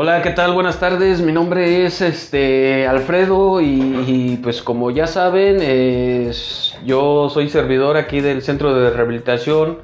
Hola, 0.00 0.22
¿qué 0.22 0.30
tal? 0.30 0.52
Buenas 0.52 0.78
tardes. 0.78 1.20
Mi 1.22 1.32
nombre 1.32 1.84
es 1.84 2.02
este 2.02 2.86
Alfredo 2.86 3.60
y, 3.60 4.38
pues 4.40 4.62
como 4.62 4.92
ya 4.92 5.08
saben, 5.08 5.58
yo 6.84 7.28
soy 7.30 7.48
servidor 7.48 7.96
aquí 7.96 8.20
del 8.20 8.42
Centro 8.42 8.72
de 8.74 8.90
Rehabilitación 8.90 9.78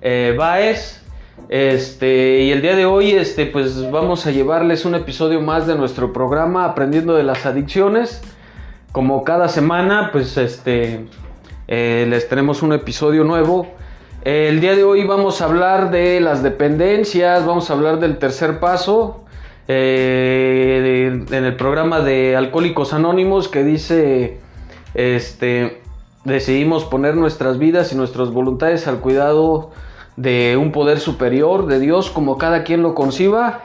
eh, 0.00 0.32
Baez. 0.38 1.02
Este, 1.48 2.42
y 2.42 2.52
el 2.52 2.62
día 2.62 2.76
de 2.76 2.86
hoy 2.86 3.10
este, 3.10 3.46
pues 3.46 3.90
vamos 3.90 4.28
a 4.28 4.30
llevarles 4.30 4.84
un 4.84 4.94
episodio 4.94 5.40
más 5.40 5.66
de 5.66 5.74
nuestro 5.74 6.12
programa 6.12 6.64
Aprendiendo 6.64 7.16
de 7.16 7.24
las 7.24 7.44
Adicciones. 7.44 8.22
Como 8.92 9.24
cada 9.24 9.48
semana, 9.48 10.10
pues 10.12 10.36
este, 10.36 11.06
eh, 11.66 12.06
les 12.08 12.28
tenemos 12.28 12.62
un 12.62 12.74
episodio 12.74 13.24
nuevo. 13.24 13.66
El 14.22 14.60
día 14.60 14.76
de 14.76 14.84
hoy 14.84 15.02
vamos 15.02 15.42
a 15.42 15.46
hablar 15.46 15.90
de 15.90 16.20
las 16.20 16.44
dependencias, 16.44 17.44
vamos 17.44 17.70
a 17.70 17.72
hablar 17.72 17.98
del 17.98 18.18
tercer 18.18 18.60
paso, 18.60 19.24
eh, 19.68 21.24
en 21.30 21.44
el 21.44 21.56
programa 21.56 22.00
de 22.00 22.36
Alcohólicos 22.36 22.92
Anónimos 22.92 23.48
que 23.48 23.62
dice, 23.62 24.40
este, 24.94 25.82
decidimos 26.24 26.84
poner 26.84 27.14
nuestras 27.14 27.58
vidas 27.58 27.92
y 27.92 27.96
nuestras 27.96 28.30
voluntades 28.30 28.88
al 28.88 29.00
cuidado 29.00 29.70
de 30.16 30.56
un 30.56 30.72
poder 30.72 30.98
superior, 30.98 31.66
de 31.66 31.78
Dios, 31.78 32.10
como 32.10 32.38
cada 32.38 32.64
quien 32.64 32.82
lo 32.82 32.94
conciba. 32.94 33.62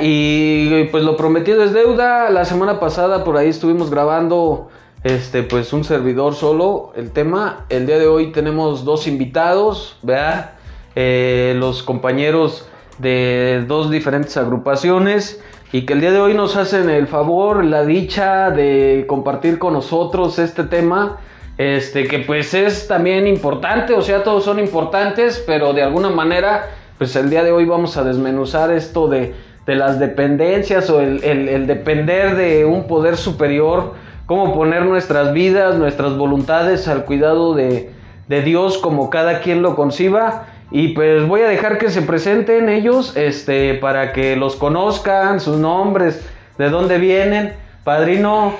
Y 0.00 0.84
pues 0.90 1.04
lo 1.04 1.16
prometido 1.16 1.64
es 1.64 1.72
deuda. 1.72 2.28
La 2.28 2.44
semana 2.44 2.78
pasada 2.78 3.24
por 3.24 3.38
ahí 3.38 3.48
estuvimos 3.48 3.90
grabando 3.90 4.68
este 5.04 5.42
pues 5.42 5.72
un 5.72 5.84
servidor 5.84 6.34
solo 6.34 6.92
el 6.96 7.10
tema. 7.12 7.64
El 7.70 7.86
día 7.86 7.98
de 7.98 8.06
hoy 8.06 8.30
tenemos 8.30 8.84
dos 8.84 9.06
invitados, 9.06 9.96
vea 10.02 10.58
eh, 10.94 11.54
los 11.56 11.82
compañeros 11.82 12.68
de 12.98 13.64
dos 13.66 13.90
diferentes 13.90 14.36
agrupaciones 14.36 15.42
y 15.72 15.82
que 15.82 15.94
el 15.94 16.00
día 16.00 16.12
de 16.12 16.20
hoy 16.20 16.34
nos 16.34 16.56
hacen 16.56 16.88
el 16.88 17.08
favor, 17.08 17.64
la 17.64 17.84
dicha 17.84 18.50
de 18.50 19.06
compartir 19.08 19.58
con 19.58 19.72
nosotros 19.72 20.38
este 20.38 20.64
tema, 20.64 21.18
este 21.58 22.06
que 22.06 22.20
pues 22.20 22.54
es 22.54 22.86
también 22.86 23.26
importante, 23.26 23.92
o 23.94 24.00
sea, 24.00 24.22
todos 24.22 24.44
son 24.44 24.60
importantes, 24.60 25.42
pero 25.44 25.72
de 25.72 25.82
alguna 25.82 26.10
manera, 26.10 26.70
pues 26.96 27.16
el 27.16 27.28
día 27.28 27.42
de 27.42 27.50
hoy 27.50 27.64
vamos 27.64 27.96
a 27.96 28.04
desmenuzar 28.04 28.70
esto 28.70 29.08
de, 29.08 29.34
de 29.66 29.74
las 29.74 29.98
dependencias 29.98 30.88
o 30.90 31.00
el, 31.00 31.24
el, 31.24 31.66
depender 31.66 32.36
de 32.36 32.64
un 32.64 32.86
poder 32.86 33.16
superior, 33.16 33.94
cómo 34.26 34.54
poner 34.54 34.84
nuestras 34.84 35.32
vidas, 35.32 35.76
nuestras 35.76 36.16
voluntades 36.16 36.86
al 36.86 37.04
cuidado 37.04 37.54
de, 37.54 37.90
de 38.28 38.42
Dios 38.42 38.78
como 38.78 39.10
cada 39.10 39.40
quien 39.40 39.60
lo 39.62 39.74
conciba 39.74 40.46
y 40.76 40.88
pues 40.88 41.24
voy 41.28 41.40
a 41.42 41.46
dejar 41.46 41.78
que 41.78 41.88
se 41.88 42.02
presenten 42.02 42.68
ellos, 42.68 43.12
este, 43.14 43.74
para 43.74 44.12
que 44.12 44.34
los 44.34 44.56
conozcan, 44.56 45.38
sus 45.38 45.56
nombres, 45.56 46.20
de 46.58 46.68
dónde 46.68 46.98
vienen. 46.98 47.54
Padrino. 47.84 48.56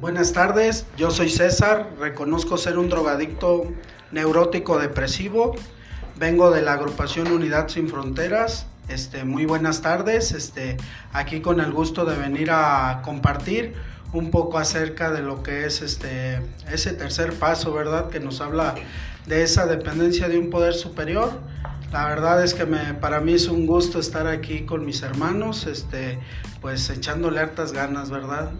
Buenas 0.00 0.32
tardes, 0.32 0.86
yo 0.96 1.10
soy 1.10 1.28
César, 1.28 1.90
reconozco 2.00 2.56
ser 2.56 2.78
un 2.78 2.88
drogadicto 2.88 3.66
neurótico 4.10 4.78
depresivo, 4.78 5.54
vengo 6.16 6.50
de 6.50 6.62
la 6.62 6.72
agrupación 6.72 7.30
Unidad 7.30 7.68
Sin 7.68 7.90
Fronteras. 7.90 8.68
Este, 8.88 9.24
muy 9.24 9.44
buenas 9.44 9.82
tardes, 9.82 10.32
este, 10.32 10.78
aquí 11.12 11.42
con 11.42 11.60
el 11.60 11.72
gusto 11.72 12.06
de 12.06 12.16
venir 12.16 12.50
a 12.50 13.02
compartir 13.04 13.74
un 14.14 14.30
poco 14.30 14.58
acerca 14.58 15.10
de 15.10 15.20
lo 15.20 15.42
que 15.42 15.66
es 15.66 15.82
este 15.82 16.40
ese 16.72 16.92
tercer 16.92 17.32
paso, 17.34 17.72
¿verdad? 17.74 18.08
Que 18.08 18.20
nos 18.20 18.40
habla 18.40 18.74
de 19.26 19.42
esa 19.42 19.66
dependencia 19.66 20.28
de 20.28 20.38
un 20.38 20.50
poder 20.50 20.74
superior. 20.74 21.32
La 21.92 22.08
verdad 22.08 22.42
es 22.42 22.54
que 22.54 22.66
para 23.00 23.20
mí 23.20 23.34
es 23.34 23.48
un 23.48 23.66
gusto 23.66 24.00
estar 24.00 24.26
aquí 24.26 24.62
con 24.62 24.84
mis 24.84 25.02
hermanos, 25.02 25.66
este, 25.66 26.18
pues 26.60 26.90
echándole 26.90 27.40
hartas 27.40 27.72
ganas, 27.72 28.10
¿verdad? 28.10 28.50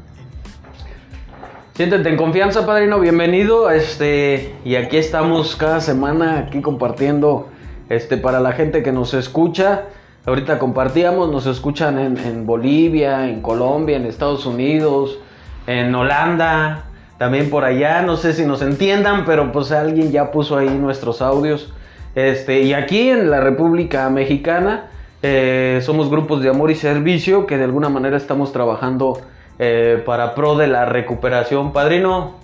Siéntete 1.75 2.09
en 2.09 2.17
confianza, 2.17 2.65
padrino, 2.65 3.01
bienvenido. 3.01 3.71
Este, 3.71 4.55
y 4.65 4.77
aquí 4.77 4.97
estamos 4.97 5.57
cada 5.57 5.81
semana 5.81 6.39
aquí 6.39 6.61
compartiendo 6.61 7.49
este, 7.89 8.17
para 8.17 8.39
la 8.39 8.53
gente 8.53 8.85
que 8.85 8.93
nos 8.93 9.15
escucha. 9.15 9.87
Ahorita 10.27 10.61
compartíamos, 10.61 11.31
nos 11.31 11.47
escuchan 11.47 11.99
en, 11.99 12.17
en 12.17 12.47
Bolivia, 12.47 13.29
en 13.29 13.43
Colombia, 13.43 13.97
en 13.97 14.07
Estados 14.07 14.47
Unidos, 14.47 15.19
en 15.67 15.95
Holanda, 15.95 16.85
también 17.19 17.51
por 17.51 17.65
allá, 17.65 18.03
no 18.03 18.17
sé 18.17 18.33
si 18.33 18.45
nos 18.45 18.63
entiendan, 18.63 19.25
pero 19.25 19.53
pues 19.53 19.73
alguien 19.73 20.13
ya 20.13 20.31
puso 20.31 20.57
ahí 20.57 20.69
nuestros 20.69 21.23
audios. 21.23 21.73
Este, 22.15 22.63
y 22.63 22.75
aquí 22.75 23.09
en 23.09 23.31
la 23.31 23.41
República 23.41 24.09
Mexicana 24.11 24.91
eh, 25.23 25.81
somos 25.83 26.11
grupos 26.11 26.43
de 26.43 26.51
amor 26.51 26.71
y 26.71 26.75
servicio 26.75 27.47
que 27.47 27.57
de 27.57 27.65
alguna 27.65 27.89
manera 27.89 28.17
estamos 28.17 28.53
trabajando 28.53 29.21
eh, 29.59 30.03
para 30.05 30.35
pro 30.35 30.57
de 30.57 30.67
la 30.67 30.85
recuperación. 30.85 31.73
Padrino. 31.73 32.37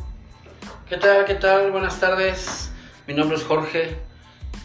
¿Qué 0.88 0.96
tal? 0.96 1.24
¿Qué 1.24 1.34
tal? 1.34 1.70
Buenas 1.70 2.00
tardes. 2.00 2.72
Mi 3.06 3.14
nombre 3.14 3.36
es 3.36 3.44
Jorge. 3.44 3.96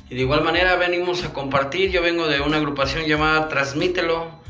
Y 0.09 0.15
de 0.15 0.21
igual 0.21 0.43
manera 0.43 0.75
venimos 0.75 1.25
a 1.25 1.33
compartir. 1.33 1.91
Yo 1.91 2.01
vengo 2.01 2.27
de 2.27 2.41
una 2.41 2.57
agrupación 2.57 3.05
llamada 3.05 3.47
Transmítelo 3.49 4.44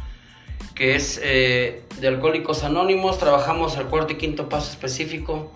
que 0.75 0.95
es 0.95 1.19
eh, 1.23 1.83
de 1.99 2.07
Alcohólicos 2.07 2.63
Anónimos. 2.63 3.17
Trabajamos 3.17 3.77
el 3.77 3.85
cuarto 3.85 4.13
y 4.13 4.17
quinto 4.17 4.49
paso 4.49 4.69
específico. 4.71 5.51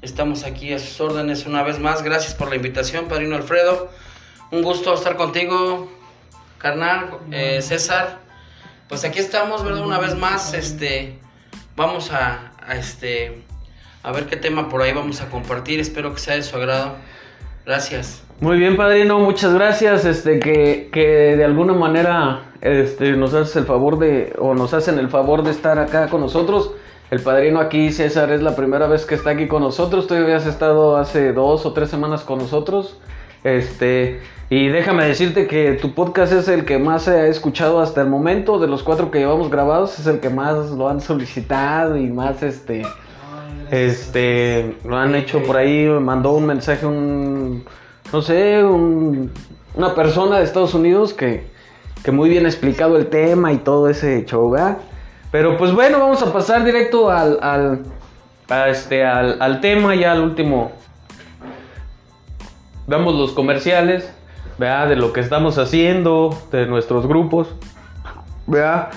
Estamos 0.00 0.44
aquí 0.44 0.72
a 0.72 0.78
sus 0.78 0.98
órdenes 1.00 1.46
una 1.46 1.62
vez 1.62 1.78
más. 1.78 2.02
Gracias 2.02 2.34
por 2.34 2.48
la 2.48 2.56
invitación, 2.56 3.06
Padrino 3.06 3.36
Alfredo. 3.36 3.90
Un 4.50 4.62
gusto 4.62 4.92
estar 4.94 5.16
contigo, 5.16 5.92
carnal, 6.58 7.18
eh, 7.30 7.60
César. 7.62 8.20
Pues 8.88 9.04
aquí 9.04 9.20
estamos, 9.20 9.62
¿verdad? 9.62 9.84
Una 9.84 9.98
vez 9.98 10.16
más, 10.16 10.54
este, 10.54 11.18
vamos 11.76 12.10
a, 12.10 12.52
este, 12.74 13.42
a 14.02 14.10
ver 14.10 14.26
qué 14.26 14.36
tema 14.36 14.68
por 14.68 14.82
ahí 14.82 14.92
vamos 14.92 15.20
a 15.20 15.28
compartir. 15.28 15.80
Espero 15.80 16.14
que 16.14 16.20
sea 16.20 16.34
de 16.34 16.42
su 16.42 16.56
agrado. 16.56 16.96
Gracias. 17.64 18.22
Muy 18.40 18.58
bien, 18.58 18.76
padrino, 18.76 19.20
muchas 19.20 19.54
gracias. 19.54 20.04
Este, 20.04 20.40
que, 20.40 20.90
que 20.92 21.36
de 21.36 21.44
alguna 21.44 21.74
manera 21.74 22.42
este, 22.60 23.12
nos 23.12 23.34
haces 23.34 23.54
el 23.56 23.66
favor 23.66 23.98
de, 23.98 24.34
o 24.38 24.54
nos 24.54 24.74
hacen 24.74 24.98
el 24.98 25.08
favor 25.08 25.42
de 25.44 25.52
estar 25.52 25.78
acá 25.78 26.08
con 26.08 26.20
nosotros. 26.20 26.72
El 27.10 27.20
padrino 27.20 27.60
aquí, 27.60 27.92
César, 27.92 28.32
es 28.32 28.42
la 28.42 28.56
primera 28.56 28.86
vez 28.86 29.04
que 29.04 29.14
está 29.14 29.30
aquí 29.30 29.46
con 29.46 29.62
nosotros. 29.62 30.06
Tú 30.06 30.14
habías 30.14 30.46
estado 30.46 30.96
hace 30.96 31.32
dos 31.32 31.66
o 31.66 31.72
tres 31.72 31.90
semanas 31.90 32.22
con 32.22 32.38
nosotros. 32.38 32.98
Este, 33.44 34.20
y 34.48 34.68
déjame 34.68 35.04
decirte 35.04 35.46
que 35.46 35.74
tu 35.74 35.94
podcast 35.94 36.32
es 36.32 36.48
el 36.48 36.64
que 36.64 36.78
más 36.78 37.02
se 37.02 37.10
ha 37.10 37.26
escuchado 37.26 37.80
hasta 37.80 38.00
el 38.00 38.08
momento. 38.08 38.58
De 38.58 38.66
los 38.66 38.82
cuatro 38.82 39.10
que 39.10 39.18
llevamos 39.18 39.50
grabados, 39.50 39.98
es 39.98 40.06
el 40.06 40.20
que 40.20 40.30
más 40.30 40.70
lo 40.70 40.88
han 40.88 41.00
solicitado 41.00 41.96
y 41.96 42.10
más 42.10 42.42
este. 42.42 42.82
Este, 43.72 44.76
lo 44.84 44.98
han 44.98 45.14
hecho 45.14 45.42
por 45.42 45.56
ahí. 45.56 45.88
Mandó 45.88 46.32
un 46.32 46.44
mensaje, 46.44 46.84
un. 46.84 47.64
No 48.12 48.20
sé, 48.20 48.62
un, 48.62 49.32
una 49.74 49.94
persona 49.94 50.36
de 50.36 50.44
Estados 50.44 50.74
Unidos 50.74 51.14
que, 51.14 51.46
que 52.04 52.12
muy 52.12 52.28
bien 52.28 52.44
explicado 52.44 52.98
el 52.98 53.06
tema 53.06 53.50
y 53.50 53.56
todo 53.56 53.88
ese 53.88 54.26
show, 54.26 54.50
¿verdad? 54.50 54.76
Pero 55.30 55.56
pues 55.56 55.72
bueno, 55.72 55.98
vamos 55.98 56.22
a 56.22 56.30
pasar 56.30 56.62
directo 56.64 57.10
al, 57.10 57.38
al, 57.40 57.82
este, 58.68 59.06
al, 59.06 59.60
tema, 59.62 59.94
ya 59.94 60.12
al 60.12 60.20
último. 60.20 60.72
Damos 62.86 63.14
los 63.14 63.32
comerciales, 63.32 64.12
¿verdad? 64.58 64.90
De 64.90 64.96
lo 64.96 65.14
que 65.14 65.20
estamos 65.20 65.56
haciendo, 65.56 66.38
de 66.50 66.66
nuestros 66.66 67.06
grupos, 67.06 67.48
¿verdad? 68.46 68.90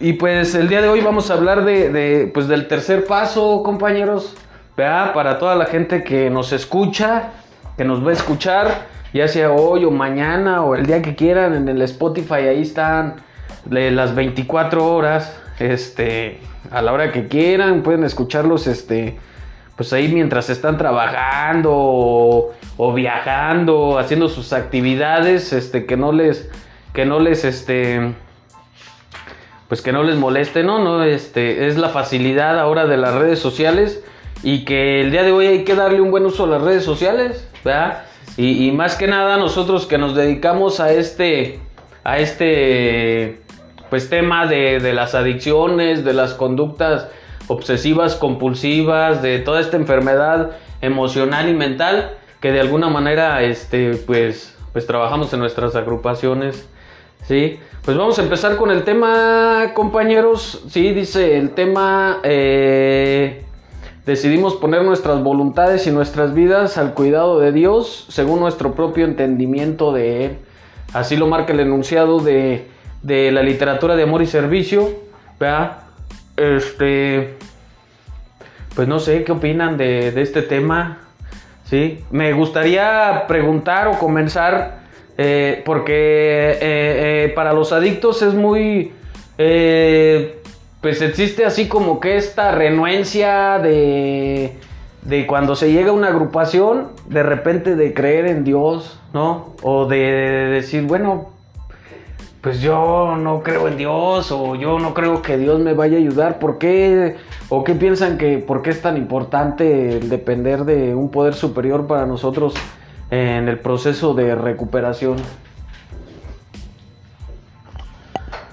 Y 0.00 0.14
pues 0.14 0.54
el 0.54 0.68
día 0.68 0.82
de 0.82 0.88
hoy 0.88 1.00
vamos 1.00 1.30
a 1.30 1.34
hablar 1.34 1.64
de, 1.64 1.90
de 1.90 2.30
pues 2.32 2.48
del 2.48 2.68
tercer 2.68 3.06
paso, 3.06 3.62
compañeros. 3.62 4.36
Para 4.76 5.38
toda 5.38 5.54
la 5.54 5.66
gente 5.66 6.02
que 6.02 6.30
nos 6.30 6.52
escucha, 6.52 7.30
que 7.76 7.84
nos 7.84 8.04
va 8.04 8.10
a 8.10 8.14
escuchar 8.14 8.94
ya 9.14 9.28
sea 9.28 9.52
hoy 9.52 9.84
o 9.84 9.92
mañana 9.92 10.64
o 10.64 10.74
el 10.74 10.84
día 10.84 11.00
que 11.00 11.14
quieran, 11.14 11.54
en 11.54 11.68
el 11.68 11.80
Spotify 11.82 12.48
ahí 12.48 12.62
están 12.62 13.14
las 13.70 14.14
24 14.14 14.84
horas, 14.84 15.40
este, 15.60 16.40
a 16.72 16.82
la 16.82 16.92
hora 16.92 17.12
que 17.12 17.28
quieran, 17.28 17.84
pueden 17.84 18.02
escucharlos, 18.02 18.66
este, 18.66 19.16
pues 19.76 19.92
ahí 19.92 20.12
mientras 20.12 20.50
están 20.50 20.76
trabajando 20.76 21.72
o, 22.76 22.92
viajando, 22.92 24.00
haciendo 24.00 24.28
sus 24.28 24.52
actividades, 24.52 25.52
este, 25.52 25.86
que 25.86 25.96
no 25.96 26.10
les, 26.10 26.50
que 26.92 27.06
no 27.06 27.20
les, 27.20 27.44
este, 27.44 28.14
pues 29.68 29.82
que 29.82 29.92
no 29.92 30.02
les 30.02 30.16
moleste, 30.16 30.62
¿no? 30.62 30.78
No, 30.78 31.02
este, 31.02 31.66
es 31.66 31.78
la 31.78 31.88
facilidad 31.88 32.58
ahora 32.58 32.86
de 32.86 32.96
las 32.96 33.14
redes 33.14 33.38
sociales 33.38 34.04
y 34.42 34.64
que 34.64 35.00
el 35.00 35.10
día 35.10 35.22
de 35.22 35.32
hoy 35.32 35.46
hay 35.46 35.64
que 35.64 35.74
darle 35.74 36.00
un 36.00 36.10
buen 36.10 36.26
uso 36.26 36.44
a 36.44 36.46
las 36.46 36.62
redes 36.62 36.84
sociales, 36.84 37.48
¿verdad? 37.64 38.04
Y, 38.36 38.72
más 38.72 38.96
que 38.96 39.06
nada 39.06 39.36
nosotros 39.36 39.86
que 39.86 39.96
nos 39.96 40.16
dedicamos 40.16 40.80
a 40.80 40.92
este, 40.92 41.60
a 42.02 42.18
este 42.18 43.40
pues 43.90 44.10
tema 44.10 44.46
de, 44.46 44.92
las 44.92 45.14
adicciones, 45.14 46.04
de 46.04 46.14
las 46.14 46.34
conductas 46.34 47.08
obsesivas, 47.46 48.16
compulsivas, 48.16 49.22
de 49.22 49.38
toda 49.38 49.60
esta 49.60 49.76
enfermedad 49.76 50.56
emocional 50.80 51.48
y 51.48 51.54
mental, 51.54 52.16
que 52.40 52.50
de 52.50 52.60
alguna 52.60 52.88
manera 52.88 53.42
este, 53.42 53.94
pues, 54.04 54.58
pues 54.72 54.84
trabajamos 54.86 55.32
en 55.32 55.38
nuestras 55.38 55.76
agrupaciones. 55.76 56.68
Sí, 57.22 57.60
pues 57.84 57.96
vamos 57.98 58.18
a 58.18 58.22
empezar 58.22 58.56
con 58.56 58.70
el 58.70 58.82
tema, 58.82 59.72
compañeros. 59.74 60.64
Sí, 60.68 60.92
dice 60.92 61.36
el 61.36 61.50
tema, 61.50 62.20
eh, 62.22 63.44
decidimos 64.06 64.54
poner 64.54 64.82
nuestras 64.84 65.22
voluntades 65.22 65.86
y 65.86 65.90
nuestras 65.90 66.32
vidas 66.32 66.78
al 66.78 66.94
cuidado 66.94 67.40
de 67.40 67.52
Dios 67.52 68.06
según 68.08 68.40
nuestro 68.40 68.74
propio 68.74 69.04
entendimiento 69.04 69.92
de 69.92 70.24
Él. 70.24 70.38
Así 70.94 71.16
lo 71.16 71.26
marca 71.26 71.52
el 71.52 71.60
enunciado 71.60 72.20
de, 72.20 72.68
de 73.02 73.30
la 73.32 73.42
literatura 73.42 73.96
de 73.96 74.04
amor 74.04 74.22
y 74.22 74.26
servicio. 74.26 74.88
¿verdad? 75.38 75.78
Este, 76.36 77.36
pues 78.74 78.88
no 78.88 78.98
sé 78.98 79.24
qué 79.24 79.32
opinan 79.32 79.76
de, 79.76 80.10
de 80.10 80.22
este 80.22 80.40
tema. 80.40 81.00
Sí, 81.64 82.02
me 82.10 82.32
gustaría 82.32 83.24
preguntar 83.26 83.88
o 83.88 83.98
comenzar 83.98 84.83
eh, 85.16 85.62
porque 85.64 85.92
eh, 85.94 86.58
eh, 86.60 87.32
para 87.34 87.52
los 87.52 87.72
adictos 87.72 88.22
es 88.22 88.34
muy... 88.34 88.92
pues 89.36 91.00
existe 91.00 91.44
así 91.44 91.68
como 91.68 92.00
que 92.00 92.16
esta 92.16 92.52
renuencia 92.52 93.58
de, 93.58 94.56
de 95.02 95.26
cuando 95.26 95.56
se 95.56 95.72
llega 95.72 95.90
a 95.90 95.92
una 95.92 96.08
agrupación, 96.08 96.88
de 97.08 97.22
repente 97.22 97.76
de 97.76 97.94
creer 97.94 98.26
en 98.26 98.44
Dios, 98.44 99.00
¿no? 99.12 99.54
O 99.62 99.86
de 99.86 99.98
decir, 99.98 100.82
bueno, 100.82 101.30
pues 102.40 102.60
yo 102.60 103.16
no 103.16 103.42
creo 103.42 103.68
en 103.68 103.78
Dios 103.78 104.30
o 104.30 104.54
yo 104.54 104.78
no 104.78 104.92
creo 104.92 105.22
que 105.22 105.38
Dios 105.38 105.60
me 105.60 105.72
vaya 105.72 105.96
a 105.96 106.00
ayudar. 106.00 106.38
¿Por 106.38 106.58
qué? 106.58 107.16
¿O 107.48 107.64
qué 107.64 107.74
piensan 107.74 108.18
que 108.18 108.36
por 108.38 108.60
qué 108.60 108.70
es 108.70 108.82
tan 108.82 108.98
importante 108.98 110.00
depender 110.00 110.64
de 110.64 110.94
un 110.94 111.10
poder 111.10 111.32
superior 111.32 111.86
para 111.86 112.04
nosotros? 112.04 112.54
En 113.10 113.48
el 113.48 113.58
proceso 113.58 114.14
de 114.14 114.34
recuperación? 114.34 115.16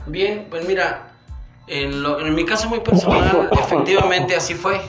Bien, 0.08 0.48
pues 0.50 0.68
mira, 0.68 1.14
en, 1.68 2.36
mi 2.36 2.46
caso 2.46 2.68
muy 2.68 2.82
personal, 2.82 3.50
efectivamente 3.60 4.36
así 4.36 4.56
fue. 4.56 4.82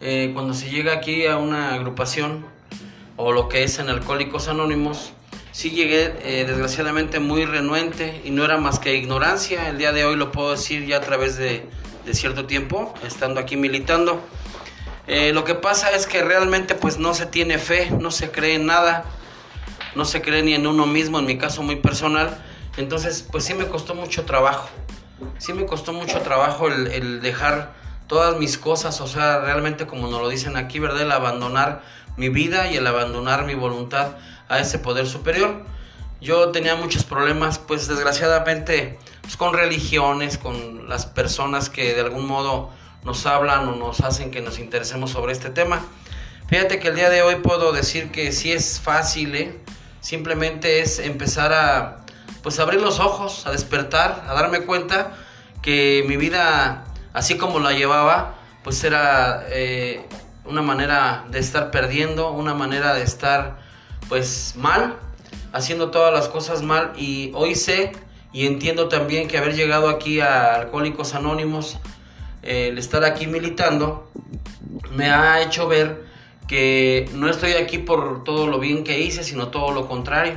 Eh, 0.00 0.30
cuando 0.32 0.54
se 0.54 0.70
llega 0.70 0.92
aquí 0.92 1.26
a 1.26 1.38
una 1.38 1.74
agrupación 1.74 2.46
o 3.16 3.32
lo 3.32 3.48
que 3.48 3.64
es 3.64 3.80
en 3.80 3.88
Alcohólicos 3.88 4.46
Anónimos, 4.46 5.12
sí 5.50 5.70
llegué 5.70 6.14
eh, 6.22 6.44
desgraciadamente 6.46 7.18
muy 7.18 7.46
renuente 7.46 8.22
y 8.24 8.30
no 8.30 8.44
era 8.44 8.58
más 8.58 8.78
que 8.78 8.94
ignorancia. 8.94 9.68
El 9.68 9.78
día 9.78 9.92
de 9.92 10.04
hoy 10.04 10.14
lo 10.14 10.30
puedo 10.30 10.52
decir 10.52 10.86
ya 10.86 10.98
a 10.98 11.00
través 11.00 11.36
de, 11.36 11.66
de 12.06 12.14
cierto 12.14 12.46
tiempo, 12.46 12.94
estando 13.04 13.40
aquí 13.40 13.56
militando. 13.56 14.20
Eh, 15.08 15.32
lo 15.32 15.42
que 15.44 15.54
pasa 15.54 15.90
es 15.92 16.06
que 16.06 16.22
realmente 16.22 16.74
pues 16.74 16.98
no 16.98 17.14
se 17.14 17.24
tiene 17.24 17.56
fe, 17.56 17.90
no 17.90 18.10
se 18.10 18.30
cree 18.30 18.56
en 18.56 18.66
nada, 18.66 19.04
no 19.94 20.04
se 20.04 20.20
cree 20.20 20.42
ni 20.42 20.52
en 20.52 20.66
uno 20.66 20.84
mismo, 20.84 21.18
en 21.18 21.24
mi 21.24 21.38
caso 21.38 21.62
muy 21.62 21.76
personal. 21.76 22.36
Entonces 22.76 23.26
pues 23.32 23.44
sí 23.44 23.54
me 23.54 23.66
costó 23.68 23.94
mucho 23.94 24.26
trabajo, 24.26 24.68
sí 25.38 25.54
me 25.54 25.64
costó 25.64 25.94
mucho 25.94 26.20
trabajo 26.20 26.68
el, 26.68 27.22
dejar 27.22 27.72
todas 28.06 28.38
mis 28.38 28.58
cosas, 28.58 29.00
o 29.00 29.06
sea, 29.06 29.40
realmente 29.40 29.86
como 29.86 30.08
nos 30.08 30.20
lo 30.20 30.28
dicen 30.28 30.58
aquí, 30.58 30.78
¿verdad? 30.78 31.00
El 31.00 31.12
abandonar 31.12 31.82
mi 32.18 32.28
vida 32.28 32.70
y 32.70 32.76
el 32.76 32.86
abandonar 32.86 33.46
mi 33.46 33.54
voluntad 33.54 34.16
a 34.48 34.60
ese 34.60 34.78
poder 34.78 35.06
superior. 35.06 35.64
Yo 36.20 36.50
tenía 36.50 36.76
muchos 36.76 37.04
problemas, 37.04 37.58
pues 37.58 37.88
desgraciadamente, 37.88 38.98
pues, 39.22 39.36
con 39.38 39.54
religiones, 39.54 40.36
con 40.36 40.88
las 40.88 41.06
personas 41.06 41.70
que 41.70 41.94
de 41.94 42.00
algún 42.00 42.26
modo 42.26 42.70
nos 43.04 43.26
hablan 43.26 43.68
o 43.68 43.76
nos 43.76 44.00
hacen 44.00 44.30
que 44.30 44.40
nos 44.40 44.58
interesemos 44.58 45.10
sobre 45.10 45.32
este 45.32 45.50
tema. 45.50 45.84
Fíjate 46.48 46.78
que 46.78 46.88
el 46.88 46.94
día 46.94 47.10
de 47.10 47.22
hoy 47.22 47.36
puedo 47.36 47.72
decir 47.72 48.10
que 48.10 48.32
si 48.32 48.52
es 48.52 48.80
fácil, 48.80 49.34
¿eh? 49.34 49.58
simplemente 50.00 50.80
es 50.80 50.98
empezar 50.98 51.52
a 51.52 52.04
pues 52.42 52.58
abrir 52.58 52.80
los 52.80 53.00
ojos, 53.00 53.46
a 53.46 53.50
despertar, 53.50 54.24
a 54.26 54.34
darme 54.34 54.60
cuenta 54.60 55.12
que 55.62 56.04
mi 56.06 56.16
vida, 56.16 56.84
así 57.12 57.36
como 57.36 57.58
la 57.58 57.72
llevaba, 57.72 58.36
pues 58.64 58.82
era 58.84 59.44
eh, 59.48 60.06
una 60.44 60.62
manera 60.62 61.26
de 61.30 61.38
estar 61.38 61.70
perdiendo, 61.70 62.30
una 62.30 62.54
manera 62.54 62.94
de 62.94 63.02
estar 63.02 63.58
pues 64.08 64.54
mal, 64.56 64.96
haciendo 65.52 65.90
todas 65.90 66.12
las 66.12 66.28
cosas 66.28 66.62
mal 66.62 66.92
y 66.96 67.30
hoy 67.34 67.54
sé 67.54 67.92
y 68.32 68.46
entiendo 68.46 68.88
también 68.88 69.28
que 69.28 69.38
haber 69.38 69.54
llegado 69.54 69.88
aquí 69.88 70.20
a 70.20 70.54
Alcohólicos 70.54 71.14
Anónimos 71.14 71.78
el 72.48 72.78
estar 72.78 73.04
aquí 73.04 73.26
militando 73.26 74.10
me 74.94 75.10
ha 75.10 75.42
hecho 75.42 75.68
ver 75.68 76.04
que 76.46 77.08
no 77.12 77.28
estoy 77.28 77.52
aquí 77.52 77.76
por 77.76 78.24
todo 78.24 78.46
lo 78.46 78.58
bien 78.58 78.82
que 78.82 79.00
hice, 79.00 79.22
sino 79.22 79.48
todo 79.48 79.72
lo 79.72 79.86
contrario. 79.86 80.34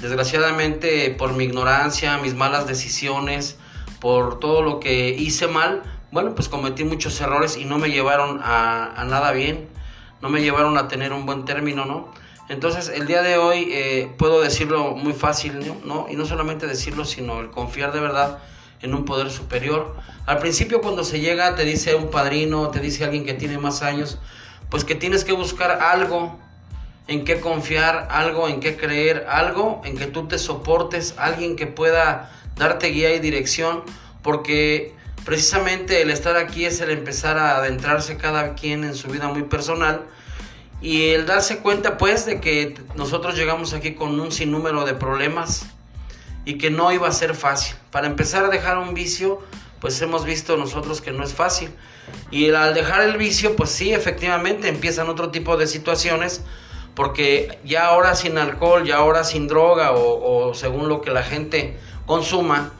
Desgraciadamente, 0.00 1.14
por 1.16 1.32
mi 1.34 1.44
ignorancia, 1.44 2.18
mis 2.18 2.34
malas 2.34 2.66
decisiones, 2.66 3.56
por 4.00 4.40
todo 4.40 4.60
lo 4.60 4.80
que 4.80 5.10
hice 5.10 5.46
mal, 5.46 5.82
bueno, 6.10 6.34
pues 6.34 6.48
cometí 6.48 6.84
muchos 6.84 7.20
errores 7.20 7.56
y 7.56 7.64
no 7.64 7.78
me 7.78 7.90
llevaron 7.90 8.40
a, 8.42 9.04
nada 9.08 9.30
bien, 9.30 9.68
no 10.20 10.28
me 10.28 10.42
llevaron 10.42 10.76
a 10.76 10.88
tener 10.88 11.12
un 11.12 11.26
buen 11.26 11.44
término, 11.44 11.84
¿no? 11.84 12.12
Entonces, 12.48 12.88
el 12.88 13.06
día 13.06 13.22
de 13.22 13.38
hoy 13.38 13.68
eh, 13.70 14.10
puedo 14.18 14.40
decirlo 14.40 14.96
muy 14.96 15.12
fácil, 15.12 15.60
¿no? 15.84 16.06
Y 16.10 16.16
no 16.16 16.26
solamente 16.26 16.66
decirlo, 16.66 17.04
sino 17.04 17.40
el 17.40 17.50
confiar 17.50 17.92
de 17.92 18.00
verdad 18.00 18.38
en 18.82 18.94
un 18.94 19.04
poder 19.04 19.30
superior. 19.30 19.96
Al 20.26 20.38
principio 20.38 20.80
cuando 20.80 21.04
se 21.04 21.20
llega 21.20 21.54
te 21.54 21.64
dice 21.64 21.94
un 21.94 22.10
padrino, 22.10 22.70
te 22.70 22.80
dice 22.80 23.04
alguien 23.04 23.24
que 23.24 23.34
tiene 23.34 23.58
más 23.58 23.82
años, 23.82 24.18
pues 24.70 24.84
que 24.84 24.94
tienes 24.94 25.24
que 25.24 25.32
buscar 25.32 25.70
algo 25.82 26.38
en 27.08 27.24
qué 27.24 27.40
confiar, 27.40 28.08
algo 28.10 28.48
en 28.48 28.60
qué 28.60 28.76
creer, 28.76 29.26
algo 29.28 29.80
en 29.84 29.96
que 29.96 30.06
tú 30.06 30.26
te 30.26 30.38
soportes, 30.38 31.14
alguien 31.18 31.56
que 31.56 31.66
pueda 31.66 32.32
darte 32.56 32.88
guía 32.88 33.14
y 33.14 33.20
dirección, 33.20 33.82
porque 34.22 34.94
precisamente 35.24 36.02
el 36.02 36.10
estar 36.10 36.36
aquí 36.36 36.64
es 36.64 36.80
el 36.80 36.90
empezar 36.90 37.38
a 37.38 37.56
adentrarse 37.56 38.16
cada 38.16 38.54
quien 38.54 38.84
en 38.84 38.94
su 38.94 39.08
vida 39.08 39.28
muy 39.28 39.44
personal 39.44 40.06
y 40.80 41.10
el 41.10 41.26
darse 41.26 41.58
cuenta 41.58 41.96
pues 41.96 42.26
de 42.26 42.40
que 42.40 42.74
nosotros 42.96 43.36
llegamos 43.36 43.72
aquí 43.72 43.94
con 43.94 44.18
un 44.20 44.32
sinnúmero 44.32 44.84
de 44.84 44.94
problemas, 44.94 45.66
y 46.46 46.56
que 46.56 46.70
no 46.70 46.90
iba 46.92 47.06
a 47.08 47.12
ser 47.12 47.34
fácil. 47.34 47.76
Para 47.90 48.06
empezar 48.06 48.44
a 48.44 48.48
dejar 48.48 48.78
un 48.78 48.94
vicio, 48.94 49.40
pues 49.80 50.00
hemos 50.00 50.24
visto 50.24 50.56
nosotros 50.56 51.02
que 51.02 51.10
no 51.10 51.22
es 51.22 51.34
fácil. 51.34 51.70
Y 52.30 52.50
al 52.52 52.72
dejar 52.72 53.02
el 53.02 53.18
vicio, 53.18 53.56
pues 53.56 53.70
sí, 53.70 53.92
efectivamente 53.92 54.68
empiezan 54.68 55.08
otro 55.08 55.30
tipo 55.30 55.56
de 55.56 55.66
situaciones, 55.66 56.42
porque 56.94 57.58
ya 57.64 57.86
ahora 57.88 58.14
sin 58.14 58.38
alcohol, 58.38 58.86
ya 58.86 58.96
ahora 58.96 59.24
sin 59.24 59.48
droga 59.48 59.92
o, 59.92 60.54
según 60.54 60.88
lo 60.88 61.02
que 61.02 61.10
la 61.10 61.24
gente 61.24 61.76
consuma, 62.06 62.72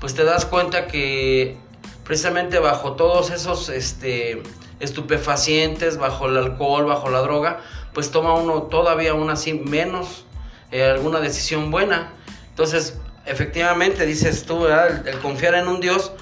pues 0.00 0.14
te 0.14 0.24
das 0.24 0.46
cuenta 0.46 0.86
que 0.86 1.56
precisamente 2.04 2.58
bajo 2.58 2.94
todos 2.94 3.30
esos 3.30 3.68
este, 3.68 4.42
estupefacientes, 4.80 5.98
bajo 5.98 6.26
el 6.26 6.38
alcohol, 6.38 6.86
bajo 6.86 7.10
la 7.10 7.20
droga, 7.20 7.60
pues 7.92 8.10
toma 8.10 8.32
uno 8.34 8.62
todavía 8.62 9.12
una 9.12 9.34
así 9.34 9.52
menos 9.52 10.24
eh, 10.72 10.82
alguna 10.84 11.20
decisión 11.20 11.70
buena. 11.70 12.14
Entonces, 12.52 12.98
efectivamente, 13.24 14.04
dices 14.04 14.44
tú, 14.44 14.66
el, 14.66 15.18
confiar 15.20 15.54
en 15.54 15.68
un 15.68 15.80
Dios, 15.80 16.12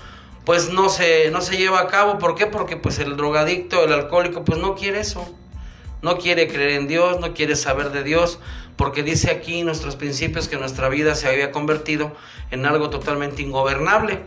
pues 0.44 0.70
no 0.70 0.88
se, 0.88 1.30
no 1.32 1.40
se 1.40 1.56
lleva 1.56 1.80
a 1.80 1.88
cabo. 1.88 2.18
¿Por 2.18 2.37
qué? 2.37 2.46
Porque 2.46 2.76
pues 2.76 3.00
el 3.00 3.16
drogadicto, 3.16 3.84
el 3.84 3.92
alcohólico, 3.92 4.44
pues 4.44 4.60
no 4.60 4.76
quiere 4.76 5.00
eso. 5.00 5.34
No 6.02 6.18
quiere 6.18 6.46
creer 6.46 6.70
en 6.70 6.88
Dios, 6.88 7.20
no 7.20 7.34
quiere 7.34 7.56
saber 7.56 7.90
de 7.90 8.02
Dios, 8.02 8.38
porque 8.76 9.02
dice 9.02 9.30
aquí 9.30 9.62
nuestros 9.64 9.96
principios 9.96 10.49
que 10.49 10.56
nuestra 10.56 10.88
vida 10.88 11.14
se 11.14 11.28
había 11.28 11.50
convertido 11.50 12.16
en 12.50 12.64
algo 12.64 12.88
totalmente 12.88 13.42
ingobernable. 13.42 14.20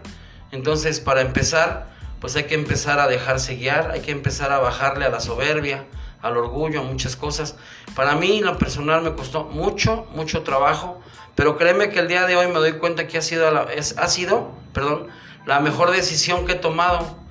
Entonces, 0.51 0.99
para 0.99 1.21
empezar, 1.21 1.87
pues 2.19 2.35
hay 2.35 2.43
que 2.43 2.53
empezar 2.53 2.99
a 2.99 3.07
dejarse 3.07 3.55
guiar, 3.55 3.89
hay 3.91 4.01
que 4.01 4.11
empezar 4.11 4.51
a 4.51 4.59
bajarle 4.59 5.05
a 5.05 5.09
la 5.09 5.19
soberbia, 5.19 5.85
al 6.23 6.37
orgullo, 6.37 6.79
a 6.79 6.83
muchas 6.83 7.15
cosas. 7.15 7.55
Para 7.95 8.15
mí, 8.15 8.39
en 8.39 8.45
lo 8.45 8.57
personal, 8.57 9.03
me 9.03 9.13
costó 9.13 9.43
mucho, 9.43 10.07
mucho 10.15 10.41
trabajo 10.41 10.99
pero 11.35 11.57
créeme 11.57 11.89
que 11.89 11.99
el 11.99 12.07
día 12.07 12.25
de 12.25 12.35
hoy 12.35 12.47
me 12.47 12.59
doy 12.59 12.73
cuenta 12.73 13.07
que 13.07 13.17
ha 13.17 13.21
sido, 13.21 13.49
la, 13.49 13.63
es, 13.63 13.97
ha 13.97 14.07
sido 14.07 14.51
perdón, 14.73 15.07
la 15.45 15.59
mejor 15.59 15.91
decisión 15.91 16.45
que 16.45 16.53
he 16.53 16.55
tomado. 16.55 17.23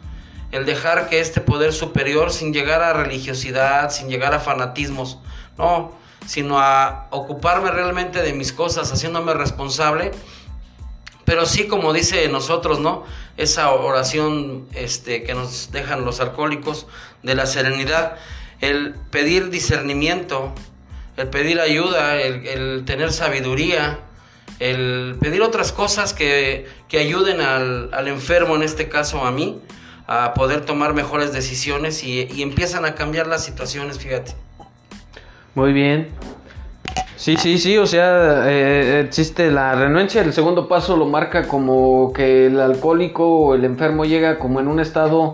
El 0.51 0.67
dejar 0.67 1.09
que 1.09 1.19
este 1.21 1.41
poder 1.41 1.73
superior, 1.73 2.31
sin 2.31 2.53
llegar 2.53 2.83
a 2.83 2.93
religiosidad, 2.93 3.91
sin 3.91 4.11
llegar 4.11 4.35
a 4.35 4.41
fanatismos, 4.41 5.19
no, 5.57 5.93
sino 6.27 6.61
a 6.61 7.07
ocuparme 7.11 7.71
realmente 7.71 8.21
de 8.21 8.35
mis 8.35 8.53
cosas, 8.53 8.93
haciéndome 8.93 9.33
responsable. 9.33 10.11
Pero 11.25 11.47
sí, 11.47 11.69
como 11.69 11.95
dice 11.95 12.29
nosotros, 12.29 12.81
¿no? 12.81 13.05
Esa 13.39 13.71
oración 13.71 14.67
este, 14.75 15.23
que 15.23 15.33
nos 15.33 15.73
dejan 15.73 16.05
los 16.05 16.21
alcohólicos 16.21 16.87
de 17.23 17.35
la 17.35 17.47
serenidad, 17.47 18.19
el 18.63 18.95
pedir 19.11 19.51
discernimiento, 19.51 20.53
el 21.17 21.29
pedir 21.29 21.61
ayuda, 21.61 22.19
el, 22.21 22.85
tener 22.87 23.13
sabiduría, 23.13 23.99
el 24.61 25.17
pedir 25.21 25.43
otras 25.43 25.73
cosas 25.73 26.15
que, 26.15 26.67
ayuden 26.93 27.41
al, 27.41 28.09
enfermo, 28.09 28.57
en 28.57 28.63
este 28.63 28.89
caso 28.89 29.27
a 29.27 29.33
mí, 29.33 29.61
a 30.07 30.33
poder 30.35 30.65
tomar 30.65 30.95
mejores 30.95 31.33
decisiones 31.33 32.05
y, 32.05 32.41
empiezan 32.41 32.85
a 32.85 32.95
cambiar 32.95 33.27
las 33.27 33.45
situaciones, 33.45 33.99
fíjate. 33.99 34.33
Muy 35.55 35.73
bien. 35.73 36.09
Sí, 37.17 37.37
sí, 37.37 37.59
sí, 37.59 37.79
o 37.79 37.87
sea, 37.87 38.51
eh, 38.51 39.01
existe 39.07 39.51
la 39.51 39.75
renuencia, 39.75 40.23
el 40.23 40.33
segundo 40.33 40.67
paso 40.67 40.97
lo 40.97 41.07
marca 41.07 41.47
como 41.47 42.13
que 42.13 42.47
el 42.47 42.61
alcohólico 42.61 43.29
o 43.29 43.55
el 43.55 43.65
enfermo 43.65 44.05
llega 44.05 44.39
como 44.39 44.61
en 44.61 44.69
un 44.69 44.81
estado 44.81 45.33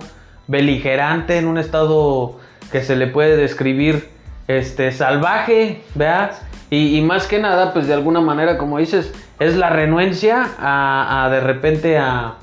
beligerante, 0.49 1.39
en 1.39 1.47
un 1.47 1.57
estado 1.57 2.39
que 2.73 2.83
se 2.83 2.97
le 2.97 3.07
puede 3.07 3.37
describir 3.37 4.09
este 4.47 4.93
salvaje, 4.93 5.83
¿verdad? 5.95 6.33
Y, 6.71 7.01
más 7.01 7.27
que 7.27 7.39
nada, 7.39 7.73
pues 7.73 7.87
de 7.87 7.95
alguna 7.95 8.21
manera, 8.21 8.59
como 8.59 8.79
dices, 8.79 9.13
es 9.39 9.57
la 9.57 9.71
renuencia 9.71 10.47
a, 10.59 11.29
de 11.31 11.41
repente 11.41 11.97
a, 11.97 12.35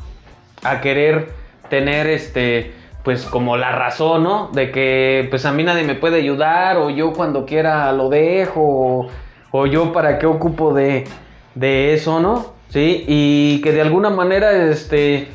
a 0.63 0.81
querer 0.81 1.29
tener 1.69 2.07
este 2.07 2.73
pues 3.05 3.23
como 3.25 3.55
la 3.55 3.71
razón, 3.71 4.23
¿no? 4.23 4.49
De 4.51 4.71
que 4.71 5.27
pues 5.29 5.45
a 5.45 5.51
mí 5.51 5.63
nadie 5.63 5.83
me 5.83 5.93
puede 5.93 6.17
ayudar 6.17 6.77
o 6.77 6.89
yo 6.89 7.13
cuando 7.13 7.45
quiera 7.45 7.91
lo 7.91 8.09
dejo 8.09 9.09
o, 9.51 9.65
yo 9.67 9.93
para 9.93 10.17
qué 10.17 10.25
ocupo 10.25 10.73
de, 10.73 11.05
de, 11.53 11.93
eso, 11.93 12.19
¿no? 12.19 12.53
Sí, 12.69 13.05
y 13.07 13.61
que 13.61 13.71
de 13.71 13.81
alguna 13.81 14.09
manera 14.09 14.51
este 14.51 15.27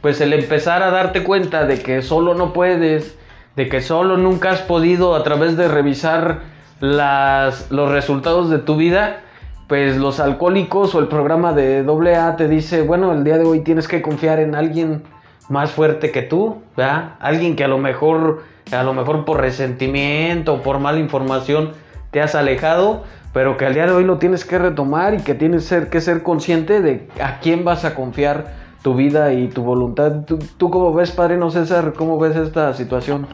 pues 0.00 0.20
el 0.20 0.32
empezar 0.32 0.82
a 0.84 0.92
darte 0.92 1.24
cuenta 1.24 1.66
de 1.66 1.80
que 1.82 2.02
solo 2.02 2.34
no 2.34 2.52
puedes, 2.52 3.18
de 3.58 3.68
que 3.68 3.80
solo 3.80 4.16
nunca 4.16 4.50
has 4.50 4.62
podido 4.62 5.16
a 5.16 5.24
través 5.24 5.56
de 5.56 5.66
revisar 5.66 6.42
los 6.78 7.90
resultados 7.90 8.50
de 8.50 8.58
tu 8.58 8.76
vida, 8.76 9.22
pues 9.66 9.96
los 9.96 10.20
alcohólicos 10.20 10.94
o 10.94 11.00
el 11.00 11.08
programa 11.08 11.52
de 11.52 11.84
AA 11.84 12.36
te 12.36 12.46
dice, 12.46 12.82
bueno, 12.82 13.12
el 13.12 13.24
día 13.24 13.36
de 13.36 13.44
hoy 13.44 13.62
tienes 13.62 13.88
que 13.88 14.00
confiar 14.00 14.38
en 14.38 14.54
alguien 14.54 15.02
más 15.48 15.72
fuerte 15.72 16.12
que 16.12 16.22
tú, 16.22 16.62
¿verdad? 16.76 17.14
Alguien 17.18 17.56
que 17.56 17.64
a 17.64 17.68
lo 17.68 17.78
mejor, 17.78 18.44
a 18.70 18.84
lo 18.84 18.94
mejor 18.94 19.24
por 19.24 19.40
resentimiento 19.40 20.54
o 20.54 20.62
por 20.62 20.78
mala 20.78 21.00
información 21.00 21.72
te 22.12 22.20
has 22.20 22.36
alejado, 22.36 23.02
pero 23.32 23.56
que 23.56 23.66
al 23.66 23.74
día 23.74 23.86
de 23.86 23.92
hoy 23.92 24.04
lo 24.04 24.18
tienes 24.18 24.44
que 24.44 24.56
retomar 24.56 25.14
y 25.14 25.18
que 25.18 25.34
tienes 25.34 25.68
que 25.90 26.00
ser 26.00 26.22
consciente 26.22 26.80
de 26.80 27.08
a 27.20 27.40
quién 27.40 27.64
vas 27.64 27.84
a 27.84 27.96
confiar 27.96 28.54
tu 28.82 28.94
vida 28.94 29.32
y 29.32 29.48
tu 29.48 29.64
voluntad. 29.64 30.24
¿Tú, 30.26 30.38
tú 30.58 30.70
cómo 30.70 30.94
ves, 30.94 31.10
Padre 31.10 31.36
No 31.38 31.50
César? 31.50 31.94
¿Cómo 31.96 32.20
ves 32.20 32.36
esta 32.36 32.72
situación? 32.74 33.26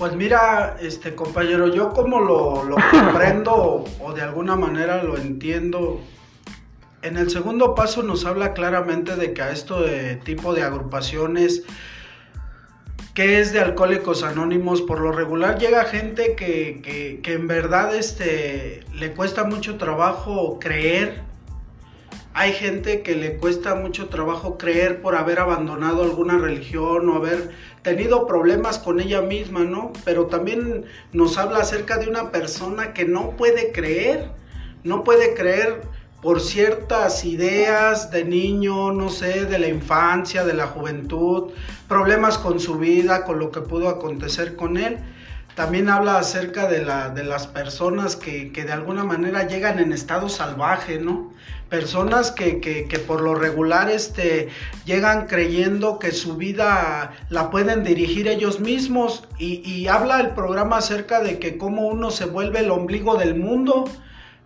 Pues 0.00 0.16
mira, 0.16 0.78
este 0.80 1.14
compañero, 1.14 1.68
yo 1.68 1.90
como 1.90 2.20
lo, 2.20 2.64
lo 2.64 2.76
comprendo 2.90 3.84
o 4.00 4.12
de 4.14 4.22
alguna 4.22 4.56
manera 4.56 5.02
lo 5.02 5.18
entiendo, 5.18 6.00
en 7.02 7.18
el 7.18 7.28
segundo 7.28 7.74
paso 7.74 8.02
nos 8.02 8.24
habla 8.24 8.54
claramente 8.54 9.14
de 9.16 9.34
que 9.34 9.42
a 9.42 9.50
esto 9.50 9.82
de 9.82 10.16
tipo 10.16 10.54
de 10.54 10.62
agrupaciones 10.62 11.64
que 13.12 13.40
es 13.40 13.52
de 13.52 13.60
alcohólicos 13.60 14.22
anónimos, 14.22 14.80
por 14.80 15.00
lo 15.00 15.12
regular 15.12 15.58
llega 15.58 15.84
gente 15.84 16.34
que, 16.34 17.20
en 17.22 17.46
verdad 17.46 17.94
este, 17.94 18.86
le 18.94 19.12
cuesta 19.12 19.44
mucho 19.44 19.76
trabajo 19.76 20.58
creer. 20.58 21.28
Hay 22.32 22.52
gente 22.52 23.02
que 23.02 23.16
le 23.16 23.36
cuesta 23.38 23.74
mucho 23.74 24.08
trabajo 24.08 24.56
creer 24.56 25.02
por 25.02 25.16
haber 25.16 25.40
abandonado 25.40 26.02
alguna 26.02 26.38
religión 26.38 27.08
o 27.08 27.16
haber 27.16 27.50
tenido 27.82 28.26
problemas 28.26 28.78
con 28.78 29.00
ella 29.00 29.20
misma, 29.20 29.64
¿no? 29.64 29.92
Pero 30.04 30.26
también 30.26 30.84
nos 31.12 31.38
habla 31.38 31.58
acerca 31.58 31.98
de 31.98 32.08
una 32.08 32.30
persona 32.30 32.92
que 32.92 33.04
no 33.04 33.30
puede 33.30 33.72
creer, 33.72 34.30
no 34.84 35.02
puede 35.02 35.34
creer 35.34 35.82
por 36.22 36.40
ciertas 36.40 37.24
ideas 37.24 38.10
de 38.12 38.24
niño, 38.24 38.92
no 38.92 39.08
sé, 39.08 39.46
de 39.46 39.58
la 39.58 39.68
infancia, 39.68 40.44
de 40.44 40.52
la 40.54 40.68
juventud, 40.68 41.50
problemas 41.88 42.38
con 42.38 42.60
su 42.60 42.78
vida, 42.78 43.24
con 43.24 43.38
lo 43.38 43.50
que 43.50 43.60
pudo 43.60 43.88
acontecer 43.88 44.54
con 44.54 44.76
él. 44.76 44.98
También 45.54 45.88
habla 45.88 46.18
acerca 46.18 46.68
de, 46.68 46.84
la, 46.84 47.10
de 47.10 47.24
las 47.24 47.46
personas 47.46 48.16
que, 48.16 48.50
de 48.50 48.72
alguna 48.72 49.04
manera 49.04 49.46
llegan 49.46 49.78
en 49.78 49.92
estado 49.92 50.28
salvaje, 50.28 50.98
¿no? 50.98 51.32
Personas 51.68 52.30
que, 52.32 52.60
que, 52.60 52.98
por 52.98 53.20
lo 53.20 53.34
regular 53.34 53.90
este, 53.90 54.48
llegan 54.84 55.26
creyendo 55.26 55.98
que 55.98 56.12
su 56.12 56.36
vida 56.36 57.12
la 57.28 57.50
pueden 57.50 57.84
dirigir 57.84 58.26
ellos 58.26 58.58
mismos 58.58 59.28
y, 59.38 59.60
y 59.68 59.86
habla 59.86 60.20
el 60.20 60.30
programa 60.30 60.78
acerca 60.78 61.20
de 61.20 61.38
que 61.38 61.58
cómo 61.58 61.86
uno 61.86 62.10
se 62.10 62.24
vuelve 62.24 62.60
el 62.60 62.70
ombligo 62.70 63.16
del 63.16 63.34
mundo, 63.36 63.84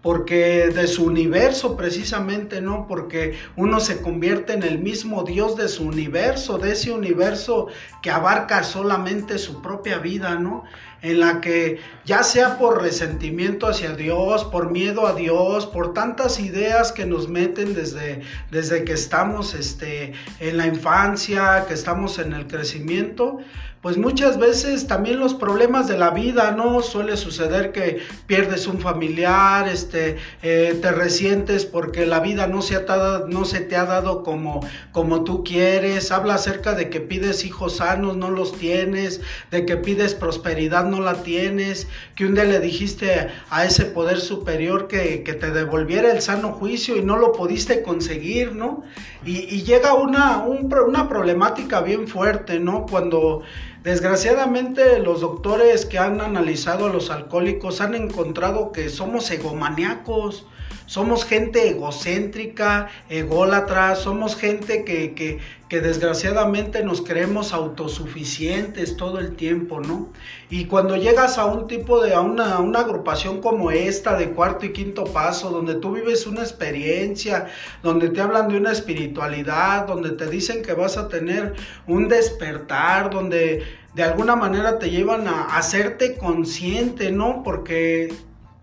porque 0.04 0.68
de 0.68 0.87
su 0.87 1.06
universo 1.06 1.78
precisamente, 1.78 2.61
¿no? 2.61 2.87
Porque 2.87 3.38
uno 3.56 3.80
se 3.80 4.02
convierte 4.02 4.52
en 4.52 4.62
el 4.62 4.78
mismo 4.78 5.25
Dios 5.25 5.56
de 5.56 5.66
su 5.66 5.84
universo, 5.84 6.58
de 6.58 6.73
ese 6.73 6.92
universo 6.92 7.68
que 8.02 8.11
abarca 8.11 8.62
solamente 8.64 9.38
su 9.38 9.62
propia 9.62 9.96
vida, 9.96 10.34
¿no? 10.34 10.64
En 11.04 11.20
la 11.20 11.42
que 11.42 11.78
ya 12.06 12.23
sea 12.23 12.56
por 12.58 12.80
resentimiento 12.80 13.66
hacia 13.66 13.94
Dios, 13.94 14.42
por 14.44 14.70
miedo 14.70 15.06
a 15.06 15.12
Dios, 15.12 15.66
por 15.66 15.92
tantas 15.92 16.40
ideas 16.40 16.92
que 16.92 17.04
nos 17.04 17.28
meten 17.28 17.75
desde, 17.75 18.23
desde 18.50 18.84
que 18.84 18.94
estamos 18.94 19.52
este, 19.52 20.14
en 20.40 20.56
la 20.56 20.66
infancia, 20.66 21.66
que 21.68 21.75
estamos 21.75 22.18
en 22.18 22.32
el 22.32 22.46
crecimiento, 22.46 23.40
pues 23.84 23.98
muchas 23.98 24.38
veces 24.38 24.86
también 24.86 25.20
los 25.20 25.34
problemas 25.34 25.88
de 25.88 25.98
la 25.98 26.08
vida, 26.08 26.52
¿no? 26.52 26.80
Suele 26.80 27.18
suceder 27.18 27.70
que 27.70 27.98
pierdes 28.26 28.66
un 28.66 28.80
familiar, 28.80 29.68
este, 29.68 30.16
eh, 30.42 30.78
te 30.80 30.90
resientes 30.90 31.66
porque 31.66 32.06
la 32.06 32.20
vida 32.20 32.46
no 32.46 32.62
se, 32.62 32.76
ha 32.76 33.24
no 33.28 33.44
se 33.44 33.60
te 33.60 33.76
ha 33.76 33.84
dado 33.84 34.22
como, 34.22 34.66
como 34.90 35.22
tú 35.22 35.44
quieres, 35.44 36.12
habla 36.12 36.36
acerca 36.36 36.72
de 36.72 36.88
que 36.88 37.02
pides 37.02 37.44
hijos 37.44 37.76
sanos, 37.76 38.16
no 38.16 38.30
los 38.30 38.54
tienes, 38.56 39.20
de 39.50 39.66
que 39.66 39.76
pides 39.76 40.14
prosperidad, 40.14 40.86
no 40.86 41.02
la 41.02 41.22
tienes, 41.22 41.86
que 42.14 42.24
un 42.24 42.36
día 42.36 42.44
le 42.44 42.60
dijiste 42.60 43.28
a 43.50 43.66
ese 43.66 43.84
poder 43.84 44.18
superior 44.18 44.88
que, 44.88 45.18
te 45.34 45.50
devolviera 45.50 46.10
el 46.10 46.22
sano 46.22 46.52
juicio 46.52 46.96
y 46.96 47.02
no 47.02 47.18
lo 47.18 47.32
pudiste 47.32 47.82
conseguir, 47.82 48.54
¿no? 48.54 48.82
Y, 49.26 49.62
llega 49.64 49.94
una, 49.94 50.44
una 50.44 51.08
problemática 51.08 51.80
bien 51.80 52.08
fuerte, 52.08 52.60
¿no? 52.60 52.86
Cuando 52.86 53.42
Desgraciadamente 53.84 54.98
los 54.98 55.20
doctores 55.20 55.84
que 55.84 55.98
han 55.98 56.22
analizado 56.22 56.86
a 56.86 56.88
los 56.88 57.10
alcohólicos 57.10 57.82
han 57.82 57.94
encontrado 57.94 58.72
que 58.72 58.88
somos 58.88 59.30
egomaniacos, 59.30 60.46
somos 60.86 61.24
gente 61.24 61.70
egocéntrica, 61.70 62.88
ególatra, 63.08 63.94
somos 63.96 64.36
gente 64.36 64.84
que, 64.84 65.14
que, 65.14 65.38
que, 65.68 65.80
desgraciadamente 65.80 66.84
nos 66.84 67.00
creemos 67.00 67.52
autosuficientes 67.52 68.96
todo 68.96 69.18
el 69.18 69.34
tiempo, 69.34 69.80
¿no? 69.80 70.12
Y 70.50 70.66
cuando 70.66 70.96
llegas 70.96 71.38
a 71.38 71.46
un 71.46 71.66
tipo 71.66 72.02
de, 72.02 72.14
a 72.14 72.20
una, 72.20 72.58
una 72.60 72.80
agrupación 72.80 73.40
como 73.40 73.70
esta 73.70 74.16
de 74.16 74.30
cuarto 74.30 74.66
y 74.66 74.72
quinto 74.72 75.04
paso, 75.04 75.50
donde 75.50 75.74
tú 75.76 75.92
vives 75.92 76.26
una 76.26 76.42
experiencia, 76.42 77.46
donde 77.82 78.10
te 78.10 78.20
hablan 78.20 78.48
de 78.48 78.58
una 78.58 78.72
espiritualidad, 78.72 79.86
donde 79.86 80.10
te 80.10 80.28
dicen 80.28 80.62
que 80.62 80.74
vas 80.74 80.96
a 80.96 81.08
tener 81.08 81.54
un 81.86 82.08
despertar, 82.08 83.10
donde 83.10 83.64
de 83.94 84.02
alguna 84.02 84.36
manera 84.36 84.78
te 84.78 84.90
llevan 84.90 85.28
a 85.28 85.56
hacerte 85.56 86.16
consciente, 86.16 87.10
¿no? 87.10 87.42
Porque 87.42 88.12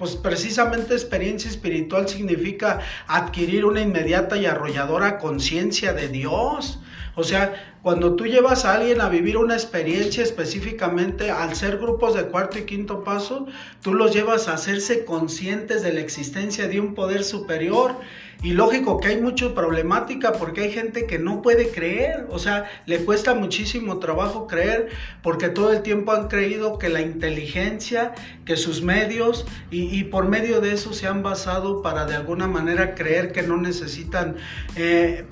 pues 0.01 0.15
precisamente 0.15 0.95
experiencia 0.95 1.47
espiritual 1.47 2.09
significa 2.09 2.79
adquirir 3.05 3.65
una 3.65 3.81
inmediata 3.81 4.35
y 4.35 4.47
arrolladora 4.47 5.19
conciencia 5.19 5.93
de 5.93 6.07
Dios. 6.07 6.79
O 7.15 7.23
sea, 7.23 7.77
cuando 7.81 8.15
tú 8.15 8.25
llevas 8.25 8.63
a 8.63 8.75
alguien 8.75 9.01
a 9.01 9.09
vivir 9.09 9.37
una 9.37 9.55
experiencia 9.55 10.23
específicamente, 10.23 11.31
al 11.31 11.55
ser 11.55 11.77
grupos 11.77 12.13
de 12.15 12.25
cuarto 12.25 12.59
y 12.59 12.63
quinto 12.63 13.03
paso, 13.03 13.47
tú 13.81 13.93
los 13.93 14.13
llevas 14.13 14.47
a 14.47 14.53
hacerse 14.53 15.03
conscientes 15.03 15.81
de 15.81 15.93
la 15.93 15.99
existencia 15.99 16.67
de 16.67 16.79
un 16.79 16.93
poder 16.93 17.23
superior. 17.23 17.95
Y 18.43 18.53
lógico 18.53 18.99
que 18.99 19.09
hay 19.09 19.21
mucha 19.21 19.53
problemática 19.53 20.31
porque 20.33 20.61
hay 20.61 20.71
gente 20.71 21.05
que 21.05 21.19
no 21.19 21.43
puede 21.43 21.69
creer, 21.69 22.25
o 22.29 22.39
sea, 22.39 22.65
le 22.87 23.05
cuesta 23.05 23.35
muchísimo 23.35 23.99
trabajo 23.99 24.47
creer 24.47 24.89
porque 25.21 25.49
todo 25.49 25.71
el 25.71 25.83
tiempo 25.83 26.11
han 26.11 26.27
creído 26.27 26.79
que 26.79 26.89
la 26.89 27.01
inteligencia, 27.01 28.13
que 28.45 28.57
sus 28.57 28.81
medios 28.81 29.45
y, 29.69 30.03
por 30.05 30.27
medio 30.27 30.59
de 30.59 30.73
eso 30.73 30.91
se 30.93 31.05
han 31.05 31.21
basado 31.21 31.83
para 31.83 32.05
de 32.05 32.15
alguna 32.15 32.47
manera 32.47 32.95
creer 32.95 33.31
que 33.31 33.43
no 33.43 33.57
necesitan 33.57 34.37
eh, 34.75 35.23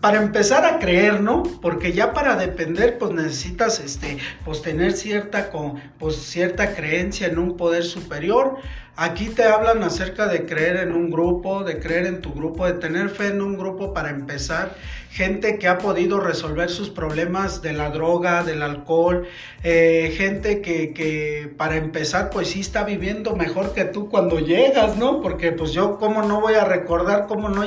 para 0.00 0.18
empezar 0.18 0.64
a 0.64 0.78
creer, 0.78 1.20
¿no? 1.20 1.42
Porque 1.62 1.92
ya 1.92 2.12
para 2.12 2.36
depender, 2.36 2.98
pues 2.98 3.12
necesitas, 3.12 3.80
este, 3.80 4.18
pues 4.44 4.62
tener 4.62 4.92
cierta, 4.92 5.50
pues 5.98 6.16
cierta 6.16 6.74
creencia 6.74 7.28
en 7.28 7.38
un 7.38 7.56
poder 7.56 7.84
superior. 7.84 8.58
Aquí 8.98 9.26
te 9.26 9.44
hablan 9.44 9.82
acerca 9.82 10.26
de 10.26 10.46
creer 10.46 10.76
en 10.76 10.92
un 10.92 11.10
grupo, 11.10 11.64
de 11.64 11.78
creer 11.78 12.06
en 12.06 12.22
tu 12.22 12.32
grupo, 12.32 12.66
de 12.66 12.74
tener 12.74 13.10
fe 13.10 13.28
en 13.28 13.42
un 13.42 13.58
grupo 13.58 13.92
para 13.92 14.10
empezar. 14.10 14.74
gente 15.10 15.58
que 15.58 15.66
ha 15.66 15.78
podido 15.78 16.20
resolver 16.20 16.68
sus 16.68 16.90
problemas 16.90 17.62
de 17.62 17.72
la 17.72 17.88
droga, 17.88 18.42
del 18.42 18.62
alcohol, 18.62 19.26
eh, 19.64 20.12
gente 20.14 20.60
que, 20.60 20.92
que, 20.92 21.50
para 21.56 21.76
empezar 21.76 22.28
pues 22.28 22.48
sí 22.48 22.60
está 22.60 22.84
viviendo 22.84 23.34
mejor 23.34 23.72
que 23.72 23.86
tú 23.86 24.10
cuando 24.10 24.40
llegas, 24.40 24.98
¿no? 24.98 25.22
Porque 25.22 25.52
pues 25.52 25.72
yo 25.72 25.96
cómo 25.98 26.22
no 26.22 26.42
voy 26.42 26.54
a 26.54 26.64
recordar 26.64 27.26
cómo, 27.26 27.48
no 27.48 27.66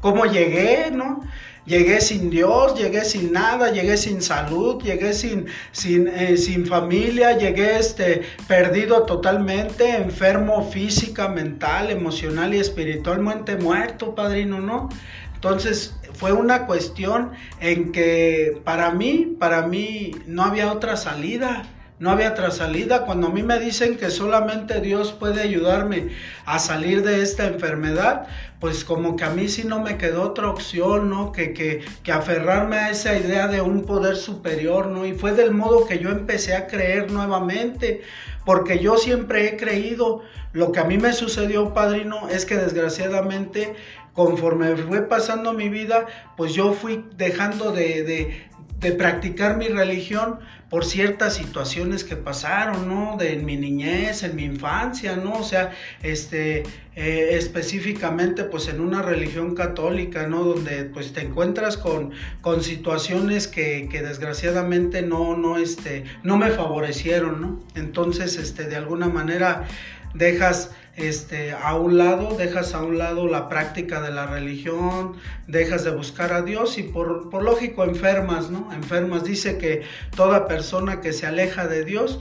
cómo 0.00 0.24
llegué, 0.24 0.90
¿no? 0.90 1.20
Llegué 1.68 2.00
sin 2.00 2.30
Dios, 2.30 2.78
llegué 2.78 3.04
sin 3.04 3.30
nada, 3.30 3.70
llegué 3.70 3.98
sin 3.98 4.22
salud, 4.22 4.82
llegué 4.82 5.12
sin, 5.12 5.46
sin, 5.70 6.08
eh, 6.08 6.38
sin 6.38 6.64
familia, 6.64 7.36
llegué 7.36 7.76
este, 7.76 8.22
perdido 8.46 9.02
totalmente, 9.02 9.96
enfermo 9.96 10.70
física, 10.70 11.28
mental, 11.28 11.90
emocional 11.90 12.54
y 12.54 12.58
espiritualmente 12.58 13.56
muerto, 13.56 14.14
padrino, 14.14 14.60
¿no? 14.60 14.88
Entonces 15.34 15.94
fue 16.14 16.32
una 16.32 16.66
cuestión 16.66 17.32
en 17.60 17.92
que 17.92 18.58
para 18.64 18.90
mí, 18.92 19.36
para 19.38 19.66
mí 19.66 20.12
no 20.26 20.44
había 20.44 20.72
otra 20.72 20.96
salida 20.96 21.64
no 21.98 22.10
había 22.10 22.30
otra 22.30 22.50
salida. 22.50 23.04
Cuando 23.04 23.28
a 23.28 23.30
mí 23.30 23.42
me 23.42 23.58
dicen 23.58 23.96
que 23.96 24.10
solamente 24.10 24.80
Dios 24.80 25.12
puede 25.12 25.42
ayudarme 25.42 26.10
a 26.44 26.58
salir 26.58 27.02
de 27.02 27.22
esta 27.22 27.46
enfermedad, 27.46 28.26
pues 28.60 28.84
como 28.84 29.16
que 29.16 29.24
a 29.24 29.30
mí 29.30 29.48
sí 29.48 29.64
no 29.64 29.80
me 29.80 29.98
quedó 29.98 30.22
otra 30.22 30.50
opción, 30.50 31.10
¿no? 31.10 31.32
Que, 31.32 31.52
que, 31.52 31.84
que 32.02 32.12
aferrarme 32.12 32.76
a 32.76 32.90
esa 32.90 33.16
idea 33.16 33.48
de 33.48 33.60
un 33.60 33.84
poder 33.84 34.16
superior, 34.16 34.86
¿no? 34.86 35.06
Y 35.06 35.12
fue 35.12 35.32
del 35.32 35.52
modo 35.52 35.86
que 35.86 35.98
yo 35.98 36.10
empecé 36.10 36.54
a 36.54 36.66
creer 36.66 37.10
nuevamente, 37.10 38.02
porque 38.44 38.78
yo 38.78 38.96
siempre 38.96 39.48
he 39.48 39.56
creído, 39.56 40.22
lo 40.52 40.72
que 40.72 40.80
a 40.80 40.84
mí 40.84 40.98
me 40.98 41.12
sucedió, 41.12 41.74
padrino, 41.74 42.28
es 42.28 42.46
que 42.46 42.56
desgraciadamente 42.56 43.74
conforme 44.18 44.76
fue 44.76 45.02
pasando 45.02 45.52
mi 45.52 45.68
vida, 45.68 46.06
pues 46.36 46.52
yo 46.52 46.72
fui 46.72 47.04
dejando 47.16 47.70
de, 47.70 48.02
de, 48.02 48.48
de 48.80 48.92
practicar 48.92 49.56
mi 49.56 49.68
religión 49.68 50.40
por 50.70 50.84
ciertas 50.84 51.34
situaciones 51.34 52.04
que 52.04 52.16
pasaron, 52.16 52.88
¿no? 52.88 53.16
De 53.16 53.36
mi 53.36 53.56
niñez, 53.56 54.22
en 54.22 54.36
mi 54.36 54.44
infancia, 54.44 55.16
¿no? 55.16 55.34
O 55.34 55.42
sea, 55.42 55.72
este, 56.02 56.64
eh, 56.94 57.28
específicamente, 57.32 58.44
pues 58.44 58.68
en 58.68 58.80
una 58.80 59.00
religión 59.00 59.54
católica, 59.54 60.26
¿no? 60.26 60.44
Donde, 60.44 60.84
pues 60.84 61.12
te 61.12 61.22
encuentras 61.22 61.78
con, 61.78 62.10
con 62.42 62.62
situaciones 62.62 63.48
que, 63.48 63.88
que, 63.90 64.02
desgraciadamente 64.02 65.00
no, 65.00 65.36
no, 65.36 65.56
este, 65.56 66.04
no 66.22 66.36
me 66.36 66.50
favorecieron, 66.50 67.40
¿no? 67.40 67.60
Entonces, 67.74 68.36
este, 68.36 68.64
de 68.64 68.76
alguna 68.76 69.08
manera 69.08 69.66
dejas 70.14 70.70
este, 70.98 71.52
a 71.52 71.74
un 71.74 71.96
lado, 71.96 72.36
dejas 72.36 72.74
a 72.74 72.82
un 72.82 72.98
lado 72.98 73.26
la 73.26 73.48
práctica 73.48 74.00
de 74.00 74.10
la 74.10 74.26
religión, 74.26 75.14
dejas 75.46 75.84
de 75.84 75.90
buscar 75.90 76.32
a 76.32 76.42
Dios 76.42 76.76
y 76.78 76.82
por, 76.82 77.30
por 77.30 77.42
lógico 77.42 77.84
enfermas, 77.84 78.50
¿no? 78.50 78.72
Enfermas. 78.72 79.24
Dice 79.24 79.58
que 79.58 79.82
toda 80.14 80.46
persona 80.48 81.00
que 81.00 81.12
se 81.12 81.26
aleja 81.26 81.66
de 81.66 81.84
Dios, 81.84 82.20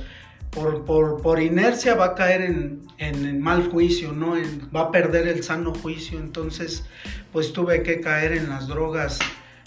por, 0.52 0.86
por, 0.86 1.22
por 1.22 1.42
inercia 1.42 1.96
va 1.96 2.06
a 2.06 2.16
caer 2.16 2.42
en, 2.42 2.82
en, 2.98 3.42
mal 3.42 3.70
juicio, 3.70 4.12
¿no? 4.14 4.36
va 4.76 4.82
a 4.82 4.92
perder 4.92 5.28
el 5.28 5.44
sano 5.44 5.74
juicio. 5.74 6.20
Entonces, 6.20 6.86
pues 7.32 7.54
tuve 7.54 7.84
que 7.84 8.00
caer 8.00 8.34
en 8.34 8.50
las 8.50 8.68
drogas, 8.68 9.20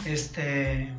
este, 0.05 0.93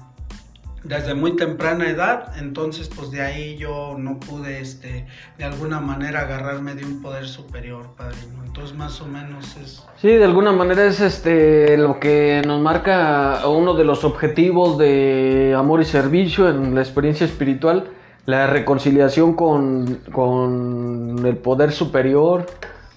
desde 0.83 1.13
muy 1.13 1.35
temprana 1.35 1.89
edad, 1.89 2.33
entonces 2.39 2.89
pues 2.89 3.11
de 3.11 3.21
ahí 3.21 3.57
yo 3.57 3.95
no 3.97 4.19
pude 4.19 4.61
este 4.61 5.05
de 5.37 5.43
alguna 5.43 5.79
manera 5.79 6.21
agarrarme 6.21 6.73
de 6.73 6.85
un 6.85 7.01
poder 7.01 7.27
superior, 7.27 7.89
padrino. 7.95 8.43
Entonces 8.45 8.75
más 8.75 8.99
o 9.01 9.05
menos 9.05 9.55
es 9.57 9.85
Sí, 10.01 10.09
de 10.09 10.23
alguna 10.23 10.51
manera 10.51 10.85
es 10.85 10.99
este 10.99 11.77
lo 11.77 11.99
que 11.99 12.41
nos 12.45 12.59
marca 12.59 13.47
uno 13.47 13.75
de 13.75 13.83
los 13.83 14.03
objetivos 14.03 14.77
de 14.77 15.53
amor 15.55 15.81
y 15.81 15.85
servicio 15.85 16.49
en 16.49 16.73
la 16.73 16.81
experiencia 16.81 17.25
espiritual, 17.25 17.91
la 18.25 18.47
reconciliación 18.47 19.33
con, 19.33 19.99
con 20.11 21.23
el 21.23 21.37
poder 21.37 21.71
superior, 21.71 22.47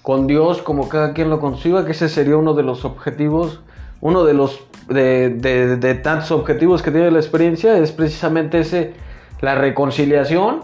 con 0.01 0.27
Dios 0.27 0.61
como 0.63 0.89
cada 0.89 1.13
quien 1.13 1.29
lo 1.29 1.39
conciba, 1.39 1.85
que 1.85 1.91
ese 1.91 2.09
sería 2.09 2.37
uno 2.37 2.53
de 2.55 2.63
los 2.63 2.85
objetivos, 2.85 3.61
uno 4.01 4.23
de 4.23 4.33
los 4.33 4.59
de, 4.87 5.99
tantos 6.03 6.31
objetivos 6.31 6.81
que 6.81 6.91
tiene 6.91 7.09
la 7.11 7.19
experiencia 7.19 7.77
es 7.77 7.91
precisamente 7.91 8.59
ese, 8.59 8.93
la 9.41 9.55
reconciliación 9.55 10.61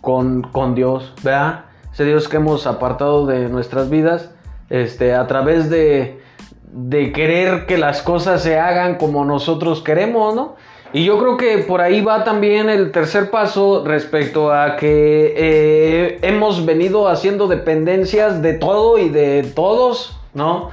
con, 0.00 0.42
con 0.42 0.74
Dios, 0.74 1.12
¿verdad? 1.22 1.66
Ese 1.92 2.04
Dios 2.04 2.28
que 2.28 2.36
hemos 2.36 2.66
apartado 2.66 3.26
de 3.26 3.48
nuestras 3.48 3.88
vidas, 3.88 4.30
este, 4.68 5.14
a 5.14 5.26
través 5.26 5.70
de, 5.70 6.20
de 6.72 7.12
querer 7.12 7.66
que 7.66 7.78
las 7.78 8.02
cosas 8.02 8.42
se 8.42 8.58
hagan 8.58 8.96
como 8.96 9.24
nosotros 9.24 9.82
queremos, 9.82 10.34
¿no? 10.34 10.56
Y 10.92 11.04
yo 11.04 11.18
creo 11.18 11.36
que 11.36 11.58
por 11.58 11.80
ahí 11.80 12.00
va 12.00 12.24
también 12.24 12.70
el 12.70 12.92
tercer 12.92 13.30
paso 13.30 13.84
respecto 13.84 14.52
a 14.52 14.76
que 14.76 15.34
eh, 15.36 16.18
hemos 16.22 16.64
venido 16.64 17.08
haciendo 17.08 17.48
dependencias 17.48 18.40
de 18.40 18.54
todo 18.54 18.96
y 18.98 19.08
de 19.08 19.42
todos, 19.54 20.16
¿no? 20.32 20.70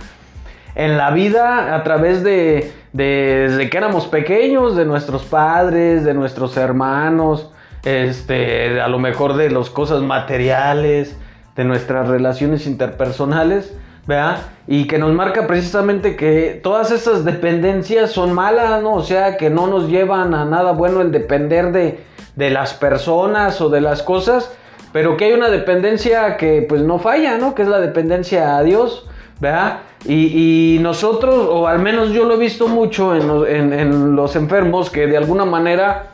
En 0.76 0.98
la 0.98 1.12
vida 1.12 1.76
a 1.76 1.84
través 1.84 2.24
de, 2.24 2.72
desde 2.94 3.70
que 3.70 3.78
éramos 3.78 4.08
pequeños, 4.08 4.76
de 4.76 4.86
nuestros 4.86 5.24
padres, 5.24 6.04
de 6.04 6.14
nuestros 6.14 6.58
hermanos, 6.58 7.52
este, 7.84 8.80
a 8.82 8.88
lo 8.88 9.00
mejor 9.00 9.36
de 9.36 9.50
las 9.50 9.70
cosas 9.70 10.02
materiales, 10.02 11.18
de 11.56 11.64
nuestras 11.66 12.08
relaciones 12.08 12.66
interpersonales, 12.66 13.76
¿verdad? 14.08 14.38
Y 14.68 14.88
que 14.88 14.98
nos 14.98 15.14
marca 15.14 15.48
precisamente 15.48 16.16
que 16.16 16.60
todas 16.64 16.92
esas 16.92 17.26
dependencias 17.26 18.12
son 18.12 18.34
malas, 18.34 18.82
¿no? 18.82 18.94
O 18.94 19.04
sea, 19.04 19.38
que 19.38 19.50
no 19.50 19.68
nos 19.68 19.90
llevan 19.90 20.34
a 20.34 20.46
nada 20.46 20.72
bueno 20.72 21.02
el 21.02 21.12
depender 21.12 21.72
de, 21.72 22.00
de 22.36 22.50
las 22.50 22.74
personas 22.74 23.62
o 23.62 23.70
de 23.70 23.82
las 23.82 24.02
cosas, 24.02 24.52
pero 24.92 25.18
que 25.18 25.26
hay 25.26 25.34
una 25.34 25.50
dependencia 25.50 26.38
que 26.38 26.66
pues 26.68 26.82
no 26.82 27.00
falla, 27.00 27.38
¿no? 27.38 27.54
Que 27.54 27.64
es 27.64 27.68
la 27.68 27.80
dependencia 27.80 28.58
a 28.58 28.64
Dios. 28.64 29.08
¿Verdad? 29.40 29.80
Y, 30.06 30.80
nosotros, 30.82 31.48
o 31.50 31.68
al 31.68 31.80
menos 31.80 32.12
yo 32.12 32.26
lo 32.26 32.34
he 32.36 32.38
visto 32.38 32.68
mucho 32.68 33.16
en 33.16 34.16
los, 34.16 34.36
enfermos, 34.36 34.90
que 34.90 35.08
de 35.08 35.18
alguna 35.18 35.46
manera 35.46 36.12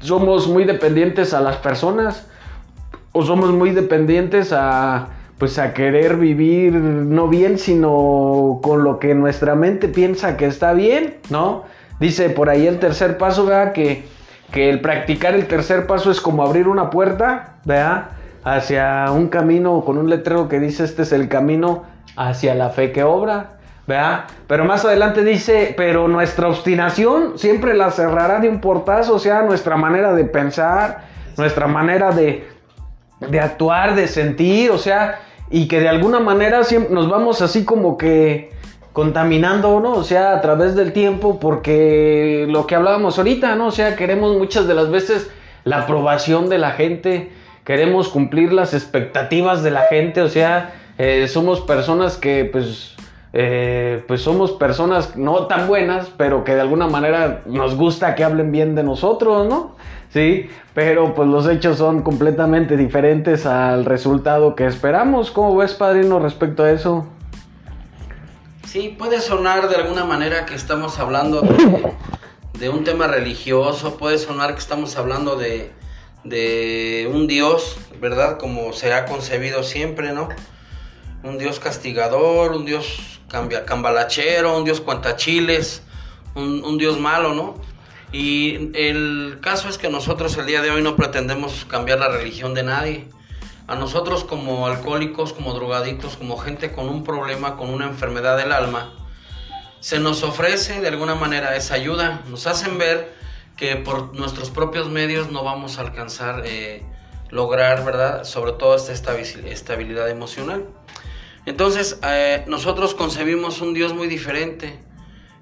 somos 0.00 0.48
muy 0.48 0.64
dependientes 0.64 1.32
a 1.32 1.40
las 1.40 1.56
personas, 1.56 2.26
o 3.12 3.22
somos 3.22 3.50
muy 3.52 3.70
dependientes 3.70 4.52
a, 4.52 5.08
pues 5.38 5.58
a 5.58 5.72
querer 5.72 6.16
vivir 6.16 6.74
no 6.74 7.28
bien, 7.28 7.58
sino 7.58 8.60
con 8.62 8.84
lo 8.84 8.98
que 8.98 9.14
nuestra 9.14 9.54
mente 9.54 9.88
piensa 9.88 10.36
que 10.36 10.46
está 10.46 10.74
bien, 10.74 11.16
¿no? 11.30 11.64
Dice 11.98 12.30
por 12.30 12.48
ahí 12.48 12.66
el 12.66 12.78
tercer 12.78 13.18
paso, 13.18 13.46
¿verdad? 13.46 13.72
Que, 13.72 14.04
que 14.52 14.70
el 14.70 14.80
practicar 14.80 15.34
el 15.34 15.46
tercer 15.46 15.86
paso 15.86 16.10
es 16.10 16.20
como 16.20 16.42
abrir 16.42 16.68
una 16.68 16.90
puerta, 16.90 17.56
¿verdad? 17.64 18.10
Hacia 18.44 19.10
un 19.12 19.28
camino 19.28 19.82
con 19.84 19.98
un 19.98 20.08
letrero 20.08 20.48
que 20.48 20.60
dice 20.60 20.84
este 20.84 21.02
es 21.02 21.12
el 21.12 21.28
camino 21.28 21.84
hacia 22.16 22.54
la 22.54 22.70
fe 22.70 22.92
que 22.92 23.02
obra. 23.02 23.60
¿verdad? 23.86 24.24
Pero 24.46 24.64
más 24.64 24.84
adelante 24.84 25.24
dice, 25.24 25.74
pero 25.76 26.06
nuestra 26.06 26.48
obstinación 26.48 27.38
siempre 27.38 27.74
la 27.74 27.90
cerrará 27.90 28.38
de 28.38 28.48
un 28.48 28.60
portazo, 28.60 29.14
o 29.14 29.18
sea, 29.18 29.42
nuestra 29.42 29.76
manera 29.76 30.14
de 30.14 30.24
pensar, 30.24 31.04
nuestra 31.36 31.66
manera 31.66 32.12
de, 32.12 32.46
de 33.18 33.40
actuar, 33.40 33.96
de 33.96 34.06
sentir, 34.06 34.70
o 34.70 34.78
sea, 34.78 35.20
y 35.50 35.66
que 35.66 35.80
de 35.80 35.88
alguna 35.88 36.20
manera 36.20 36.60
nos 36.88 37.10
vamos 37.10 37.42
así 37.42 37.64
como 37.64 37.96
que 37.96 38.50
contaminando, 38.92 39.80
¿no? 39.80 39.92
O 39.92 40.04
sea, 40.04 40.34
a 40.34 40.40
través 40.40 40.74
del 40.74 40.92
tiempo, 40.92 41.38
porque 41.40 42.46
lo 42.48 42.66
que 42.66 42.76
hablábamos 42.76 43.18
ahorita, 43.18 43.56
¿no? 43.56 43.68
O 43.68 43.72
sea, 43.72 43.96
queremos 43.96 44.36
muchas 44.36 44.66
de 44.66 44.74
las 44.74 44.90
veces 44.90 45.30
la 45.64 45.82
aprobación 45.82 46.48
de 46.48 46.58
la 46.58 46.72
gente, 46.72 47.30
queremos 47.64 48.08
cumplir 48.08 48.52
las 48.52 48.74
expectativas 48.74 49.62
de 49.62 49.70
la 49.70 49.82
gente, 49.82 50.22
o 50.22 50.28
sea, 50.28 50.74
eh, 51.02 51.28
somos 51.28 51.62
personas 51.62 52.18
que 52.18 52.44
pues 52.44 52.94
eh, 53.32 54.04
pues 54.06 54.20
somos 54.20 54.52
personas 54.52 55.16
no 55.16 55.46
tan 55.46 55.66
buenas, 55.66 56.08
pero 56.14 56.44
que 56.44 56.54
de 56.54 56.60
alguna 56.60 56.88
manera 56.88 57.40
nos 57.46 57.74
gusta 57.74 58.14
que 58.14 58.22
hablen 58.22 58.52
bien 58.52 58.74
de 58.74 58.82
nosotros, 58.82 59.48
¿no? 59.48 59.76
Sí, 60.12 60.50
pero 60.74 61.14
pues 61.14 61.26
los 61.26 61.48
hechos 61.48 61.78
son 61.78 62.02
completamente 62.02 62.76
diferentes 62.76 63.46
al 63.46 63.86
resultado 63.86 64.54
que 64.54 64.66
esperamos. 64.66 65.30
¿Cómo 65.30 65.56
ves, 65.56 65.72
padrino, 65.72 66.18
respecto 66.18 66.64
a 66.64 66.70
eso? 66.70 67.06
Sí, 68.66 68.94
puede 68.98 69.22
sonar 69.22 69.70
de 69.70 69.76
alguna 69.76 70.04
manera 70.04 70.44
que 70.44 70.54
estamos 70.54 70.98
hablando 70.98 71.40
de, 71.40 71.94
de 72.58 72.68
un 72.68 72.84
tema 72.84 73.06
religioso, 73.06 73.96
puede 73.96 74.18
sonar 74.18 74.52
que 74.52 74.60
estamos 74.60 74.98
hablando 74.98 75.36
de, 75.36 75.72
de 76.24 77.10
un 77.10 77.26
Dios, 77.26 77.78
¿verdad? 78.02 78.36
Como 78.36 78.74
se 78.74 78.92
ha 78.92 79.06
concebido 79.06 79.62
siempre, 79.62 80.12
¿no? 80.12 80.28
Un 81.22 81.38
Dios 81.38 81.60
castigador, 81.60 82.52
un 82.52 82.64
Dios 82.64 83.20
cambia, 83.28 83.64
cambalachero, 83.64 84.56
un 84.56 84.64
Dios 84.64 84.80
cuantachiles, 84.80 85.82
un, 86.34 86.64
un 86.64 86.78
Dios 86.78 86.98
malo, 86.98 87.34
¿no? 87.34 87.54
Y 88.12 88.76
el 88.76 89.38
caso 89.40 89.68
es 89.68 89.78
que 89.78 89.88
nosotros 89.88 90.36
el 90.36 90.46
día 90.46 90.62
de 90.62 90.70
hoy 90.70 90.82
no 90.82 90.96
pretendemos 90.96 91.64
cambiar 91.66 92.00
la 92.00 92.08
religión 92.08 92.54
de 92.54 92.64
nadie. 92.64 93.08
A 93.68 93.76
nosotros 93.76 94.24
como 94.24 94.66
alcohólicos, 94.66 95.32
como 95.32 95.54
drogadictos, 95.54 96.16
como 96.16 96.36
gente 96.36 96.72
con 96.72 96.88
un 96.88 97.04
problema, 97.04 97.56
con 97.56 97.70
una 97.70 97.86
enfermedad 97.86 98.36
del 98.36 98.50
alma, 98.50 98.92
se 99.78 100.00
nos 100.00 100.24
ofrece 100.24 100.80
de 100.80 100.88
alguna 100.88 101.14
manera 101.14 101.54
esa 101.54 101.74
ayuda. 101.74 102.22
Nos 102.28 102.48
hacen 102.48 102.78
ver 102.78 103.14
que 103.56 103.76
por 103.76 104.14
nuestros 104.16 104.50
propios 104.50 104.88
medios 104.88 105.30
no 105.30 105.44
vamos 105.44 105.78
a 105.78 105.82
alcanzar 105.82 106.42
eh, 106.44 106.82
lograr, 107.30 107.84
¿verdad? 107.84 108.24
Sobre 108.24 108.52
todo 108.52 108.74
esta 108.74 109.14
estabilidad 109.16 110.10
emocional. 110.10 110.66
Entonces, 111.46 111.98
eh, 112.02 112.44
nosotros 112.46 112.94
concebimos 112.94 113.60
un 113.60 113.74
Dios 113.74 113.94
muy 113.94 114.08
diferente. 114.08 114.78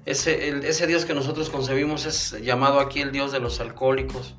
Ese, 0.05 0.87
Dios 0.87 1.05
que 1.05 1.13
nosotros 1.13 1.49
concebimos 1.49 2.05
es 2.05 2.41
llamado 2.41 2.79
aquí 2.79 3.01
el 3.01 3.11
Dios 3.11 3.31
de 3.31 3.39
los 3.39 3.59
alcohólicos, 3.59 4.33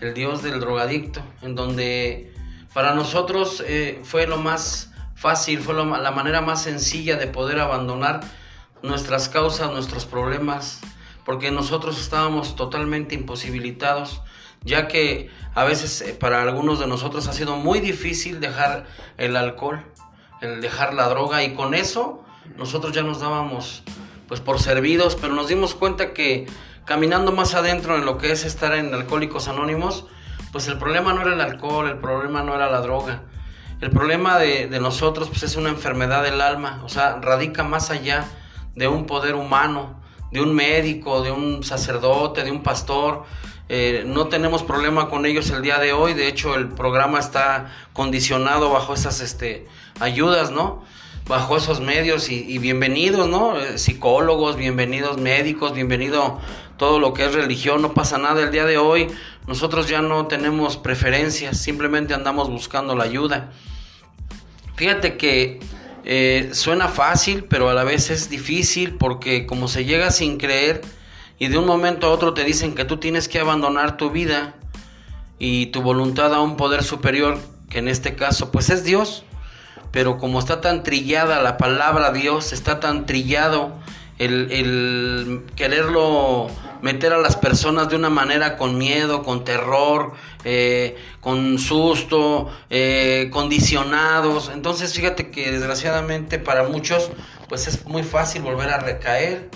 el 0.00 0.12
Dios 0.12 0.42
del 0.42 0.60
drogadicto, 0.60 1.22
en 1.40 1.54
donde 1.54 2.34
para 2.74 2.94
nosotros 2.94 3.62
eh, 3.66 4.00
fue 4.02 4.26
lo 4.26 4.36
más 4.36 4.92
fácil, 5.14 5.60
fue 5.60 5.74
la 5.74 6.10
manera 6.10 6.40
más 6.42 6.62
sencilla 6.62 7.16
de 7.16 7.26
poder 7.26 7.58
abandonar 7.58 8.20
nuestras 8.82 9.28
causas, 9.28 9.70
nuestros 9.70 10.04
problemas, 10.04 10.80
porque 11.24 11.50
nosotros 11.50 12.00
estábamos 12.00 12.56
totalmente 12.56 13.14
imposibilitados, 13.14 14.20
ya 14.62 14.88
que 14.88 15.30
a 15.54 15.64
veces 15.64 16.02
eh, 16.02 16.14
para 16.14 16.42
algunos 16.42 16.80
de 16.80 16.86
nosotros 16.86 17.26
ha 17.28 17.32
sido 17.32 17.56
muy 17.56 17.80
difícil 17.80 18.40
dejar 18.40 18.86
el 19.16 19.36
alcohol, 19.36 19.84
el 20.40 20.60
dejar 20.60 20.94
la 20.94 21.08
droga 21.08 21.42
y 21.42 21.54
con 21.54 21.74
eso 21.74 22.24
nosotros 22.56 22.92
ya 22.92 23.02
nos 23.02 23.20
dábamos 23.20 23.82
pues 24.26 24.40
por 24.40 24.60
servidos, 24.60 25.16
pero 25.16 25.34
nos 25.34 25.48
dimos 25.48 25.74
cuenta 25.74 26.12
que 26.12 26.46
caminando 26.84 27.32
más 27.32 27.54
adentro 27.54 27.96
en 27.96 28.04
lo 28.04 28.18
que 28.18 28.32
es 28.32 28.44
estar 28.44 28.74
en 28.74 28.92
Alcohólicos 28.94 29.48
Anónimos, 29.48 30.06
pues 30.52 30.68
el 30.68 30.78
problema 30.78 31.12
no 31.12 31.22
era 31.22 31.34
el 31.34 31.40
alcohol, 31.40 31.88
el 31.88 31.98
problema 31.98 32.42
no 32.42 32.54
era 32.54 32.70
la 32.70 32.80
droga. 32.80 33.22
El 33.80 33.90
problema 33.90 34.38
de, 34.38 34.68
nosotros 34.80 35.28
pues 35.28 35.42
es 35.44 35.56
una 35.56 35.68
enfermedad 35.68 36.22
del 36.22 36.40
alma, 36.40 36.82
o 36.84 36.88
sea, 36.88 37.18
radica 37.20 37.62
más 37.62 37.90
allá 37.90 38.26
de 38.74 38.88
un 38.88 39.06
poder 39.06 39.34
humano, 39.34 40.00
de 40.32 40.40
un 40.40 40.54
médico, 40.54 41.22
de 41.22 41.30
un 41.30 41.62
sacerdote, 41.62 42.42
de 42.42 42.50
un 42.50 42.62
pastor. 42.62 43.24
Eh, 43.68 44.02
no 44.06 44.28
tenemos 44.28 44.62
problema 44.62 45.08
con 45.08 45.26
ellos 45.26 45.50
el 45.50 45.62
día 45.62 45.78
de 45.78 45.92
hoy, 45.92 46.14
de 46.14 46.26
hecho 46.26 46.54
el 46.54 46.68
programa 46.68 47.20
está 47.20 47.70
condicionado 47.92 48.70
bajo 48.70 48.94
esas 48.94 49.20
este, 49.20 49.68
ayudas, 50.00 50.50
¿no? 50.50 50.82
Bajo 51.26 51.56
esos 51.56 51.80
medios 51.80 52.30
y, 52.30 52.58
bienvenidos, 52.58 53.28
¿no? 53.28 53.60
Eh, 53.60 53.78
psicólogos, 53.78 54.56
bienvenidos 54.56 55.18
médicos, 55.18 55.74
bienvenido 55.74 56.40
todo 56.78 57.00
lo 57.00 57.12
que 57.12 57.26
es 57.26 57.34
religión, 57.34 57.82
no 57.82 57.92
pasa 57.92 58.16
nada 58.18 58.42
el 58.42 58.50
día 58.50 58.64
de 58.64 58.78
hoy. 58.78 59.08
Nosotros 59.46 59.88
ya 59.88 60.00
no 60.00 60.26
tenemos 60.26 60.76
preferencias, 60.76 61.58
simplemente 61.58 62.14
andamos 62.14 62.48
buscando 62.48 62.94
la 62.94 63.04
ayuda. 63.04 63.50
Fíjate 64.76 65.16
que 65.16 65.60
eh, 66.04 66.50
suena 66.52 66.88
fácil, 66.88 67.44
pero 67.44 67.68
a 67.68 67.74
la 67.74 67.84
vez 67.84 68.10
es 68.10 68.30
difícil 68.30 68.94
porque 68.94 69.44
como 69.44 69.68
se 69.68 69.84
llega 69.84 70.10
sin 70.10 70.38
creer 70.38 70.80
y 71.38 71.48
de 71.48 71.58
un 71.58 71.66
momento 71.66 72.06
a 72.06 72.10
otro 72.10 72.32
te 72.32 72.44
dicen 72.44 72.74
que 72.74 72.84
tú 72.84 72.96
tienes 72.96 73.28
que 73.28 73.38
abandonar 73.38 73.96
tu 73.96 74.10
vida 74.10 74.54
y 75.38 75.66
tu 75.66 75.82
voluntad 75.82 76.32
a 76.32 76.40
un 76.40 76.56
poder 76.56 76.82
superior, 76.82 77.38
que 77.68 77.78
en 77.78 77.88
este 77.88 78.14
caso 78.14 78.50
pues 78.50 78.70
es 78.70 78.84
Dios, 78.84 79.24
pero 79.90 80.18
como 80.18 80.38
está 80.38 80.60
tan 80.60 80.82
trillada 80.82 81.42
la 81.42 81.56
palabra 81.56 82.12
Dios, 82.12 82.52
está 82.52 82.80
tan 82.80 83.06
trillado 83.06 83.72
el, 84.18 85.44
quererlo 85.54 86.48
meter 86.82 87.12
a 87.12 87.18
las 87.18 87.36
personas 87.36 87.88
de 87.88 87.96
una 87.96 88.10
manera 88.10 88.56
con 88.56 88.78
miedo, 88.78 89.22
con 89.22 89.44
terror, 89.44 90.12
eh, 90.44 90.96
con 91.20 91.58
susto, 91.58 92.50
eh, 92.70 93.28
condicionados. 93.32 94.50
Entonces 94.52 94.94
fíjate 94.94 95.30
que 95.30 95.50
desgraciadamente 95.50 96.38
para 96.38 96.64
muchos 96.64 97.10
pues 97.48 97.66
es 97.66 97.84
muy 97.86 98.02
fácil 98.02 98.42
volver 98.42 98.70
a 98.70 98.78
recaer, 98.78 99.48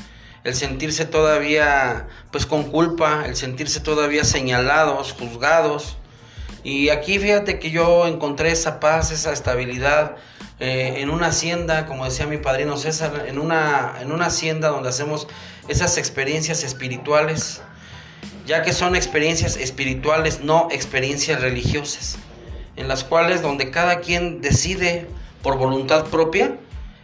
el 0.45 0.55
sentirse 0.55 1.05
todavía 1.05 2.09
pues 2.31 2.47
con 2.47 2.65
culpa, 2.65 3.25
el 3.27 3.37
sentirse 3.37 3.81
todavía 3.81 4.25
señalados, 4.25 5.13
juzgados. 5.13 5.97
Y 6.65 6.91
aquí 6.91 7.19
fíjate 7.19 7.59
que 7.59 7.71
yo 7.71 8.07
encontré 8.07 8.53
esa 8.53 8.79
paz, 8.79 9.11
esa 9.11 9.33
estabilidad 9.33 10.17
eh, 10.61 10.95
en 10.99 11.11
una 11.11 11.29
hacienda, 11.29 11.87
como 11.87 12.05
decía 12.05 12.27
mi 12.27 12.39
padrino 12.39 12.77
César, 12.77 13.27
en 13.27 13.39
una, 13.39 13.95
en 14.01 14.13
una 14.13 14.27
hacienda 14.27 14.69
donde 14.69 14.91
hacemos 14.91 15.27
esas 15.67 15.99
experiencias 15.99 16.63
espirituales, 16.63 17.63
ya 18.47 18.63
que 18.63 18.73
son 18.73 18.95
experiencias 18.95 19.57
espirituales, 19.57 20.41
no 20.41 20.69
experiencias 20.71 21.41
religiosas, 21.41 22.17
en 22.77 22.87
las 22.87 23.03
cuales 23.03 23.43
donde 23.43 23.71
cada 23.71 24.01
quien 24.01 24.41
decide 24.41 25.09
por 25.43 25.59
voluntad 25.59 26.07
propia 26.07 26.57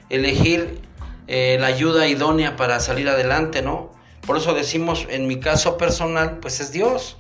elegir 0.09 0.81
eh, 1.27 1.57
la 1.61 1.67
ayuda 1.67 2.07
idónea 2.07 2.57
para 2.57 2.79
salir 2.79 3.09
adelante, 3.09 3.61
¿no? 3.63 3.91
Por 4.27 4.37
eso 4.37 4.55
decimos, 4.55 5.07
en 5.11 5.27
mi 5.27 5.41
caso 5.41 5.77
personal, 5.77 6.39
pues 6.39 6.61
es 6.61 6.71
Dios, 6.71 7.17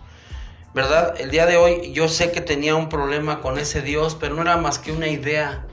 ¿verdad? 0.74 1.14
El 1.18 1.30
día 1.30 1.46
de 1.46 1.56
hoy 1.56 1.92
yo 1.92 2.08
sé 2.08 2.30
que 2.30 2.40
tenía 2.40 2.74
un 2.74 2.88
problema 2.88 3.40
con 3.40 3.58
ese 3.58 3.82
Dios, 3.82 4.16
pero 4.18 4.34
no 4.34 4.42
era 4.42 4.56
más 4.56 4.78
que 4.78 4.92
una 4.92 5.08
idea, 5.08 5.66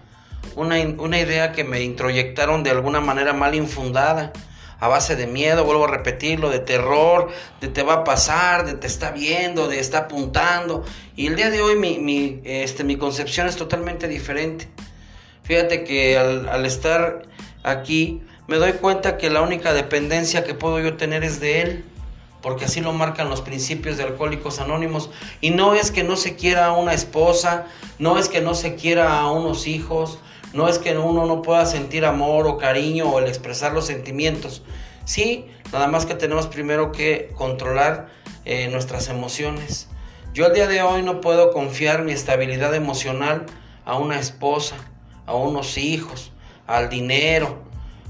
una, 0.56 0.78
una 0.98 1.20
idea 1.20 1.52
que 1.52 1.64
me 1.64 1.82
introyectaron 1.82 2.64
de 2.64 2.72
alguna 2.72 3.02
manera 3.02 3.34
mal 3.34 3.56
infundada 3.56 4.32
a 4.80 4.88
base 4.88 5.16
de 5.16 5.28
miedo, 5.28 5.64
vuelvo 5.64 5.86
a 5.86 5.88
repetirlo, 5.88 6.50
de 6.50 6.60
terror, 6.60 7.30
de 7.62 7.68
te 7.70 7.82
va 7.84 7.94
a 7.94 8.04
pasar, 8.04 8.66
de 8.66 8.74
te 8.74 8.88
está 8.88 9.12
viendo, 9.12 9.68
de 9.68 9.80
está 9.80 10.00
apuntando. 10.00 10.84
Y 11.16 11.28
el 11.28 11.36
día 11.36 11.50
de 11.50 11.62
hoy 11.62 11.76
mi, 11.76 11.98
mi, 11.98 12.42
este, 12.44 12.84
mi 12.84 12.98
concepción 12.98 13.48
es 13.48 13.56
totalmente 13.56 14.08
diferente. 14.08 14.68
Fíjate 15.44 15.84
que 15.84 16.18
al, 16.18 16.50
al 16.50 16.66
estar 16.66 17.24
aquí 17.64 18.22
me 18.48 18.58
doy 18.58 18.74
cuenta 18.74 19.18
que 19.18 19.30
la 19.30 19.42
única 19.42 19.74
dependencia 19.74 20.44
que 20.44 20.54
puedo 20.54 20.80
yo 20.80 20.98
tener 20.98 21.24
es 21.24 21.40
de 21.40 21.62
Él 21.62 21.86
porque 22.46 22.66
así 22.66 22.80
lo 22.80 22.94
marcan 22.94 23.32
los 23.32 23.42
principios 23.42 23.98
de 23.98 24.04
Alcohólicos 24.04 24.60
Anónimos. 24.60 25.10
Y 25.42 25.50
no 25.50 25.74
es 25.74 25.90
que 25.90 26.04
no 26.04 26.16
se 26.16 26.36
quiera 26.36 26.68
a 26.68 26.74
una 26.74 26.94
esposa, 26.94 27.66
no 27.98 28.20
es 28.20 28.30
que 28.30 28.40
no 28.40 28.54
se 28.54 28.76
quiera 28.76 29.20
a 29.20 29.32
unos 29.32 29.66
hijos, 29.66 30.20
no 30.54 30.68
es 30.68 30.78
que 30.78 30.96
uno 30.96 31.26
no 31.26 31.42
pueda 31.42 31.66
sentir 31.66 32.06
amor 32.06 32.46
o 32.46 32.60
cariño 32.60 33.10
o 33.10 33.18
el 33.18 33.26
expresar 33.26 33.74
los 33.74 33.88
sentimientos. 33.88 34.62
Sí, 35.06 35.48
nada 35.74 35.88
más 35.88 36.06
que 36.06 36.14
tenemos 36.14 36.46
primero 36.46 36.92
que 36.92 37.32
controlar 37.36 38.10
eh, 38.46 38.68
nuestras 38.68 39.10
emociones. 39.10 39.88
Yo 40.32 40.46
al 40.46 40.54
día 40.54 40.68
de 40.68 40.84
hoy 40.84 41.02
no 41.02 41.22
puedo 41.22 41.52
confiar 41.52 42.04
mi 42.04 42.12
estabilidad 42.12 42.76
emocional 42.76 43.48
a 43.86 43.98
una 43.98 44.20
esposa, 44.20 44.76
a 45.26 45.34
unos 45.34 45.80
hijos, 45.80 46.32
al 46.68 46.90
dinero, 46.90 47.64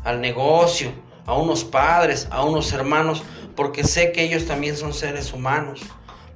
al 0.03 0.19
negocio, 0.19 0.91
a 1.25 1.37
unos 1.37 1.63
padres, 1.63 2.27
a 2.31 2.43
unos 2.43 2.73
hermanos, 2.73 3.23
porque 3.55 3.83
sé 3.83 4.11
que 4.11 4.23
ellos 4.23 4.45
también 4.45 4.75
son 4.77 4.93
seres 4.93 5.33
humanos, 5.33 5.81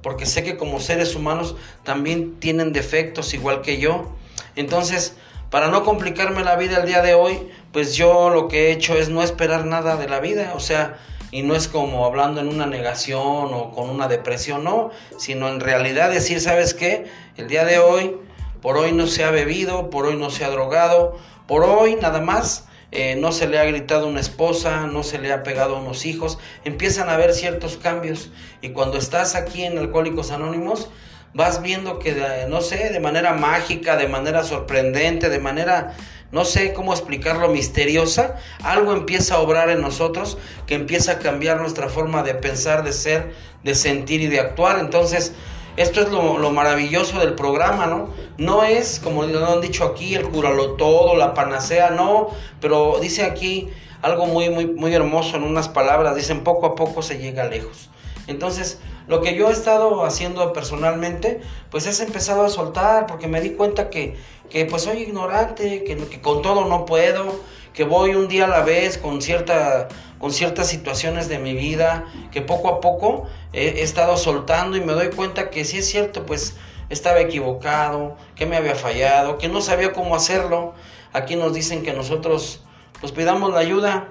porque 0.02 0.26
sé 0.26 0.42
que 0.42 0.56
como 0.56 0.80
seres 0.80 1.14
humanos 1.14 1.56
también 1.84 2.40
tienen 2.40 2.72
defectos 2.72 3.34
igual 3.34 3.62
que 3.62 3.78
yo. 3.78 4.12
Entonces, 4.56 5.16
para 5.50 5.68
no 5.68 5.84
complicarme 5.84 6.44
la 6.44 6.56
vida 6.56 6.78
el 6.78 6.86
día 6.86 7.02
de 7.02 7.14
hoy, 7.14 7.48
pues 7.72 7.94
yo 7.94 8.30
lo 8.30 8.48
que 8.48 8.68
he 8.68 8.72
hecho 8.72 8.96
es 8.96 9.08
no 9.08 9.22
esperar 9.22 9.66
nada 9.66 9.96
de 9.96 10.08
la 10.08 10.20
vida, 10.20 10.52
o 10.54 10.60
sea, 10.60 10.98
y 11.32 11.42
no 11.42 11.54
es 11.54 11.68
como 11.68 12.04
hablando 12.04 12.40
en 12.40 12.48
una 12.48 12.66
negación 12.66 13.54
o 13.54 13.72
con 13.72 13.88
una 13.88 14.08
depresión, 14.08 14.64
no, 14.64 14.90
sino 15.16 15.48
en 15.48 15.60
realidad 15.60 16.10
decir, 16.10 16.40
¿sabes 16.40 16.74
qué? 16.74 17.06
El 17.36 17.48
día 17.48 17.64
de 17.64 17.78
hoy, 17.78 18.16
por 18.62 18.76
hoy 18.76 18.92
no 18.92 19.06
se 19.06 19.24
ha 19.24 19.30
bebido, 19.30 19.90
por 19.90 20.06
hoy 20.06 20.16
no 20.16 20.30
se 20.30 20.44
ha 20.44 20.50
drogado, 20.50 21.16
por 21.46 21.64
hoy 21.64 21.96
nada 21.96 22.20
más 22.20 22.66
eh, 22.92 23.16
no 23.16 23.30
se 23.32 23.46
le 23.46 23.58
ha 23.58 23.64
gritado 23.64 24.08
una 24.08 24.20
esposa, 24.20 24.86
no 24.86 25.02
se 25.02 25.18
le 25.18 25.32
ha 25.32 25.42
pegado 25.42 25.76
a 25.76 25.80
unos 25.80 26.06
hijos, 26.06 26.38
empiezan 26.64 27.08
a 27.08 27.14
haber 27.14 27.34
ciertos 27.34 27.76
cambios 27.76 28.30
y 28.62 28.70
cuando 28.70 28.98
estás 28.98 29.34
aquí 29.34 29.62
en 29.62 29.78
Alcohólicos 29.78 30.30
Anónimos, 30.32 30.90
vas 31.32 31.62
viendo 31.62 31.98
que, 31.98 32.46
no 32.48 32.60
sé, 32.60 32.90
de 32.90 33.00
manera 33.00 33.32
mágica, 33.34 33.96
de 33.96 34.08
manera 34.08 34.42
sorprendente, 34.42 35.28
de 35.28 35.38
manera, 35.38 35.94
no 36.32 36.44
sé 36.44 36.72
cómo 36.72 36.92
explicarlo, 36.92 37.48
misteriosa, 37.48 38.36
algo 38.62 38.92
empieza 38.92 39.36
a 39.36 39.40
obrar 39.40 39.70
en 39.70 39.80
nosotros 39.80 40.38
que 40.66 40.74
empieza 40.74 41.12
a 41.12 41.18
cambiar 41.18 41.60
nuestra 41.60 41.88
forma 41.88 42.22
de 42.22 42.34
pensar, 42.34 42.82
de 42.82 42.92
ser, 42.92 43.32
de 43.62 43.74
sentir 43.74 44.20
y 44.20 44.26
de 44.26 44.40
actuar. 44.40 44.80
Entonces, 44.80 45.32
esto 45.76 46.00
es 46.00 46.10
lo, 46.10 46.50
maravilloso 46.50 47.18
del 47.18 47.34
programa, 47.34 47.86
¿no? 47.86 48.08
No 48.38 48.64
es, 48.64 49.00
como 49.00 49.22
lo 49.22 49.46
han 49.46 49.60
dicho 49.60 49.84
aquí, 49.84 50.14
el 50.14 50.28
curalo 50.28 50.72
todo, 50.72 51.16
la 51.16 51.34
panacea, 51.34 51.90
no, 51.90 52.28
pero 52.60 52.98
dice 53.00 53.22
aquí 53.22 53.68
algo 54.02 54.26
muy, 54.26 54.50
muy, 54.50 54.66
muy 54.66 54.94
hermoso 54.94 55.36
en 55.36 55.42
unas 55.42 55.68
palabras, 55.68 56.16
dicen 56.16 56.42
poco 56.42 56.66
a 56.66 56.74
poco 56.74 57.02
se 57.02 57.18
llega 57.18 57.44
lejos. 57.44 57.90
Entonces, 58.26 58.78
lo 59.08 59.20
que 59.20 59.34
yo 59.34 59.48
he 59.48 59.52
estado 59.52 60.04
haciendo 60.04 60.52
personalmente, 60.52 61.40
pues 61.70 61.86
es 61.86 62.00
empezado 62.00 62.44
a 62.44 62.48
soltar, 62.48 63.06
porque 63.06 63.26
me 63.26 63.40
di 63.40 63.50
cuenta 63.50 63.90
que, 63.90 64.16
que 64.48 64.66
pues 64.66 64.82
soy 64.82 64.98
ignorante, 64.98 65.82
que, 65.84 65.96
que, 65.96 66.20
con 66.20 66.42
todo 66.42 66.66
no 66.66 66.86
puedo, 66.86 67.40
que 67.74 67.84
voy 67.84 68.14
un 68.14 68.28
día 68.28 68.44
a 68.44 68.48
la 68.48 68.62
vez 68.62 68.98
con, 68.98 69.22
cierta, 69.22 69.88
con 70.18 70.32
ciertas 70.32 70.68
situaciones 70.68 71.28
de 71.28 71.38
mi 71.38 71.54
vida, 71.54 72.04
que 72.30 72.42
poco 72.42 72.68
a 72.68 72.80
poco 72.80 73.26
he, 73.52 73.82
estado 73.82 74.16
soltando 74.16 74.76
y 74.76 74.80
me 74.80 74.92
doy 74.92 75.10
cuenta 75.10 75.50
que 75.50 75.64
sí 75.64 75.78
es 75.78 75.88
cierto, 75.88 76.26
pues 76.26 76.56
estaba 76.88 77.20
equivocado, 77.20 78.16
que 78.34 78.46
me 78.46 78.56
había 78.56 78.74
fallado, 78.74 79.38
que 79.38 79.48
no 79.48 79.60
sabía 79.60 79.92
cómo 79.92 80.14
hacerlo. 80.16 80.74
Aquí 81.12 81.36
nos 81.36 81.54
dicen 81.54 81.82
que 81.82 81.92
nosotros 81.92 82.62
pues 83.00 83.12
pidamos 83.12 83.52
la 83.52 83.60
ayuda, 83.60 84.08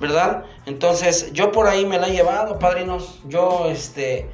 ¿verdad? 0.00 0.44
Entonces, 0.66 1.32
yo 1.32 1.52
por 1.52 1.68
ahí 1.68 1.86
me 1.86 1.98
la 1.98 2.08
he 2.08 2.12
llevado, 2.12 2.58
padrinos. 2.58 3.20
Yo, 3.26 3.66
este, 3.70 4.28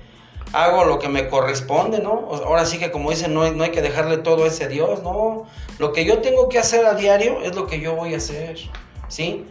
hago 0.53 0.85
lo 0.85 0.99
que 0.99 1.09
me 1.09 1.29
corresponde, 1.29 2.01
¿no? 2.01 2.29
Ahora 2.45 2.65
sí 2.65 2.79
que 2.79 2.91
como 2.91 3.11
dicen, 3.11 3.35
no 3.35 3.43
hay, 3.43 3.53
no 3.53 3.65
hay 3.65 3.71
que 3.71 3.83
dejarle 3.83 4.19
todo 4.19 4.45
a 4.45 4.49
ese 4.49 4.69
Dios, 4.69 5.03
no. 5.03 5.47
Lo 5.79 5.93
que 5.93 6.05
yo 6.05 6.19
tengo 6.19 6.49
que 6.49 6.59
hacer 6.59 6.87
a 6.87 6.95
diario 6.95 7.41
es 7.43 7.55
lo 7.55 7.67
que 7.67 7.81
yo 7.81 7.95
voy 7.95 8.15
a 8.15 8.17
hacer, 8.17 8.59
¿sí? 9.09 9.45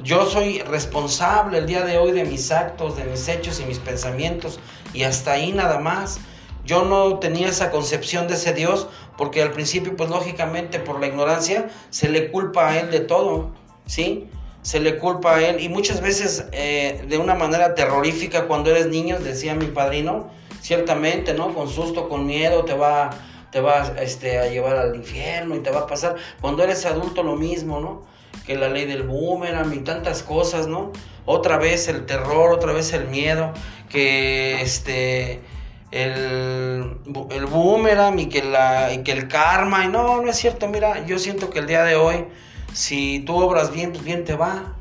Yo 0.00 0.26
soy 0.26 0.60
responsable 0.60 1.58
el 1.58 1.66
día 1.66 1.84
de 1.84 1.98
hoy 1.98 2.12
de 2.12 2.24
mis 2.24 2.50
actos, 2.50 2.96
de 2.96 3.04
mis 3.04 3.28
hechos 3.28 3.60
y 3.60 3.64
mis 3.64 3.78
pensamientos, 3.78 4.58
y 4.92 5.04
hasta 5.04 5.32
ahí 5.32 5.52
nada 5.52 5.78
más. 5.78 6.18
Yo 6.64 6.84
no 6.84 7.18
tenía 7.18 7.48
esa 7.48 7.70
concepción 7.70 8.26
de 8.26 8.34
ese 8.34 8.54
Dios 8.54 8.88
porque 9.18 9.42
al 9.42 9.52
principio, 9.52 9.96
pues 9.96 10.08
lógicamente 10.08 10.78
por 10.78 10.98
la 10.98 11.06
ignorancia, 11.06 11.68
se 11.90 12.08
le 12.08 12.30
culpa 12.30 12.70
a 12.70 12.80
Él 12.80 12.90
de 12.90 13.00
todo, 13.00 13.50
¿sí? 13.86 14.28
Se 14.62 14.80
le 14.80 14.96
culpa 14.96 15.36
a 15.36 15.42
Él 15.42 15.60
y 15.60 15.68
muchas 15.68 16.00
veces 16.00 16.46
eh, 16.52 17.04
de 17.06 17.18
una 17.18 17.34
manera 17.34 17.74
terrorífica 17.74 18.46
cuando 18.46 18.70
eres 18.70 18.86
niño, 18.86 19.18
decía 19.20 19.54
mi 19.54 19.66
padrino, 19.66 20.30
ciertamente, 20.64 21.34
¿no? 21.34 21.54
Con 21.54 21.68
susto, 21.68 22.08
con 22.08 22.24
miedo, 22.24 22.64
te 22.64 22.72
va, 22.72 23.10
te 23.50 23.60
va 23.60 23.92
este, 24.00 24.38
a 24.38 24.48
llevar 24.48 24.76
al 24.76 24.96
infierno 24.96 25.54
y 25.56 25.58
te 25.60 25.70
va 25.70 25.80
a 25.80 25.86
pasar. 25.86 26.16
Cuando 26.40 26.64
eres 26.64 26.86
adulto 26.86 27.22
lo 27.22 27.36
mismo, 27.36 27.80
¿no? 27.80 28.02
Que 28.46 28.56
la 28.56 28.70
ley 28.70 28.86
del 28.86 29.02
boomerang 29.02 29.74
y 29.74 29.80
tantas 29.80 30.22
cosas, 30.22 30.66
¿no? 30.66 30.90
Otra 31.26 31.58
vez 31.58 31.88
el 31.88 32.06
terror, 32.06 32.50
otra 32.50 32.72
vez 32.72 32.94
el 32.94 33.08
miedo, 33.08 33.52
que 33.90 34.62
este 34.62 35.42
el, 35.90 36.96
el 37.30 37.46
boomerang 37.46 38.18
y 38.18 38.30
que, 38.30 38.42
la, 38.42 38.90
y 38.94 39.02
que 39.02 39.12
el 39.12 39.28
karma. 39.28 39.84
Y 39.84 39.88
no, 39.88 40.22
no 40.22 40.30
es 40.30 40.36
cierto. 40.36 40.66
Mira, 40.68 41.04
yo 41.04 41.18
siento 41.18 41.50
que 41.50 41.58
el 41.58 41.66
día 41.66 41.84
de 41.84 41.96
hoy, 41.96 42.24
si 42.72 43.20
tú 43.20 43.36
obras 43.36 43.70
bien, 43.70 43.92
pues 43.92 44.02
bien 44.02 44.24
te 44.24 44.34
va. 44.34 44.76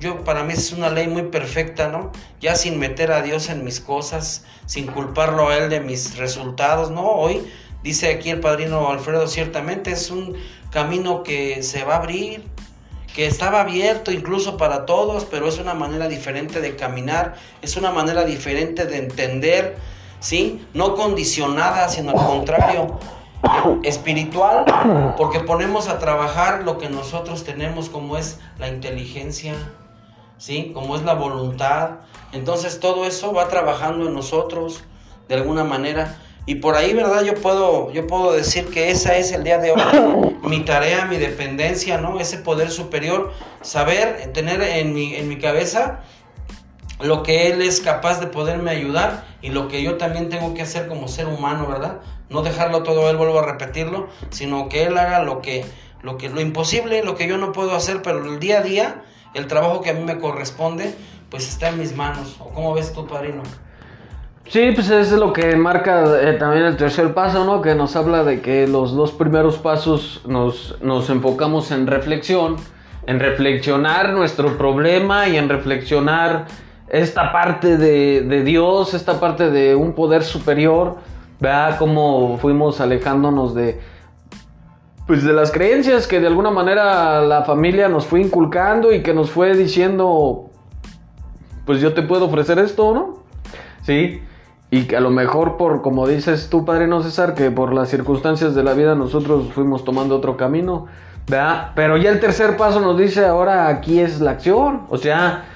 Yo, 0.00 0.22
para 0.24 0.44
mí 0.44 0.52
es 0.52 0.72
una 0.72 0.90
ley 0.90 1.08
muy 1.08 1.24
perfecta, 1.24 1.88
¿no? 1.88 2.12
Ya 2.40 2.54
sin 2.54 2.78
meter 2.78 3.10
a 3.12 3.22
Dios 3.22 3.48
en 3.48 3.64
mis 3.64 3.80
cosas, 3.80 4.44
sin 4.66 4.86
culparlo 4.86 5.48
a 5.48 5.56
Él 5.56 5.70
de 5.70 5.80
mis 5.80 6.16
resultados, 6.16 6.90
¿no? 6.90 7.02
Hoy, 7.02 7.46
dice 7.82 8.12
aquí 8.12 8.30
el 8.30 8.40
padrino 8.40 8.90
Alfredo, 8.90 9.26
ciertamente 9.26 9.90
es 9.90 10.10
un 10.10 10.36
camino 10.70 11.22
que 11.22 11.62
se 11.62 11.84
va 11.84 11.94
a 11.94 11.98
abrir, 11.98 12.44
que 13.14 13.26
estaba 13.26 13.62
abierto 13.62 14.12
incluso 14.12 14.56
para 14.56 14.86
todos, 14.86 15.24
pero 15.24 15.48
es 15.48 15.58
una 15.58 15.74
manera 15.74 16.06
diferente 16.08 16.60
de 16.60 16.76
caminar, 16.76 17.34
es 17.62 17.76
una 17.76 17.90
manera 17.90 18.24
diferente 18.24 18.86
de 18.86 18.98
entender 18.98 19.76
¿sí? 20.20 20.66
No 20.74 20.94
condicionada, 20.94 21.88
sino 21.88 22.10
al 22.10 22.26
contrario, 22.26 22.98
espiritual, 23.82 24.64
porque 25.16 25.40
ponemos 25.40 25.88
a 25.88 25.98
trabajar 25.98 26.64
lo 26.64 26.78
que 26.78 26.88
nosotros 26.88 27.44
tenemos 27.44 27.88
como 27.88 28.16
es 28.16 28.40
la 28.58 28.68
inteligencia, 28.68 29.54
¿sí? 30.38 30.70
Como 30.72 30.96
es 30.96 31.02
la 31.02 31.14
voluntad. 31.14 31.98
Entonces 32.32 32.80
todo 32.80 33.06
eso 33.06 33.32
va 33.32 33.48
trabajando 33.48 34.06
en 34.06 34.14
nosotros 34.14 34.84
de 35.28 35.34
alguna 35.34 35.64
manera. 35.64 36.18
Y 36.46 36.56
por 36.56 36.76
ahí, 36.76 36.94
¿verdad? 36.94 37.22
Yo 37.24 37.34
puedo, 37.34 37.92
yo 37.92 38.06
puedo 38.06 38.32
decir 38.32 38.70
que 38.70 38.90
esa 38.90 39.16
es 39.18 39.32
el 39.32 39.44
día 39.44 39.58
de 39.58 39.72
hoy 39.72 40.38
mi 40.42 40.60
tarea, 40.60 41.04
mi 41.04 41.18
dependencia, 41.18 41.98
¿no? 41.98 42.18
Ese 42.18 42.38
poder 42.38 42.70
superior, 42.70 43.32
saber, 43.60 44.32
tener 44.32 44.62
en 44.62 44.94
mi, 44.94 45.14
en 45.14 45.28
mi 45.28 45.36
cabeza 45.36 46.00
lo 47.00 47.22
que 47.22 47.48
Él 47.48 47.62
es 47.62 47.80
capaz 47.80 48.20
de 48.20 48.26
poderme 48.26 48.70
ayudar 48.70 49.24
y 49.40 49.50
lo 49.50 49.68
que 49.68 49.82
yo 49.82 49.96
también 49.96 50.28
tengo 50.30 50.54
que 50.54 50.62
hacer 50.62 50.88
como 50.88 51.06
ser 51.06 51.26
humano, 51.26 51.66
¿verdad? 51.66 52.00
No 52.28 52.42
dejarlo 52.42 52.82
todo 52.82 53.08
Él, 53.10 53.16
vuelvo 53.16 53.38
a 53.38 53.46
repetirlo, 53.46 54.08
sino 54.30 54.68
que 54.68 54.84
Él 54.84 54.98
haga 54.98 55.22
lo 55.22 55.40
que, 55.40 55.64
lo 56.02 56.18
que, 56.18 56.28
lo 56.28 56.40
imposible, 56.40 57.02
lo 57.04 57.14
que 57.14 57.28
yo 57.28 57.38
no 57.38 57.52
puedo 57.52 57.74
hacer, 57.74 58.02
pero 58.02 58.24
el 58.24 58.40
día 58.40 58.58
a 58.58 58.62
día, 58.62 59.02
el 59.38 59.46
trabajo 59.46 59.80
que 59.80 59.90
a 59.90 59.94
mí 59.94 60.04
me 60.04 60.18
corresponde, 60.18 60.94
pues 61.30 61.48
está 61.48 61.68
en 61.68 61.78
mis 61.78 61.96
manos. 61.96 62.36
¿O 62.40 62.50
cómo 62.50 62.74
ves 62.74 62.92
tú, 62.92 63.06
padrino? 63.06 63.42
Sí, 64.46 64.70
pues 64.74 64.88
es 64.90 65.12
lo 65.12 65.32
que 65.32 65.56
marca 65.56 66.04
eh, 66.22 66.32
también 66.34 66.64
el 66.64 66.76
tercer 66.76 67.12
paso, 67.12 67.44
¿no? 67.44 67.60
Que 67.60 67.74
nos 67.74 67.96
habla 67.96 68.24
de 68.24 68.40
que 68.40 68.66
los 68.66 68.94
dos 68.94 69.12
primeros 69.12 69.58
pasos 69.58 70.22
nos, 70.26 70.76
nos 70.80 71.10
enfocamos 71.10 71.70
en 71.70 71.86
reflexión, 71.86 72.56
en 73.06 73.20
reflexionar 73.20 74.10
nuestro 74.14 74.56
problema 74.56 75.28
y 75.28 75.36
en 75.36 75.48
reflexionar 75.48 76.46
esta 76.88 77.32
parte 77.32 77.76
de, 77.76 78.42
Dios, 78.42 78.94
esta 78.94 79.20
parte 79.20 79.50
de 79.50 79.74
un 79.74 79.92
poder 79.92 80.22
superior, 80.22 80.96
vea 81.40 81.76
cómo 81.78 82.38
fuimos 82.38 82.80
alejándonos 82.80 83.54
de, 83.54 83.78
pues 85.08 85.24
de 85.24 85.32
las 85.32 85.50
creencias 85.50 86.06
que 86.06 86.20
de 86.20 86.26
alguna 86.26 86.50
manera 86.50 87.22
la 87.22 87.42
familia 87.42 87.88
nos 87.88 88.04
fue 88.04 88.20
inculcando 88.20 88.92
y 88.92 89.02
que 89.02 89.14
nos 89.14 89.30
fue 89.30 89.56
diciendo, 89.56 90.50
pues 91.64 91.80
yo 91.80 91.94
te 91.94 92.02
puedo 92.02 92.26
ofrecer 92.26 92.58
esto, 92.58 92.92
¿no? 92.92 93.22
Sí, 93.84 94.20
y 94.70 94.82
que 94.82 94.98
a 94.98 95.00
lo 95.00 95.08
mejor 95.08 95.56
por, 95.56 95.80
como 95.80 96.06
dices 96.06 96.50
tú, 96.50 96.66
Padre 96.66 96.88
No 96.88 97.02
César, 97.02 97.32
que 97.32 97.50
por 97.50 97.72
las 97.72 97.88
circunstancias 97.88 98.54
de 98.54 98.62
la 98.62 98.74
vida 98.74 98.94
nosotros 98.94 99.50
fuimos 99.54 99.82
tomando 99.82 100.14
otro 100.14 100.36
camino, 100.36 100.88
¿verdad? 101.26 101.70
Pero 101.74 101.96
ya 101.96 102.10
el 102.10 102.20
tercer 102.20 102.58
paso 102.58 102.78
nos 102.80 102.98
dice, 102.98 103.24
ahora 103.24 103.68
aquí 103.68 104.00
es 104.00 104.20
la 104.20 104.32
acción, 104.32 104.82
o 104.90 104.98
sea, 104.98 105.46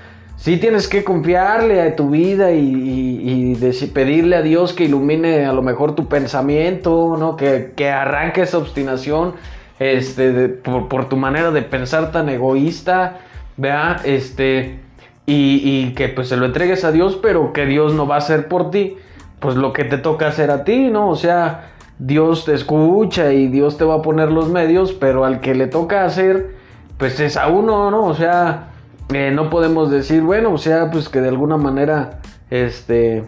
sí 0.42 0.56
tienes 0.56 0.88
que 0.88 1.04
confiarle 1.04 1.80
a 1.80 1.94
tu 1.94 2.10
vida 2.10 2.50
y, 2.50 3.56
pedirle 3.94 4.36
a 4.36 4.42
Dios 4.42 4.72
que 4.72 4.84
ilumine 4.84 5.46
a 5.46 5.52
lo 5.52 5.62
mejor 5.62 5.94
tu 5.94 6.08
pensamiento, 6.08 7.16
¿no? 7.16 7.36
Que, 7.36 7.72
que 7.76 7.90
arranque 7.90 8.42
esa 8.42 8.58
obstinación 8.58 9.34
este, 9.78 10.48
por, 10.48 11.08
tu 11.08 11.16
manera 11.16 11.52
de 11.52 11.62
pensar 11.62 12.10
tan 12.10 12.28
egoísta, 12.28 13.20
vea, 13.56 14.00
este, 14.04 14.80
y, 15.26 15.60
y, 15.62 15.94
que 15.94 16.08
pues 16.08 16.28
se 16.28 16.36
lo 16.36 16.46
entregues 16.46 16.84
a 16.84 16.90
Dios, 16.90 17.18
pero 17.22 17.52
que 17.52 17.64
Dios 17.66 17.94
no 17.94 18.08
va 18.08 18.16
a 18.16 18.18
hacer 18.18 18.48
por 18.48 18.72
ti, 18.72 18.96
pues 19.38 19.54
lo 19.54 19.72
que 19.72 19.84
te 19.84 19.98
toca 19.98 20.26
hacer 20.26 20.50
a 20.50 20.64
ti, 20.64 20.88
¿no? 20.90 21.08
O 21.08 21.16
sea, 21.16 21.70
Dios 22.00 22.46
te 22.46 22.54
escucha 22.54 23.32
y 23.32 23.46
Dios 23.46 23.78
te 23.78 23.84
va 23.84 23.96
a 23.96 24.02
poner 24.02 24.32
los 24.32 24.48
medios, 24.48 24.92
pero 24.92 25.24
al 25.24 25.40
que 25.40 25.54
le 25.54 25.68
toca 25.68 26.04
hacer, 26.04 26.56
pues 26.98 27.20
es 27.20 27.36
a 27.36 27.46
uno, 27.46 27.92
¿no? 27.92 28.06
O 28.06 28.14
sea, 28.14 28.71
eh, 29.12 29.30
no 29.32 29.50
podemos 29.50 29.90
decir, 29.90 30.22
bueno, 30.22 30.52
o 30.52 30.58
sea, 30.58 30.90
pues 30.90 31.08
que 31.08 31.20
de 31.20 31.28
alguna 31.28 31.56
manera, 31.56 32.20
este, 32.50 33.24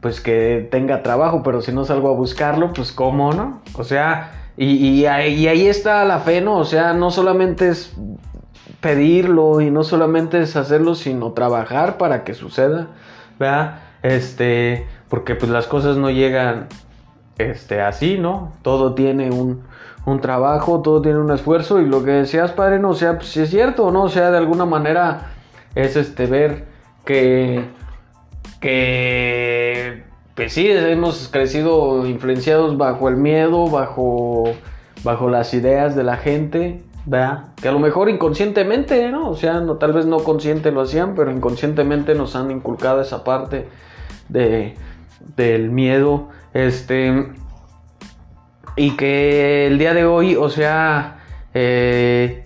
pues 0.00 0.20
que 0.20 0.68
tenga 0.70 1.02
trabajo, 1.02 1.42
pero 1.44 1.62
si 1.62 1.72
no 1.72 1.84
salgo 1.84 2.08
a 2.08 2.12
buscarlo, 2.12 2.72
pues 2.72 2.92
cómo, 2.92 3.32
¿no? 3.32 3.62
O 3.74 3.84
sea, 3.84 4.32
y, 4.56 5.06
ahí, 5.06 5.66
está 5.66 6.04
la 6.04 6.18
fe, 6.18 6.40
¿no? 6.40 6.58
O 6.58 6.64
sea, 6.64 6.92
no 6.92 7.10
solamente 7.10 7.68
es 7.68 7.94
pedirlo 8.80 9.60
y 9.60 9.70
no 9.70 9.84
solamente 9.84 10.42
es 10.42 10.56
hacerlo, 10.56 10.94
sino 10.94 11.32
trabajar 11.32 11.98
para 11.98 12.24
que 12.24 12.34
suceda, 12.34 12.88
¿verdad? 13.38 13.80
Este, 14.02 14.86
porque 15.08 15.36
pues 15.36 15.50
las 15.50 15.66
cosas 15.66 15.96
no 15.96 16.10
llegan, 16.10 16.66
este, 17.38 17.80
así, 17.80 18.18
¿no? 18.18 18.52
Todo 18.62 18.94
tiene 18.94 19.30
un, 19.30 19.62
un 20.04 20.20
trabajo, 20.20 20.82
todo 20.82 21.00
tiene 21.00 21.18
un 21.18 21.30
esfuerzo 21.30 21.80
y 21.80 21.86
lo 21.86 22.04
que 22.04 22.10
decías, 22.10 22.52
padre, 22.52 22.78
no 22.78 22.90
o 22.90 22.94
sea, 22.94 23.16
pues, 23.16 23.28
si 23.28 23.40
es 23.40 23.50
cierto, 23.50 23.90
¿no? 23.90 24.04
O 24.04 24.08
sea, 24.08 24.30
de 24.30 24.38
alguna 24.38 24.64
manera 24.64 25.32
es 25.74 25.96
este 25.96 26.26
ver 26.26 26.64
que, 27.04 27.64
que, 28.60 30.04
pues 30.34 30.52
sí, 30.52 30.68
hemos 30.68 31.28
crecido 31.28 32.06
influenciados 32.06 32.76
bajo 32.76 33.08
el 33.08 33.16
miedo, 33.16 33.68
bajo, 33.68 34.44
bajo 35.04 35.28
las 35.28 35.54
ideas 35.54 35.94
de 35.94 36.02
la 36.02 36.16
gente, 36.16 36.82
¿verdad? 37.06 37.44
Que 37.60 37.68
a 37.68 37.72
lo 37.72 37.78
mejor 37.78 38.08
inconscientemente, 38.08 39.10
¿no? 39.10 39.30
O 39.30 39.36
sea, 39.36 39.60
no, 39.60 39.76
tal 39.76 39.92
vez 39.92 40.06
no 40.06 40.18
consciente 40.18 40.72
lo 40.72 40.80
hacían, 40.80 41.14
pero 41.14 41.30
inconscientemente 41.30 42.14
nos 42.16 42.34
han 42.34 42.50
inculcado 42.50 43.00
esa 43.00 43.22
parte 43.22 43.68
de, 44.28 44.74
del 45.36 45.70
miedo, 45.70 46.28
este 46.54 47.30
y 48.76 48.96
que 48.96 49.66
el 49.66 49.78
día 49.78 49.94
de 49.94 50.04
hoy, 50.04 50.36
o 50.36 50.48
sea, 50.48 51.18
eh, 51.54 52.44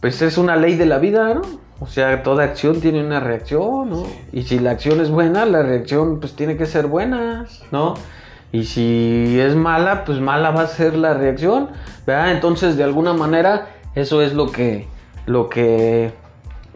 pues 0.00 0.20
es 0.22 0.38
una 0.38 0.56
ley 0.56 0.76
de 0.76 0.86
la 0.86 0.98
vida, 0.98 1.34
¿no? 1.34 1.42
O 1.78 1.86
sea, 1.86 2.22
toda 2.22 2.44
acción 2.44 2.80
tiene 2.80 3.04
una 3.04 3.20
reacción, 3.20 3.90
¿no? 3.90 4.04
Y 4.32 4.44
si 4.44 4.58
la 4.58 4.72
acción 4.72 5.00
es 5.00 5.10
buena, 5.10 5.44
la 5.46 5.62
reacción 5.62 6.20
pues 6.20 6.34
tiene 6.34 6.56
que 6.56 6.66
ser 6.66 6.86
buena, 6.86 7.46
¿no? 7.70 7.94
Y 8.52 8.64
si 8.64 9.38
es 9.40 9.56
mala, 9.56 10.04
pues 10.04 10.20
mala 10.20 10.50
va 10.50 10.62
a 10.62 10.66
ser 10.66 10.94
la 10.94 11.14
reacción, 11.14 11.70
¿verdad? 12.06 12.32
Entonces, 12.32 12.76
de 12.76 12.84
alguna 12.84 13.14
manera, 13.14 13.68
eso 13.94 14.22
es 14.22 14.34
lo 14.34 14.52
que, 14.52 14.86
lo 15.26 15.48
que, 15.48 16.12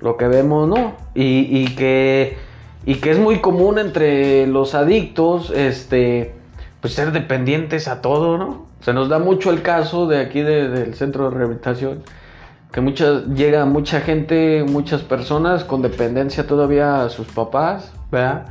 lo 0.01 0.16
que 0.16 0.27
vemos, 0.27 0.68
¿no? 0.68 0.96
Y, 1.14 1.49
y 1.51 1.75
que, 1.77 2.38
y 2.85 2.96
que 2.96 3.11
es 3.11 3.18
muy 3.18 3.40
común 3.40 3.79
entre 3.79 4.46
los 4.46 4.75
adictos, 4.75 5.51
este, 5.51 6.35
pues 6.81 6.94
ser 6.94 7.12
dependientes 7.12 7.88
a 7.88 8.01
todo, 8.01 8.38
¿no? 8.38 8.65
Se 8.87 8.92
nos 8.92 9.09
da 9.09 9.18
mucho 9.18 9.51
el 9.51 9.62
caso 9.62 10.07
de 10.07 10.20
aquí 10.20 10.42
del 10.42 10.94
centro 10.94 11.29
de 11.29 11.37
rehabilitación, 11.37 12.05
que 12.72 12.81
mucha, 12.81 13.25
llega 13.25 13.64
mucha 13.64 14.01
gente, 14.01 14.64
muchas 14.64 15.03
personas 15.03 15.64
con 15.64 15.83
dependencia 15.83 16.46
todavía 16.46 17.03
a 17.03 17.09
sus 17.09 17.27
papás, 17.27 17.92
¿verdad? 18.12 18.46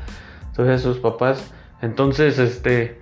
Entonces 0.50 0.82
sus 0.82 1.00
papás, 1.00 1.52
entonces, 1.82 2.38
este, 2.38 3.00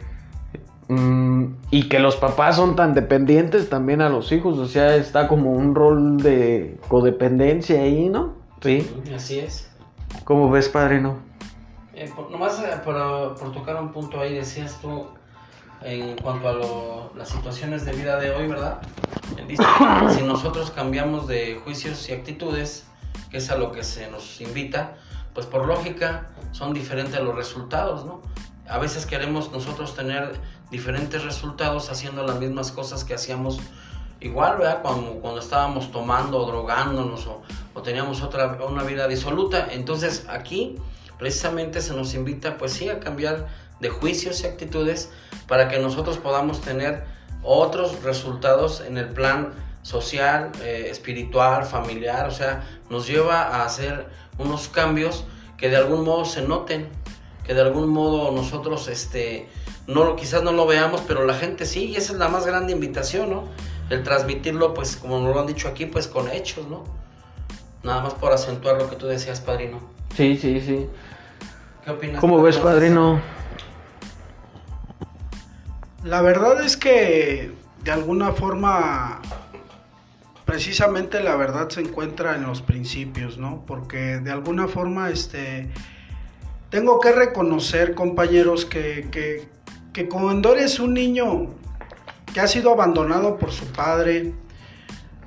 Mm, 0.87 1.55
y 1.71 1.87
que 1.89 1.99
los 1.99 2.17
papás 2.17 2.57
son 2.57 2.75
tan 2.75 2.93
dependientes 2.93 3.69
también 3.69 4.01
a 4.01 4.09
los 4.09 4.31
hijos, 4.31 4.59
o 4.59 4.67
sea, 4.67 4.95
está 4.95 5.27
como 5.27 5.51
un 5.51 5.73
rol 5.75 6.17
de 6.17 6.77
codependencia 6.87 7.81
ahí, 7.81 8.09
¿no? 8.09 8.33
Sí. 8.61 8.87
Así 9.15 9.39
es. 9.39 9.71
¿Cómo 10.23 10.49
ves, 10.49 10.69
padrino? 10.69 11.17
Eh, 11.95 12.11
nomás 12.29 12.59
eh, 12.59 12.77
por, 12.83 13.51
tocar 13.53 13.81
un 13.81 13.91
punto 13.91 14.19
ahí, 14.19 14.35
decías 14.35 14.79
tú, 14.81 15.07
en 15.83 16.17
cuanto 16.17 17.11
a 17.11 17.17
las 17.17 17.29
situaciones 17.29 17.85
de 17.85 17.93
vida 17.93 18.17
de 18.19 18.31
hoy, 18.31 18.47
¿verdad? 18.47 18.81
si 20.15 20.21
nosotros 20.23 20.71
cambiamos 20.71 21.27
de 21.27 21.59
juicios 21.63 22.09
y 22.09 22.13
actitudes, 22.13 22.85
que 23.29 23.37
es 23.37 23.49
a 23.49 23.57
lo 23.57 23.71
que 23.71 23.83
se 23.83 24.09
nos 24.09 24.39
invita, 24.41 24.95
pues 25.33 25.45
por 25.45 25.65
lógica 25.65 26.27
son 26.51 26.73
diferentes 26.73 27.19
los 27.19 27.35
resultados, 27.35 28.05
¿no? 28.05 28.21
A 28.67 28.77
veces 28.77 29.05
queremos 29.05 29.51
nosotros 29.51 29.95
tener 29.95 30.39
diferentes 30.71 31.23
resultados 31.23 31.89
haciendo 31.89 32.25
las 32.25 32.39
mismas 32.39 32.71
cosas 32.71 33.03
que 33.03 33.13
hacíamos 33.13 33.59
igual, 34.21 34.57
¿verdad? 34.57 34.81
Cuando, 34.81 35.13
cuando 35.19 35.39
estábamos 35.39 35.91
tomando 35.91 36.39
o 36.39 36.45
drogándonos 36.45 37.27
o, 37.27 37.41
o 37.73 37.81
teníamos 37.81 38.21
otra, 38.21 38.57
una 38.67 38.83
vida 38.83 39.07
disoluta. 39.07 39.67
Entonces 39.71 40.25
aquí 40.29 40.77
precisamente 41.17 41.81
se 41.81 41.93
nos 41.93 42.13
invita 42.13 42.57
pues 42.57 42.73
sí 42.73 42.89
a 42.89 42.99
cambiar 42.99 43.47
de 43.83 43.89
juicios 43.89 44.41
y 44.41 44.47
actitudes 44.47 45.11
para 45.47 45.67
que 45.67 45.77
nosotros 45.77 46.17
podamos 46.17 46.61
tener 46.61 47.03
otros 47.43 48.01
resultados 48.01 48.81
en 48.81 48.97
el 48.97 49.09
plan 49.09 49.53
social, 49.83 50.51
eh, 50.63 50.87
espiritual, 50.89 51.65
familiar, 51.65 52.27
o 52.27 52.31
sea, 52.31 52.63
nos 52.89 53.05
lleva 53.05 53.41
a 53.41 53.65
hacer 53.65 54.07
unos 54.37 54.69
cambios 54.69 55.25
que 55.57 55.69
de 55.69 55.75
algún 55.75 56.03
modo 56.03 56.25
se 56.25 56.41
noten, 56.41 56.87
que 57.45 57.53
de 57.53 57.61
algún 57.61 57.89
modo 57.89 58.31
nosotros, 58.31 58.87
este, 58.87 59.49
no, 59.85 60.15
quizás 60.15 60.41
no 60.41 60.53
lo 60.53 60.65
veamos, 60.65 61.01
pero 61.05 61.25
la 61.25 61.33
gente 61.33 61.65
sí, 61.65 61.89
y 61.89 61.97
esa 61.97 62.13
es 62.13 62.19
la 62.19 62.29
más 62.29 62.45
grande 62.45 62.71
invitación, 62.71 63.29
¿no? 63.29 63.43
El 63.89 64.03
transmitirlo, 64.03 64.73
pues, 64.73 64.95
como 64.95 65.19
nos 65.19 65.35
lo 65.35 65.41
han 65.41 65.47
dicho 65.47 65.67
aquí, 65.67 65.85
pues 65.85 66.07
con 66.07 66.29
hechos, 66.29 66.65
¿no? 66.67 66.85
Nada 67.83 68.01
más 68.01 68.13
por 68.13 68.31
acentuar 68.31 68.77
lo 68.81 68.89
que 68.89 68.95
tú 68.95 69.07
decías, 69.07 69.41
padrino. 69.41 69.81
Sí, 70.15 70.37
sí, 70.37 70.61
sí. 70.61 70.87
¿Qué 71.83 71.91
opinas? 71.91 72.21
¿Cómo 72.21 72.41
ves, 72.41 72.57
padrino? 72.57 73.21
La 76.03 76.21
verdad 76.21 76.61
es 76.63 76.75
que 76.75 77.51
de 77.83 77.91
alguna 77.91 78.33
forma 78.33 79.21
precisamente 80.45 81.23
la 81.23 81.35
verdad 81.35 81.69
se 81.69 81.81
encuentra 81.81 82.35
en 82.35 82.43
los 82.43 82.61
principios, 82.61 83.37
¿no? 83.37 83.63
Porque 83.65 84.19
de 84.19 84.31
alguna 84.31 84.67
forma 84.67 85.09
este 85.09 85.69
tengo 86.69 86.99
que 86.99 87.11
reconocer, 87.11 87.95
compañeros, 87.95 88.65
que, 88.65 89.07
que, 89.11 89.47
que 89.93 90.09
cuando 90.09 90.55
un 90.79 90.93
niño 90.93 91.47
que 92.33 92.41
ha 92.41 92.47
sido 92.47 92.71
abandonado 92.71 93.37
por 93.37 93.51
su 93.51 93.65
padre, 93.67 94.33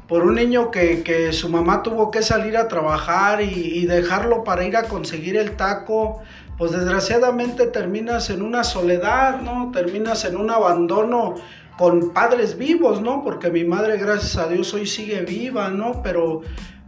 por 0.08 0.24
un 0.24 0.34
niño 0.34 0.70
que, 0.70 1.32
su 1.32 1.48
mamá 1.48 1.82
tuvo 1.82 2.10
que 2.10 2.22
salir 2.22 2.56
a 2.56 2.68
trabajar 2.68 3.42
y, 3.42 3.86
dejarlo 3.86 4.44
para 4.44 4.64
ir 4.64 4.76
a 4.76 4.84
conseguir 4.84 5.36
el 5.36 5.56
taco, 5.56 6.22
pues 6.58 6.72
desgraciadamente 6.72 7.66
terminas 7.66 8.30
en 8.30 8.42
una 8.42 8.64
soledad, 8.64 9.40
¿no? 9.42 9.70
Terminas 9.72 10.24
en 10.24 10.36
un 10.36 10.50
abandono 10.50 11.34
con 11.76 12.12
padres 12.12 12.56
vivos, 12.56 13.02
¿no? 13.02 13.22
Porque 13.22 13.50
mi 13.50 13.64
madre, 13.64 13.98
gracias 13.98 14.38
a 14.38 14.48
Dios, 14.48 14.72
hoy 14.72 14.86
sigue 14.86 15.20
viva, 15.22 15.68
¿no? 15.68 16.02
Pero, 16.02 16.40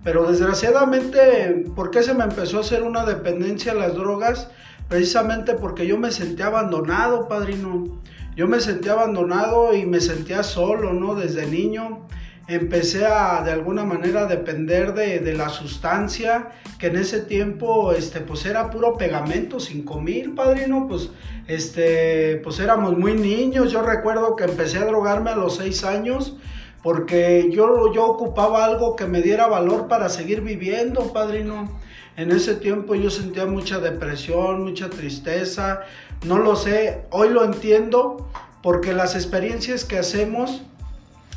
pero 0.02 0.30
desgraciadamente, 0.30 1.64
¿por 1.76 1.90
qué 1.90 2.02
se 2.02 2.14
me 2.14 2.24
empezó 2.24 2.58
a 2.58 2.60
hacer 2.60 2.82
una 2.82 3.04
dependencia 3.04 3.72
a 3.72 3.74
las 3.74 3.94
drogas? 3.94 4.50
Precisamente 4.88 5.52
porque 5.52 5.86
yo 5.86 5.98
me 5.98 6.10
sentía 6.10 6.46
abandonado, 6.46 7.28
padrino. 7.28 8.00
Yo 8.36 8.46
me 8.46 8.60
sentía 8.60 8.92
abandonado 8.92 9.74
y 9.74 9.84
me 9.84 10.00
sentía 10.00 10.42
solo, 10.42 10.94
¿no? 10.94 11.14
Desde 11.14 11.46
niño 11.46 12.06
empecé 12.48 13.04
a 13.04 13.42
de 13.42 13.52
alguna 13.52 13.84
manera 13.84 14.24
depender 14.24 14.94
de, 14.94 15.34
la 15.34 15.50
sustancia 15.50 16.48
que 16.78 16.86
en 16.86 16.96
ese 16.96 17.20
tiempo 17.20 17.92
este 17.92 18.20
pues 18.20 18.46
era 18.46 18.70
puro 18.70 18.96
pegamento 18.96 19.60
5000 19.60 20.34
padrino 20.34 20.86
pues 20.88 21.10
este 21.46 22.36
pues 22.42 22.58
éramos 22.58 22.96
muy 22.96 23.14
niños. 23.14 23.70
Yo 23.70 23.82
recuerdo 23.82 24.34
que 24.34 24.44
empecé 24.44 24.78
a 24.78 24.86
drogarme 24.86 25.30
a 25.30 25.36
los 25.36 25.56
6 25.56 25.84
años 25.84 26.36
porque 26.82 27.50
yo, 27.50 27.92
yo 27.92 28.06
ocupaba 28.06 28.64
algo 28.64 28.96
que 28.96 29.04
me 29.04 29.20
diera 29.20 29.46
valor 29.46 29.88
para 29.88 30.08
seguir 30.08 30.40
viviendo 30.40 31.12
padrino. 31.12 31.78
En 32.16 32.32
ese 32.32 32.54
tiempo 32.54 32.94
yo 32.94 33.10
sentía 33.10 33.44
mucha 33.44 33.78
depresión 33.78 34.64
mucha 34.64 34.88
tristeza 34.88 35.82
no 36.26 36.38
lo 36.38 36.56
sé 36.56 37.02
hoy 37.10 37.28
lo 37.28 37.44
entiendo 37.44 38.28
porque 38.62 38.92
las 38.92 39.14
experiencias 39.14 39.84
que 39.84 39.98
hacemos 39.98 40.62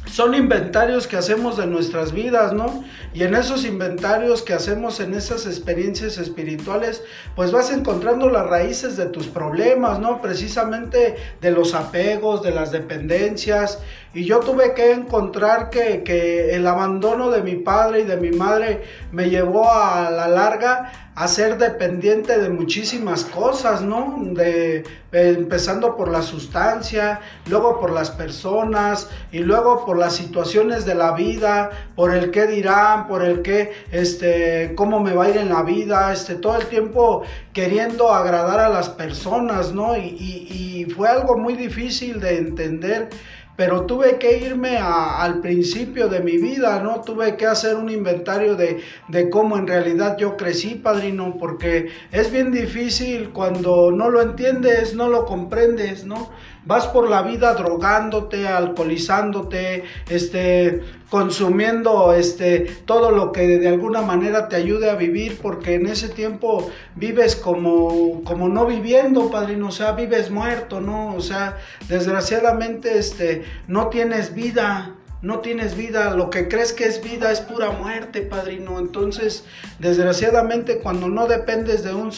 son 0.06 0.34
inventarios 0.36 1.08
que 1.08 1.18
hacemos 1.18 1.58
de 1.58 1.68
nuestras 1.68 2.12
vidas, 2.12 2.54
¿no? 2.54 2.84
Y 3.14 3.24
en 3.24 3.36
esos 3.36 3.66
inventarios 3.66 4.42
que 4.42 4.54
hacemos 4.54 5.02
en 5.02 5.14
esas 5.14 5.46
experiencias 5.46 6.18
espirituales, 6.18 7.04
pues 7.36 7.52
vas 7.52 7.72
encontrando 7.72 8.30
las 8.30 8.48
raíces 8.48 8.96
de 8.96 9.08
tus 9.08 9.28
problemas, 9.28 10.00
¿no? 10.00 10.22
Precisamente 10.22 11.18
de 11.42 11.52
los 11.52 11.74
apegos, 11.74 12.42
de 12.42 12.52
las 12.52 12.72
dependencias. 12.72 13.80
Y 14.14 14.24
yo 14.24 14.40
tuve 14.40 14.74
que 14.74 14.94
encontrar 14.94 15.70
que, 15.70 16.04
que 16.04 16.56
el 16.56 16.66
abandono 16.68 17.30
de 17.32 17.42
mi 17.42 17.56
padre 17.56 18.02
y 18.02 18.04
de 18.04 18.18
mi 18.18 18.32
madre 18.32 18.84
me 19.12 19.30
llevó 19.30 19.72
a 19.72 20.10
la 20.10 20.28
larga 20.30 20.92
a 21.16 21.28
ser 21.28 21.58
dependiente 21.58 22.40
de 22.40 22.50
muchísimas 22.50 23.26
cosas, 23.26 23.82
¿no? 23.82 24.18
De, 24.22 24.84
empezando 25.12 25.98
por 25.98 26.10
la 26.10 26.22
sustancia, 26.22 27.20
luego 27.48 27.80
por 27.82 27.92
las 27.92 28.12
personas 28.12 29.10
y 29.32 29.40
luego 29.40 29.86
por 29.86 29.98
las 29.98 30.16
situaciones 30.16 30.86
de 30.86 30.96
la 30.96 31.12
vida, 31.12 31.70
por 31.96 32.14
el 32.14 32.32
qué 32.32 32.48
dirán, 32.48 33.01
por 33.08 33.24
el 33.24 33.42
qué, 33.42 33.72
este, 33.92 34.74
cómo 34.76 35.00
me 35.00 35.14
va 35.14 35.26
a 35.26 35.30
ir 35.30 35.38
en 35.38 35.50
la 35.50 35.64
vida, 35.64 36.12
este, 36.12 36.36
todo 36.36 36.58
el 36.58 36.68
tiempo 36.68 37.24
queriendo 37.54 38.14
agradar 38.14 38.60
a 38.60 38.70
las 38.70 38.90
personas, 38.90 39.74
¿no? 39.74 39.96
Y, 39.98 40.88
fue 40.96 41.08
algo 41.08 41.38
muy 41.38 41.56
difícil 41.56 42.20
de 42.20 42.38
entender 42.38 43.10
pero 43.56 43.86
tuve 43.86 44.18
que 44.18 44.40
irme 44.40 44.78
al 44.78 45.40
principio 45.40 46.08
de 46.08 46.22
mi 46.22 46.38
vida, 46.40 46.82
¿no? 46.82 47.02
Tuve 47.02 47.36
que 47.38 47.46
hacer 47.46 47.76
un 47.76 47.92
inventario 47.92 48.56
de, 48.56 48.82
de, 49.08 49.30
cómo 49.30 49.56
en 49.56 49.68
realidad 49.68 50.18
yo 50.18 50.36
crecí, 50.36 50.76
padrino, 50.76 51.38
porque 51.38 51.90
es 52.12 52.32
bien 52.32 52.52
difícil 52.52 53.30
cuando 53.30 53.92
no 53.92 54.10
lo 54.10 54.22
entiendes, 54.22 54.96
no 54.96 55.10
lo 55.10 55.26
comprendes, 55.26 56.06
¿no? 56.06 56.32
Vas 56.66 56.88
por 56.88 57.10
la 57.10 57.22
vida 57.24 57.54
drogándote, 57.54 58.48
alcoholizándote, 58.48 59.84
este, 60.10 60.82
consumiendo 61.10 62.14
este, 62.14 62.62
todo 62.86 63.12
lo 63.12 63.32
que 63.32 63.48
de 63.60 63.68
alguna 63.68 64.02
manera 64.02 64.48
te 64.48 64.56
ayude 64.56 64.90
a 64.90 64.96
vivir, 64.96 65.40
porque 65.42 65.76
en 65.76 65.88
ese 65.88 66.10
tiempo 66.10 66.70
vives 66.96 67.36
como, 67.36 68.24
como 68.24 68.48
no 68.48 68.66
viviendo, 68.66 69.30
padrino, 69.32 69.70
o 69.70 69.72
sea, 69.72 69.94
vives 69.94 70.30
muerto, 70.30 70.80
¿no? 70.80 71.16
O 71.16 71.22
sea, 71.22 71.58
desgraciadamente 71.88 72.98
este, 72.98 73.44
no 73.68 73.88
tienes 73.88 74.34
vida 74.34 74.96
no 75.22 75.40
tienes 75.40 75.78
vida, 75.78 76.16
lo 76.16 76.32
que 76.32 76.48
crees 76.48 76.74
que 76.74 76.86
es 76.86 77.04
vida 77.04 77.32
es 77.32 77.42
pura 77.42 77.70
muerte, 77.72 78.22
padrino. 78.22 78.80
Entonces, 78.80 79.46
desgraciadamente, 79.78 80.80
cuando 80.80 81.10
no 81.10 81.28
dependes 81.28 81.84
de 81.84 81.94
un, 81.94 82.12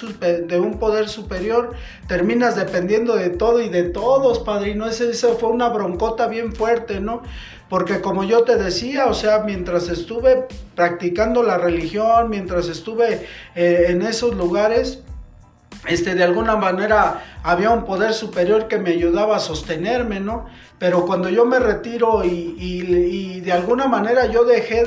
de 0.47 0.59
un 0.59 0.79
poder 0.79 1.09
superior, 1.09 1.73
terminas 2.07 2.55
dependiendo 2.55 3.15
de 3.15 3.29
todo 3.29 3.61
y 3.61 3.67
de 3.67 3.83
todos, 3.83 4.39
padrino. 4.39 4.87
Esa 4.87 5.33
fue 5.35 5.49
una 5.49 5.67
broncota 5.69 6.27
bien 6.27 6.53
fuerte, 6.55 7.01
¿no? 7.01 7.23
Porque 7.67 8.01
como 8.01 8.23
yo 8.23 8.43
te 8.43 8.55
decía, 8.55 9.07
o 9.07 9.13
sea, 9.13 9.39
mientras 9.39 9.89
estuve 9.89 10.47
practicando 10.75 11.43
la 11.43 11.57
religión, 11.57 12.29
mientras 12.29 12.69
estuve 12.69 13.25
eh, 13.55 13.85
en 13.89 14.01
esos 14.01 14.35
lugares, 14.35 15.03
este, 15.87 16.15
de 16.15 16.23
alguna 16.23 16.55
manera 16.55 17.23
había 17.43 17.69
un 17.69 17.85
poder 17.85 18.13
superior 18.13 18.67
que 18.67 18.77
me 18.77 18.91
ayudaba 18.91 19.35
a 19.35 19.39
sostenerme, 19.39 20.19
¿no? 20.19 20.45
Pero 20.79 21.05
cuando 21.05 21.29
yo 21.29 21.45
me 21.45 21.59
retiro 21.59 22.23
y, 22.23 23.41
de 23.41 23.51
alguna 23.51 23.87
manera 23.87 24.27
yo 24.27 24.45
dejé 24.45 24.85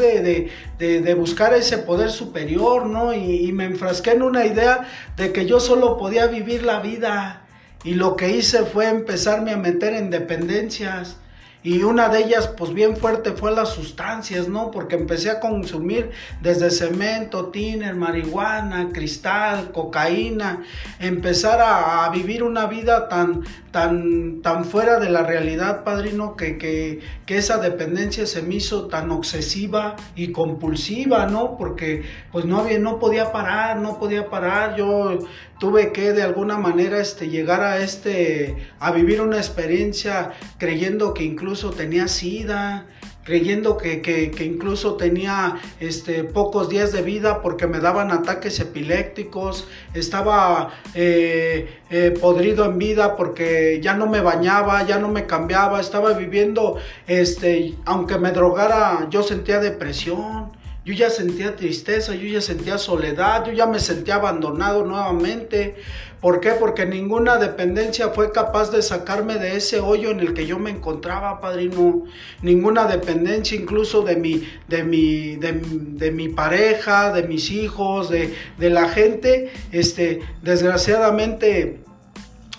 de, 0.79 1.15
buscar 1.15 1.53
ese 1.55 1.79
poder 1.79 2.11
superior, 2.11 2.87
¿no? 2.87 3.13
Y, 3.13 3.53
me 3.53 3.65
enfrasqué 3.65 4.13
en 4.13 4.23
una 4.23 4.47
idea 4.47 4.87
de 5.17 5.33
que 5.33 5.47
yo 5.47 5.61
solo 5.61 5.97
podía 5.97 6.27
vivir 6.27 6.63
la 6.63 6.81
vida. 6.81 7.43
Y 7.85 7.95
lo 7.95 8.17
que 8.17 8.31
hice 8.31 8.65
fue 8.65 8.89
empezarme 8.89 9.53
a 9.53 9.57
meter 9.57 9.95
en 9.95 10.11
dependencias. 10.11 11.17
Y 11.67 11.83
una 11.83 12.09
de 12.09 12.21
ellas, 12.21 12.47
pues 12.57 12.73
bien 12.73 12.97
fuerte, 12.97 13.33
fue 13.33 13.51
las 13.51 13.71
sustancias, 13.71 14.47
¿no? 14.47 14.71
Porque 14.71 14.95
empecé 14.95 15.31
a 15.31 15.41
consumir 15.41 16.13
desde 16.41 16.71
cemento, 16.71 17.47
tiner, 17.47 17.97
marihuana, 17.97 18.91
cristal, 18.93 19.73
cocaína, 19.73 20.63
empezar 21.01 21.59
a, 21.61 22.09
vivir 22.11 22.45
una 22.45 22.67
vida 22.67 23.09
tan, 23.09 23.43
tan, 23.73 24.43
tan 24.43 24.65
fuera 24.65 25.01
de 25.01 25.11
la 25.11 25.25
realidad, 25.25 25.83
padrino, 25.83 26.37
que, 26.37 26.57
que, 26.57 27.01
que, 27.27 27.37
esa 27.37 27.59
dependencia 27.59 28.27
se 28.27 28.43
me 28.43 28.55
hizo 28.55 28.87
tan 28.87 29.11
obsesiva 29.11 29.97
y 30.15 30.31
compulsiva, 30.31 31.27
¿no? 31.27 31.57
Porque 31.57 32.05
pues 32.31 32.45
no 32.45 32.61
había, 32.61 32.79
no 32.79 33.01
podía 33.01 33.33
parar, 33.33 33.79
no 33.79 33.99
podía 33.99 34.31
parar, 34.31 34.77
yo 34.77 35.19
tuve 35.59 35.93
que 35.93 36.13
de 36.13 36.23
alguna 36.23 36.59
manera 36.59 37.01
este, 37.01 37.29
llegar 37.29 37.63
a, 37.63 37.79
este, 37.79 38.57
a 38.79 38.93
vivir 38.93 39.21
una 39.21 39.39
experiencia 39.39 40.33
creyendo 40.59 41.15
que 41.15 41.25
incluso 41.25 41.56
tenía 41.71 42.09
sida, 42.09 42.87
creyendo 43.27 43.77
que, 43.77 44.01
que, 44.03 44.31
que, 44.31 44.45
incluso 44.45 44.95
tenía 44.95 45.57
este, 45.81 46.23
pocos 46.23 46.69
días 46.69 46.93
de 46.93 47.03
vida 47.03 47.43
porque 47.43 47.67
me 47.67 47.81
daban 47.81 48.13
ataques 48.13 48.61
epilépticos, 48.61 49.67
estaba 49.95 50.71
eh, 50.95 51.81
eh, 51.91 52.15
podrido 52.21 52.65
en 52.67 52.79
vida 52.79 53.17
porque 53.17 53.81
ya 53.83 53.95
no 53.95 54.07
me 54.07 54.21
bañaba, 54.21 54.87
ya 54.87 54.99
no 54.99 55.09
me 55.09 55.27
cambiaba, 55.27 55.81
estaba 55.81 56.13
viviendo, 56.13 56.79
este, 57.09 57.75
aunque 57.85 58.17
me 58.19 58.31
drogara, 58.31 59.09
yo 59.11 59.23
sentía 59.23 59.59
depresión. 59.59 60.56
Yo 60.87 60.95
ya 60.95 61.11
sentía 61.11 61.57
tristeza, 61.57 62.15
yo 62.15 62.29
ya 62.29 62.41
sentía 62.41 62.79
soledad, 62.79 63.45
yo 63.45 63.51
ya 63.51 63.67
me 63.67 63.81
sentía 63.81 64.15
abandonado 64.15 64.85
nuevamente. 64.85 65.75
¿Por 66.21 66.39
qué? 66.39 66.53
Porque 66.53 66.87
ninguna 66.87 67.39
dependencia 67.39 68.11
fue 68.11 68.31
capaz 68.31 68.71
de 68.71 68.81
sacarme 68.83 69.35
de 69.35 69.57
ese 69.57 69.81
hoyo 69.81 70.13
en 70.13 70.21
el 70.21 70.33
que 70.33 70.47
yo 70.47 70.61
me 70.61 70.71
encontraba, 70.71 71.41
padrino. 71.41 72.05
Ninguna 72.41 72.85
dependencia, 72.85 73.59
incluso 73.59 74.03
de 74.03 74.15
mi, 74.15 74.49
de 74.69 74.85
mi, 74.85 75.35
de, 75.35 76.13
mi 76.13 76.29
pareja, 76.29 77.13
de 77.13 77.25
mis 77.25 77.51
hijos, 77.51 78.09
de, 78.09 78.31
la 78.57 78.89
gente, 78.89 79.51
este, 79.73 80.21
desgraciadamente 80.43 81.81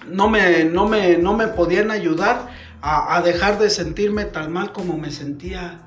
no 0.05 0.27
me, 0.27 0.65
no 0.65 0.85
me, 0.85 1.17
no 1.17 1.33
me 1.33 1.47
podían 1.47 1.91
ayudar 1.91 2.49
a, 2.81 3.15
a 3.15 3.21
dejar 3.21 3.57
de 3.57 3.69
sentirme 3.69 4.25
tan 4.25 4.51
mal 4.51 4.73
como 4.73 4.97
me 4.97 5.11
sentía. 5.11 5.86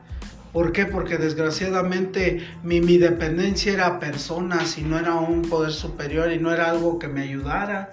¿Por 0.53 0.73
qué? 0.73 0.87
Porque 0.87 1.17
desgraciadamente 1.17 2.47
mi, 2.65 2.81
mi, 2.81 2.99
dependencia 2.99 3.73
era 3.73 4.01
personas 4.01 4.79
y 4.79 4.83
no 4.83 4.99
era 4.99 5.15
un 5.15 5.43
poder 5.43 5.73
superior 5.73 6.33
y 6.33 6.39
no 6.39 6.53
era 6.53 6.71
algo 6.71 6.99
que 6.99 7.07
me 7.07 7.23
ayudara. 7.23 7.91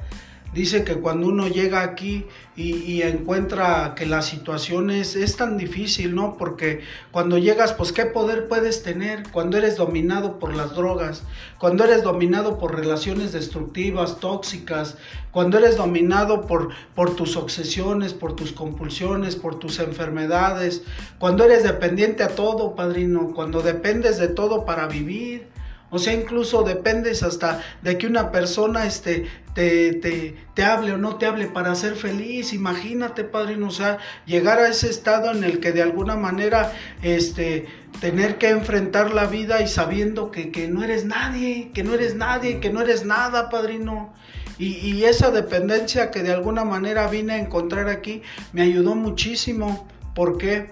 Dice 0.58 0.84
que 0.84 0.96
cuando 0.96 1.28
uno 1.28 1.48
llega 1.48 1.84
aquí 1.84 2.26
y, 2.56 3.04
encuentra 3.04 3.94
que 3.96 4.08
la 4.08 4.24
situación 4.24 4.90
es, 4.90 5.16
es, 5.16 5.38
tan 5.38 5.56
difícil, 5.56 6.16
¿no? 6.16 6.36
Porque 6.36 6.82
cuando 7.12 7.38
llegas, 7.38 7.74
pues 7.74 7.92
qué 7.92 8.08
poder 8.08 8.48
puedes 8.48 8.82
tener 8.82 9.30
cuando 9.32 9.60
eres 9.60 9.78
dominado 9.78 10.40
por 10.40 10.56
las 10.56 10.74
drogas, 10.74 11.22
cuando 11.60 11.84
eres 11.84 12.02
dominado 12.02 12.58
por 12.58 12.76
relaciones 12.76 13.34
destructivas, 13.34 14.20
tóxicas, 14.20 14.98
cuando 15.30 15.60
eres 15.60 15.78
dominado 15.78 16.48
por, 16.48 16.70
por 16.96 17.16
tus 17.16 17.38
obsesiones, 17.38 18.16
por 18.16 18.36
tus 18.36 18.52
compulsiones, 18.52 19.36
por 19.36 19.60
tus 19.60 19.78
enfermedades, 19.78 20.82
cuando 21.20 21.44
eres 21.44 21.62
dependiente 21.62 22.24
a 22.24 22.30
todo, 22.30 22.76
padrino, 22.76 23.32
cuando 23.36 23.62
dependes 23.62 24.18
de 24.18 24.30
todo 24.30 24.66
para 24.66 24.88
vivir. 24.88 25.56
O 25.90 26.00
sea, 26.00 26.14
incluso 26.14 26.64
dependes 26.64 27.24
hasta 27.24 27.64
de 27.82 27.98
que 27.98 28.08
una 28.08 28.30
persona 28.30 28.86
este, 28.86 29.26
te, 29.54 29.94
te, 29.94 30.36
te, 30.54 30.64
hable 30.64 30.92
o 30.92 30.98
no 30.98 31.16
te 31.16 31.26
hable 31.26 31.48
para 31.48 31.76
ser 31.76 31.96
feliz. 31.96 32.52
Imagínate, 32.52 33.24
padrino, 33.24 33.68
o 33.68 33.72
sea, 33.72 33.98
llegar 34.26 34.60
a 34.60 34.68
ese 34.68 34.90
estado 34.90 35.32
en 35.32 35.46
el 35.46 35.62
que 35.62 35.72
de 35.72 35.82
alguna 35.82 36.18
manera 36.18 36.74
este, 37.02 37.68
tener 38.02 38.38
que 38.38 38.50
enfrentar 38.50 39.14
la 39.14 39.28
vida 39.28 39.62
y 39.62 39.68
sabiendo 39.68 40.30
que, 40.30 40.52
que 40.52 40.68
no 40.68 40.84
eres 40.84 41.06
nadie, 41.06 41.72
que 41.74 41.84
no 41.84 41.94
eres 41.94 42.16
nadie, 42.16 42.60
que 42.60 42.70
no 42.70 42.82
eres 42.82 43.06
nada, 43.06 43.50
padrino. 43.50 44.14
Y, 44.60 44.76
y 44.80 45.06
esa 45.06 45.32
dependencia 45.32 46.12
que 46.12 46.22
de 46.22 46.34
alguna 46.34 46.66
manera 46.66 47.08
vine 47.08 47.34
a 47.34 47.38
encontrar 47.38 47.88
aquí 47.88 48.24
me 48.52 48.64
ayudó 48.64 48.94
muchísimo. 48.94 49.88
¿Por 50.14 50.38
qué? 50.38 50.72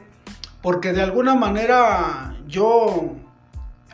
Porque 0.62 0.92
de 0.92 1.04
alguna 1.04 1.36
manera 1.36 2.36
yo 2.48 3.16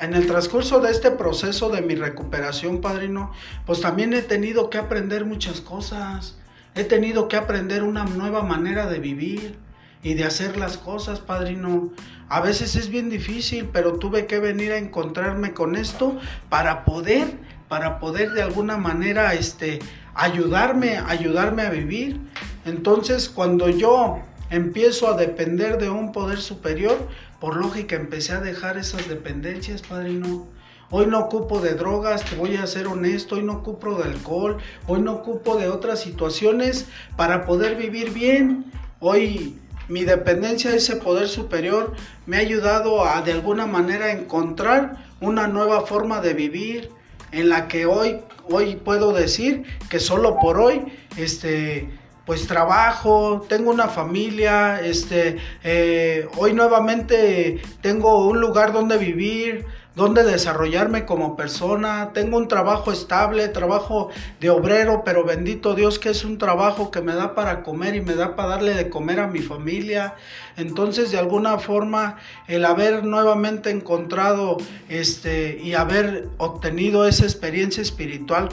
en 0.02 0.16
el 0.16 0.26
transcurso 0.26 0.80
de 0.80 0.90
este 0.90 1.12
proceso 1.12 1.70
de 1.70 1.84
mi 1.84 1.94
recuperación, 1.94 2.82
padrino, 2.82 3.32
pues 3.68 3.82
también 3.82 4.14
he 4.14 4.24
tenido 4.24 4.72
que 4.72 4.80
aprender 4.80 5.26
muchas 5.26 5.62
cosas. 5.62 6.38
He 6.74 6.84
tenido 6.84 7.28
que 7.28 7.38
aprender 7.38 7.84
una 7.84 8.06
nueva 8.06 8.42
manera 8.42 8.88
de 8.88 8.98
vivir 8.98 9.60
y 10.02 10.16
de 10.16 10.24
hacer 10.24 10.58
las 10.58 10.78
cosas, 10.80 11.20
padrino. 11.20 11.92
A 12.30 12.42
veces 12.42 12.76
es 12.76 12.90
bien 12.90 13.12
difícil, 13.12 13.70
pero 13.72 14.00
tuve 14.00 14.26
que 14.26 14.40
venir 14.40 14.72
a 14.72 14.78
encontrarme 14.78 15.54
con 15.54 15.76
esto 15.76 16.20
para 16.50 16.84
poder, 16.84 17.38
para 17.68 18.00
poder 18.00 18.32
de 18.32 18.42
alguna 18.42 18.78
manera, 18.78 19.36
este, 19.36 19.80
ayudarme, 20.16 20.98
ayudarme 20.98 21.62
a 21.62 21.70
vivir. 21.70 22.20
Entonces, 22.66 23.30
cuando 23.30 23.70
yo 23.70 24.18
empiezo 24.50 25.08
a 25.08 25.16
depender 25.16 25.78
de 25.78 25.92
un 25.92 26.12
poder 26.12 26.40
superior, 26.40 27.08
por 27.42 27.58
lógica 27.58 27.96
empecé 27.96 28.34
a 28.34 28.40
dejar 28.40 28.78
esas 28.78 29.10
dependencias, 29.10 29.82
padrino. 29.82 30.48
Hoy 30.92 31.08
no 31.08 31.22
ocupo 31.22 31.60
de 31.60 31.74
drogas, 31.74 32.24
te 32.24 32.36
voy 32.36 32.56
a 32.56 32.68
ser 32.68 32.86
honesto, 32.86 33.36
hoy 33.36 33.44
no 33.44 33.54
ocupo 33.54 33.96
de 33.96 34.04
alcohol, 34.04 34.58
hoy 34.88 35.02
no 35.02 35.14
ocupo 35.14 35.58
de 35.58 35.68
otras 35.68 36.02
situaciones 36.02 36.86
para 37.18 37.46
poder 37.46 37.76
vivir 37.78 38.12
bien. 38.12 38.72
Hoy 39.00 39.58
mi 39.88 40.04
dependencia 40.04 40.70
de 40.70 40.78
ese 40.78 40.98
poder 40.98 41.28
superior 41.28 41.96
me 42.28 42.38
ha 42.38 42.42
ayudado 42.42 43.06
a 43.06 43.24
de 43.24 43.32
alguna 43.32 43.66
manera 43.66 44.12
encontrar 44.12 45.04
una 45.20 45.48
nueva 45.48 45.82
forma 45.82 46.22
de 46.22 46.36
vivir 46.36 46.92
en 47.32 47.50
la 47.50 47.68
que 47.68 47.88
hoy 47.88 48.20
hoy 48.50 48.76
puedo 48.76 49.14
decir 49.14 49.64
que 49.90 50.00
solo 50.00 50.38
por 50.40 50.60
hoy 50.60 50.84
este 51.18 51.90
pues 52.32 52.48
trabajo, 52.48 53.46
tengo 53.50 53.72
una 53.72 53.90
familia, 53.90 54.80
este, 54.80 55.36
eh, 55.66 56.30
hoy 56.38 56.54
nuevamente 56.54 57.62
tengo 57.82 58.26
un 58.26 58.40
lugar 58.40 58.72
donde 58.72 58.98
vivir, 58.98 59.66
donde 59.96 60.24
desarrollarme 60.24 61.06
como 61.06 61.36
persona, 61.36 62.12
tengo 62.14 62.38
un 62.38 62.48
trabajo 62.48 62.94
estable, 62.94 63.50
trabajo 63.50 64.12
de 64.40 64.50
obrero, 64.50 65.02
pero 65.04 65.26
bendito 65.26 65.76
Dios 65.76 66.00
que 66.00 66.08
es 66.08 66.24
un 66.24 66.38
trabajo 66.38 66.90
que 66.90 67.02
me 67.02 67.14
da 67.16 67.36
para 67.36 67.64
comer 67.64 67.96
y 67.96 68.02
me 68.02 68.16
da 68.16 68.38
para 68.38 68.48
darle 68.48 68.76
de 68.76 68.90
comer 68.90 69.20
a 69.20 69.28
mi 69.28 69.40
familia. 69.40 70.16
Entonces, 70.56 71.12
de 71.12 71.18
alguna 71.18 71.60
forma, 71.60 72.16
el 72.48 72.64
haber 72.64 73.04
nuevamente 73.04 73.72
encontrado 73.72 74.56
este 74.88 75.60
y 75.62 75.74
haber 75.74 76.30
obtenido 76.38 77.06
esa 77.06 77.26
experiencia 77.26 77.82
espiritual 77.82 78.48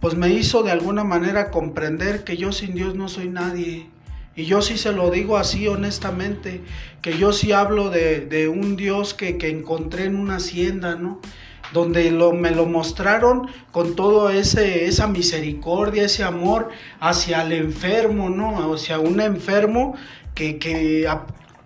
pues 0.00 0.16
me 0.16 0.30
hizo 0.30 0.62
de 0.62 0.70
alguna 0.70 1.04
manera 1.04 1.50
comprender 1.50 2.24
que 2.24 2.36
yo 2.36 2.52
sin 2.52 2.74
Dios 2.74 2.94
no 2.94 3.08
soy 3.08 3.28
nadie. 3.28 3.86
Y 4.34 4.46
yo 4.46 4.62
sí 4.62 4.78
se 4.78 4.92
lo 4.92 5.10
digo 5.10 5.36
así 5.36 5.68
honestamente, 5.68 6.62
que 7.02 7.18
yo 7.18 7.32
sí 7.32 7.52
hablo 7.52 7.90
de, 7.90 8.48
un 8.48 8.76
Dios 8.76 9.12
que, 9.12 9.36
encontré 9.50 10.04
en 10.04 10.16
una 10.16 10.36
hacienda, 10.36 10.94
¿no? 10.94 11.20
Donde 11.74 12.10
lo, 12.10 12.32
me 12.32 12.50
lo 12.50 12.66
mostraron 12.66 13.48
con 13.70 13.94
todo 13.94 14.30
ese, 14.30 14.86
esa 14.86 15.06
misericordia, 15.06 16.04
ese 16.04 16.24
amor 16.24 16.70
hacia 17.00 17.42
el 17.42 17.52
enfermo, 17.52 18.30
¿no? 18.30 18.72
Hacia 18.72 18.98
un 18.98 19.20
enfermo 19.20 19.94
que, 20.34 20.58
que 20.58 21.06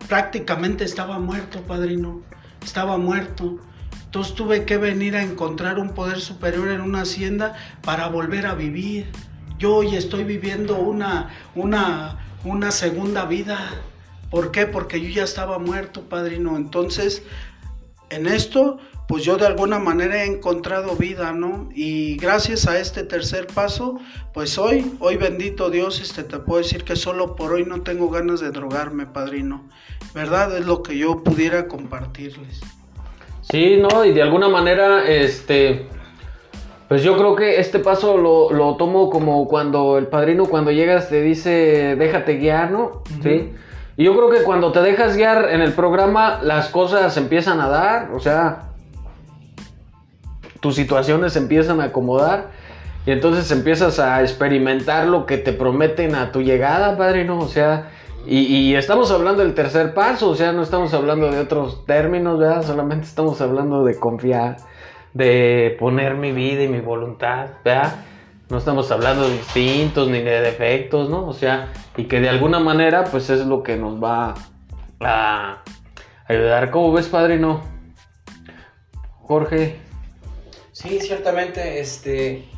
prácticamente 0.09 0.85
estaba 0.85 1.19
muerto, 1.19 1.61
padrino, 1.63 2.23
estaba 2.63 2.97
muerto. 2.99 3.61
Entonces 4.15 4.37
tuve 4.37 4.65
que 4.65 4.77
venir 4.77 5.17
a 5.17 5.25
encontrar 5.25 5.81
un 5.81 5.89
poder 5.89 6.21
superior 6.21 6.69
en 6.69 6.83
una 6.83 7.01
hacienda 7.01 7.55
para 7.83 8.07
volver 8.07 8.47
a 8.47 8.55
vivir. 8.55 9.11
Yo 9.59 9.75
hoy 9.75 9.97
estoy 9.97 10.23
viviendo 10.23 10.77
una, 10.77 11.35
una, 11.57 12.25
una 12.45 12.71
segunda 12.71 13.25
vida. 13.25 13.59
¿Por 14.31 14.53
qué? 14.53 14.67
Porque 14.67 15.01
yo 15.01 15.09
ya 15.09 15.25
estaba 15.25 15.59
muerto, 15.59 16.03
padrino. 16.03 16.57
Entonces, 16.57 17.25
en 18.09 18.29
esto, 18.29 18.79
pues 19.09 19.25
yo 19.25 19.37
de 19.37 19.49
alguna 19.49 19.81
manera 19.81 20.23
he 20.23 20.27
encontrado 20.27 20.95
vida, 20.95 21.33
¿no? 21.33 21.69
Y 21.75 22.17
gracias 22.17 22.69
a 22.69 22.79
este 22.79 23.03
tercer 23.03 23.49
paso, 23.49 23.99
pues 24.33 24.59
hoy, 24.59 24.95
hoy 25.01 25.17
bendito 25.17 25.71
Dios, 25.71 26.01
este, 26.01 26.23
te 26.23 26.39
puedo 26.39 26.63
decir 26.63 26.85
que 26.85 26.95
solo 26.95 27.35
por 27.35 27.53
hoy 27.53 27.65
no 27.65 27.81
tengo 27.81 28.11
ganas 28.11 28.39
de 28.39 28.53
drogarme, 28.53 29.07
padrino. 29.07 29.69
¿Verdad? 30.15 30.57
Es 30.57 30.65
lo 30.67 30.85
que 30.85 30.97
yo 30.97 31.25
pudiera 31.25 31.67
compartirles. 31.67 32.61
Sí, 33.51 33.77
no, 33.81 34.05
y 34.05 34.13
de 34.13 34.23
alguna 34.23 34.49
manera, 34.49 35.07
este, 35.07 35.87
pues 36.89 37.03
yo 37.03 37.17
creo 37.17 37.35
que 37.37 37.61
este 37.61 37.79
paso 37.79 38.17
lo, 38.17 38.77
tomo 38.77 39.11
como 39.11 39.49
cuando 39.49 39.99
el 39.99 40.07
padrino 40.07 40.47
cuando 40.47 40.71
llegas 40.71 41.09
te 41.09 41.23
dice, 41.23 41.97
déjate 41.97 42.37
guiar, 42.37 42.71
¿no? 42.71 43.03
Sí. 43.23 43.53
Y 43.97 44.05
yo 44.05 44.17
creo 44.17 44.31
que 44.31 44.43
cuando 44.43 44.73
te 44.73 44.81
dejas 44.81 45.17
guiar 45.17 45.51
en 45.51 45.61
el 45.61 45.73
programa, 45.73 46.41
las 46.43 46.69
cosas 46.69 47.17
empiezan 47.17 47.61
a 47.61 47.69
dar, 47.69 48.11
o 48.13 48.21
sea, 48.21 48.71
tus 50.61 50.75
situaciones 50.75 51.35
se 51.35 51.39
empiezan 51.39 51.81
a 51.81 51.85
acomodar 51.85 52.49
y 53.07 53.11
entonces 53.11 53.51
empiezas 53.51 53.99
a 53.99 54.23
experimentar 54.23 55.07
lo 55.07 55.27
que 55.27 55.37
te 55.37 55.53
prometen 55.53 56.15
a 56.15 56.33
tu 56.33 56.43
llegada, 56.43 56.97
padrino, 56.97 57.39
o 57.39 57.49
sea, 57.49 57.91
Y, 58.27 58.75
estamos 58.75 59.11
hablando 59.11 59.43
del 59.43 59.55
tercer 59.55 59.93
paso, 59.93 60.31
o 60.31 60.35
sea, 60.35 60.53
no 60.53 60.63
estamos 60.63 60.95
hablando 60.95 61.31
de 61.31 61.41
otros 61.41 61.85
términos, 61.85 62.39
¿verdad? 62.39 62.63
Solamente 62.63 63.07
estamos 63.07 63.41
hablando 63.41 63.85
de 63.85 63.99
confiar, 63.99 64.57
de 65.13 65.77
poner 65.79 66.15
mi 66.15 66.33
vida 66.33 66.63
y 66.63 66.69
mi 66.69 66.81
voluntad, 66.81 67.49
¿verdad? 67.65 67.97
No 68.49 68.59
estamos 68.59 68.91
hablando 68.91 69.29
de 69.29 69.37
instintos 69.37 70.09
ni 70.09 70.21
de 70.23 70.41
defectos, 70.41 71.11
¿no? 71.11 71.27
O 71.27 71.33
sea, 71.35 71.73
y 71.97 72.05
que 72.05 72.21
de 72.21 72.31
alguna 72.31 72.61
manera, 72.61 73.05
pues 73.05 73.29
es 73.29 73.45
lo 73.47 73.63
que 73.63 73.77
nos 73.77 74.03
va 74.03 74.35
a 75.01 75.63
ayudar. 76.27 76.71
¿Cómo 76.71 76.93
ves, 76.93 77.09
padrino? 77.09 77.63
Jorge. 79.23 79.81
Sí, 80.73 80.99
ciertamente, 81.01 81.81
este, 81.81 82.49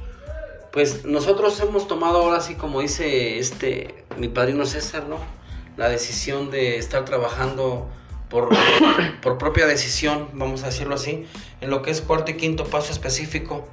pues 0.73 1.05
nosotros 1.05 1.59
hemos 1.61 1.89
tomado 1.89 2.23
ahora 2.23 2.41
sí, 2.41 2.55
como 2.55 2.81
dice 2.81 3.39
este, 3.39 4.05
mi 4.17 4.29
padrino 4.29 4.64
César, 4.64 5.05
¿no? 5.09 5.36
La 5.77 5.89
decisión 5.89 6.51
de 6.51 6.79
estar 6.79 7.05
trabajando 7.05 7.89
por, 8.29 8.49
por 9.22 9.39
propia 9.39 9.66
decisión, 9.66 10.29
vamos 10.33 10.62
a 10.62 10.66
decirlo 10.66 10.95
así, 10.95 11.27
en 11.61 11.70
lo 11.70 11.83
que 11.83 11.91
es 11.91 12.01
cuarto 12.01 12.31
y 12.31 12.35
quinto 12.35 12.64
paso 12.64 12.93
específico. 12.93 13.66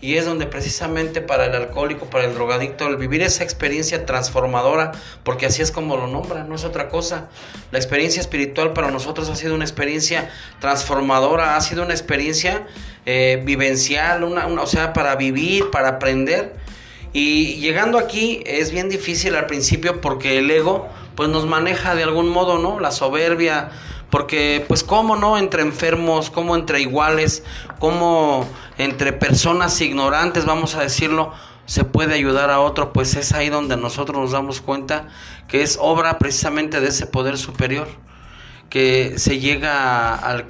Y 0.00 0.16
es 0.16 0.24
donde 0.26 0.46
precisamente 0.46 1.20
para 1.20 1.46
el 1.46 1.54
alcohólico, 1.54 2.06
para 2.06 2.24
el 2.24 2.34
drogadicto, 2.34 2.88
el 2.88 2.96
vivir 2.96 3.22
esa 3.22 3.44
experiencia 3.44 4.04
transformadora, 4.04 4.90
porque 5.22 5.46
así 5.46 5.62
es 5.62 5.70
como 5.70 5.96
lo 5.96 6.08
nombra, 6.08 6.42
no 6.42 6.56
es 6.56 6.64
otra 6.64 6.88
cosa. 6.88 7.28
La 7.70 7.78
experiencia 7.78 8.20
espiritual 8.20 8.72
para 8.72 8.90
nosotros 8.90 9.30
ha 9.30 9.36
sido 9.36 9.54
una 9.54 9.64
experiencia 9.64 10.28
transformadora, 10.58 11.56
ha 11.56 11.60
sido 11.60 11.84
una 11.84 11.92
experiencia 11.92 12.66
eh, 13.06 13.40
vivencial, 13.44 14.24
una, 14.24 14.48
o 14.48 14.66
sea, 14.66 14.92
para 14.92 15.14
vivir, 15.14 15.70
para 15.70 15.90
aprender. 15.90 16.56
Y 17.12 17.60
llegando 17.60 17.96
aquí 17.96 18.42
es 18.44 18.72
bien 18.72 18.88
difícil 18.88 19.36
al 19.36 19.46
principio 19.46 20.00
porque 20.00 20.38
el 20.38 20.50
ego 20.50 20.88
pues 21.14 21.28
nos 21.28 21.46
maneja 21.46 21.94
de 21.94 22.02
algún 22.02 22.28
modo, 22.28 22.58
¿no? 22.58 22.80
La 22.80 22.90
soberbia, 22.90 23.70
porque 24.10 24.64
pues 24.68 24.84
cómo 24.84 25.16
no 25.16 25.38
entre 25.38 25.62
enfermos, 25.62 26.30
como 26.30 26.54
entre 26.54 26.80
iguales, 26.80 27.44
como 27.78 28.46
entre 28.78 29.12
personas 29.12 29.80
ignorantes, 29.80 30.44
vamos 30.44 30.74
a 30.74 30.82
decirlo, 30.82 31.32
se 31.64 31.84
puede 31.84 32.14
ayudar 32.14 32.50
a 32.50 32.60
otro, 32.60 32.92
pues 32.92 33.16
es 33.16 33.32
ahí 33.32 33.48
donde 33.48 33.76
nosotros 33.76 34.20
nos 34.20 34.32
damos 34.32 34.60
cuenta 34.60 35.08
que 35.48 35.62
es 35.62 35.78
obra 35.80 36.18
precisamente 36.18 36.80
de 36.80 36.88
ese 36.88 37.06
poder 37.06 37.38
superior 37.38 37.88
que 38.68 39.18
se 39.18 39.38
llega 39.38 40.14
al, 40.14 40.46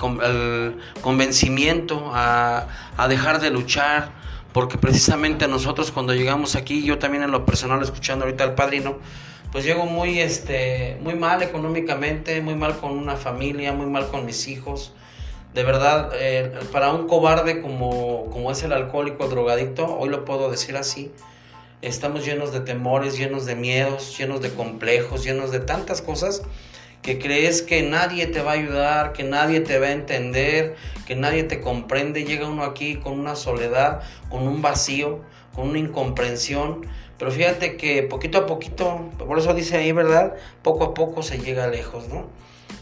convencimiento, 1.01 2.13
a, 2.15 2.69
a, 2.97 3.09
dejar 3.09 3.41
de 3.41 3.51
luchar, 3.51 4.13
porque 4.53 4.79
precisamente 4.79 5.49
nosotros 5.49 5.91
cuando 5.91 6.15
llegamos 6.15 6.55
aquí, 6.55 6.85
yo 6.85 6.99
también 6.99 7.25
en 7.25 7.33
lo 7.33 7.45
personal 7.45 7.83
escuchando 7.83 8.25
ahorita 8.25 8.45
al 8.45 8.55
padrino, 8.55 8.99
pues 9.53 9.67
llego 9.67 9.85
muy, 9.85 10.19
este, 10.19 10.97
muy 11.03 11.15
mal 11.15 11.43
económicamente, 11.43 12.41
muy 12.41 12.55
mal 12.55 12.79
con 12.79 12.93
una 12.93 13.17
familia, 13.17 13.73
muy 13.73 13.87
mal 13.87 14.09
con 14.09 14.25
mis 14.25 14.49
hijos. 14.49 14.95
De 15.53 15.63
verdad, 15.63 16.11
eh, 16.15 16.51
para 16.73 16.93
un 16.93 17.07
cobarde 17.07 17.61
como, 17.61 18.31
como 18.31 18.51
es 18.51 18.63
el 18.63 18.73
alcohólico, 18.73 19.25
el 19.25 19.31
drogadicto, 19.31 19.87
hoy 19.99 20.09
lo 20.09 20.25
puedo 20.25 20.51
decir 20.51 20.79
así, 20.79 21.13
estamos 21.83 22.25
llenos 22.25 22.53
de 22.53 22.61
temores, 22.61 23.19
llenos 23.19 23.45
de 23.45 23.55
miedos, 23.55 24.17
llenos 24.17 24.41
de 24.41 24.51
complejos, 24.55 25.23
llenos 25.23 25.51
de 25.51 25.61
tantas 25.61 26.01
cosas 26.01 26.43
que 27.03 27.19
crees 27.19 27.61
que 27.61 27.83
nadie 27.83 28.29
te 28.29 28.41
va 28.41 28.53
a 28.53 28.55
ayudar, 28.55 29.13
que 29.13 29.25
nadie 29.25 29.61
te 29.61 29.79
va 29.79 29.89
a 29.89 29.93
entender, 29.93 30.77
que 31.05 31.17
nadie 31.17 31.43
te 31.43 31.61
comprende. 31.61 32.25
Llega 32.25 32.49
uno 32.49 32.63
aquí 32.63 32.97
con 32.97 33.19
una 33.19 33.35
soledad, 33.35 34.01
con 34.31 34.47
un 34.47 34.63
vacío, 34.63 35.21
con 35.53 35.71
una 35.71 35.79
incomprensión 35.81 36.87
pero 37.23 37.31
fíjate 37.31 37.77
que 37.77 38.03
poquito 38.03 38.39
a 38.39 38.47
poquito, 38.47 39.09
por 39.17 39.39
eso 39.39 39.55
dice 39.55 39.77
ahí, 39.77 39.93
¿verdad? 39.93 40.35
Poco 40.61 40.83
a 40.83 40.93
poco 40.93 41.23
se 41.23 41.39
llega 41.39 41.69
lejos, 41.69 42.09
¿no? 42.09 42.27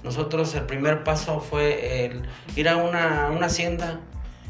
Nosotros 0.02 0.54
el 0.54 0.62
primer 0.62 1.04
paso 1.04 1.40
fue 1.40 2.10
ir 2.56 2.66
a 2.70 2.78
una, 2.78 3.28
hacienda 3.44 4.00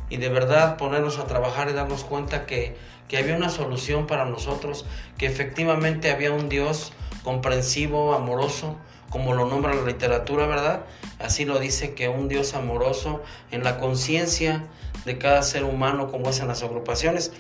y 0.08 0.18
de 0.18 0.28
verdad 0.28 0.76
ponernos 0.76 1.18
a 1.18 1.26
trabajar 1.26 1.68
y 1.70 1.72
darnos 1.72 2.04
cuenta 2.04 2.46
que, 2.46 2.76
que 3.08 3.18
había 3.18 3.34
una 3.34 3.48
solución 3.48 4.06
para 4.06 4.24
nosotros, 4.26 4.86
que 5.18 5.26
efectivamente 5.26 6.12
había 6.12 6.30
un 6.30 6.48
Dios 6.48 6.92
comprensivo, 7.24 8.14
amoroso, 8.14 8.76
como 9.08 9.34
lo 9.34 9.46
nombra 9.46 9.74
la 9.74 9.82
literatura, 9.82 10.46
¿verdad? 10.46 10.84
Así 11.18 11.44
lo 11.44 11.58
dice 11.58 11.94
que 11.94 12.08
un 12.08 12.28
Dios 12.28 12.54
amoroso 12.54 13.24
en 13.50 13.64
la 13.64 13.80
conciencia 13.80 14.66
de 15.04 15.18
cada 15.18 15.42
ser 15.42 15.64
humano, 15.64 16.12
como 16.12 16.30
es 16.30 16.38
en 16.38 16.46
las 16.46 16.62
agrupaciones. 16.62 17.32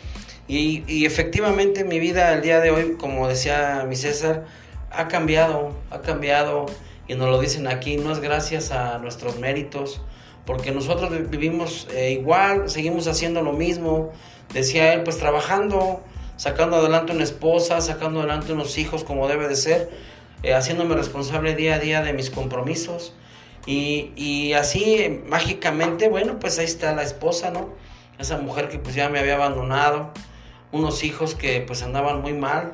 Y, 0.52 1.06
efectivamente 1.06 1.84
mi 1.84 2.00
vida 2.00 2.34
el 2.34 2.42
día 2.42 2.58
de 2.58 2.72
hoy, 2.72 2.96
como 2.98 3.28
decía 3.28 3.86
mi 3.88 3.94
César, 3.94 4.46
ha 4.90 5.06
cambiado, 5.06 5.76
ha 5.92 6.00
cambiado 6.00 6.66
y 7.06 7.14
nos 7.14 7.28
lo 7.28 7.40
dicen 7.40 7.68
aquí, 7.68 7.98
no 7.98 8.10
es 8.10 8.18
gracias 8.18 8.72
a 8.72 8.98
nuestros 8.98 9.38
méritos, 9.38 10.02
porque 10.46 10.72
nosotros 10.72 11.30
vivimos 11.30 11.86
eh, 11.94 12.10
igual, 12.10 12.68
seguimos 12.68 13.06
haciendo 13.06 13.42
lo 13.42 13.52
mismo, 13.52 14.10
decía 14.52 14.92
él, 14.92 15.04
pues 15.04 15.18
trabajando, 15.18 16.02
sacando 16.36 16.78
adelante 16.78 17.12
una 17.12 17.22
esposa, 17.22 17.80
sacando 17.80 18.18
adelante 18.18 18.52
unos 18.52 18.76
hijos 18.76 19.04
como 19.04 19.28
debe 19.28 19.46
de 19.46 19.54
ser, 19.54 19.88
eh, 20.42 20.52
haciéndome 20.52 20.96
responsable 20.96 21.54
día 21.54 21.76
a 21.76 21.78
día 21.78 22.02
de 22.02 22.12
mis 22.12 22.28
compromisos. 22.28 23.14
Y, 23.66 24.10
y 24.16 24.54
así 24.54 25.22
mágicamente, 25.28 26.08
bueno, 26.08 26.40
pues 26.40 26.58
ahí 26.58 26.64
está 26.64 26.92
la 26.92 27.04
esposa, 27.04 27.52
¿no? 27.52 27.68
Esa 28.18 28.36
mujer 28.38 28.68
que 28.68 28.80
pues 28.80 28.96
ya 28.96 29.08
me 29.08 29.20
había 29.20 29.36
abandonado, 29.36 30.12
unos 30.72 31.04
hijos 31.04 31.34
que 31.34 31.60
pues 31.60 31.82
andaban 31.82 32.22
muy 32.22 32.32
mal, 32.32 32.72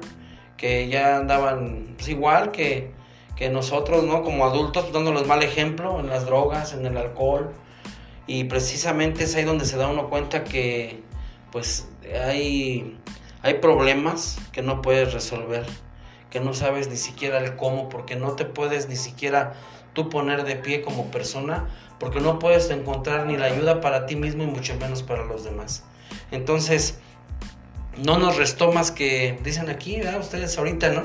que 0.57 0.89
ya 0.89 1.17
andaban 1.17 1.95
pues, 1.97 2.09
igual 2.09 2.53
que, 2.53 2.91
que 3.37 3.49
nosotros, 3.49 4.05
¿no? 4.05 4.23
Como 4.23 4.45
adultos, 4.45 4.93
dándoles 4.93 5.27
mal 5.27 5.43
ejemplo 5.43 6.01
en 6.01 6.09
las 6.09 6.27
drogas, 6.27 6.73
en 6.73 6.87
el 6.87 6.97
alcohol. 6.97 7.53
Y 8.27 8.45
precisamente 8.45 9.25
es 9.25 9.37
ahí 9.37 9.45
donde 9.45 9.65
se 9.65 9.77
da 9.77 9.89
uno 9.89 10.09
cuenta 10.09 10.45
que 10.45 11.03
pues 11.53 11.89
hay, 12.25 12.99
hay 13.43 13.55
problemas 13.55 14.39
que 14.53 14.63
no 14.63 14.83
puedes 14.83 15.13
resolver, 15.13 15.65
que 16.31 16.41
no 16.41 16.55
sabes 16.55 16.89
ni 16.89 16.97
siquiera 16.97 17.39
el 17.39 17.57
cómo, 17.57 17.89
porque 17.89 18.17
no 18.17 18.33
te 18.33 18.45
puedes 18.45 18.89
ni 18.89 18.97
siquiera 18.97 19.55
tú 19.93 20.11
poner 20.11 20.45
de 20.45 20.57
pie 20.57 20.83
como 20.83 21.11
persona, 21.11 21.69
porque 21.99 22.21
no 22.21 22.39
puedes 22.39 22.69
encontrar 22.71 23.27
ni 23.27 23.37
la 23.37 23.47
ayuda 23.47 23.81
para 23.81 24.07
ti 24.07 24.17
mismo 24.17 24.43
y 24.43 24.47
mucho 24.47 24.77
menos 24.77 25.03
para 25.03 25.25
los 25.25 25.45
demás. 25.45 25.85
Entonces, 26.31 26.99
no 28.03 28.19
nos 28.19 28.37
restó 28.37 28.73
más 28.73 28.91
que, 28.91 29.39
dicen 29.43 29.71
aquí, 29.71 30.01
ustedes 30.19 30.57
ahorita, 30.59 30.91
¿no? 30.91 31.05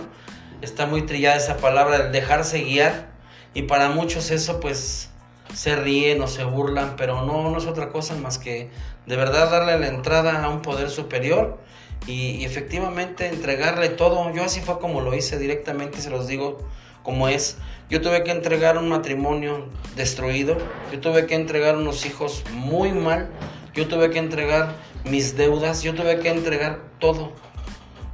Está 0.62 0.86
muy 0.86 1.04
trillada 1.04 1.38
esa 1.38 1.58
palabra, 1.58 1.98
el 1.98 2.12
dejarse 2.12 2.62
guiar. 2.62 3.10
Y 3.54 3.64
para 3.64 3.90
muchos 3.90 4.32
eso 4.32 4.60
pues 4.60 5.10
se 5.54 5.76
ríen 5.76 6.22
o 6.22 6.28
se 6.28 6.44
burlan, 6.44 6.96
pero 6.96 7.26
no, 7.26 7.50
no 7.50 7.58
es 7.58 7.66
otra 7.66 7.90
cosa 7.90 8.16
más 8.16 8.38
que 8.38 8.70
de 9.06 9.16
verdad 9.16 9.52
darle 9.52 9.78
la 9.80 9.88
entrada 9.88 10.44
a 10.44 10.50
un 10.50 10.62
poder 10.62 10.90
superior 10.90 11.60
y, 12.08 12.46
efectivamente 12.46 13.28
entregarle 13.28 13.90
todo. 13.90 14.34
Yo 14.34 14.44
así 14.44 14.62
fue 14.62 14.80
como 14.80 15.02
lo 15.02 15.14
hice 15.14 15.38
directamente, 15.38 16.02
se 16.02 16.10
los 16.10 16.28
digo 16.28 16.60
como 17.04 17.28
es. 17.28 17.58
Yo 17.90 18.02
tuve 18.02 18.24
que 18.24 18.32
entregar 18.32 18.78
un 18.78 18.90
matrimonio 18.90 19.68
destruido, 19.96 20.58
yo 20.92 21.00
tuve 21.00 21.26
que 21.26 21.36
entregar 21.36 21.76
unos 21.76 22.06
hijos 22.06 22.44
muy 22.54 22.92
mal, 22.92 23.30
yo 23.74 23.88
tuve 23.88 24.10
que 24.12 24.20
entregar 24.20 24.76
mis 25.04 25.36
deudas, 25.36 25.84
yo 25.84 25.94
tuve 25.94 26.20
que 26.20 26.30
entregar 26.30 26.80
todo, 27.00 27.32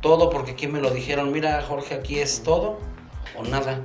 todo 0.02 0.30
porque 0.30 0.52
aquí 0.52 0.68
me 0.68 0.80
lo 0.80 0.92
dijeron, 0.92 1.32
mira 1.32 1.62
Jorge, 1.62 1.96
aquí 1.96 2.20
es 2.20 2.44
todo 2.44 2.80
o 3.38 3.44
nada. 3.44 3.82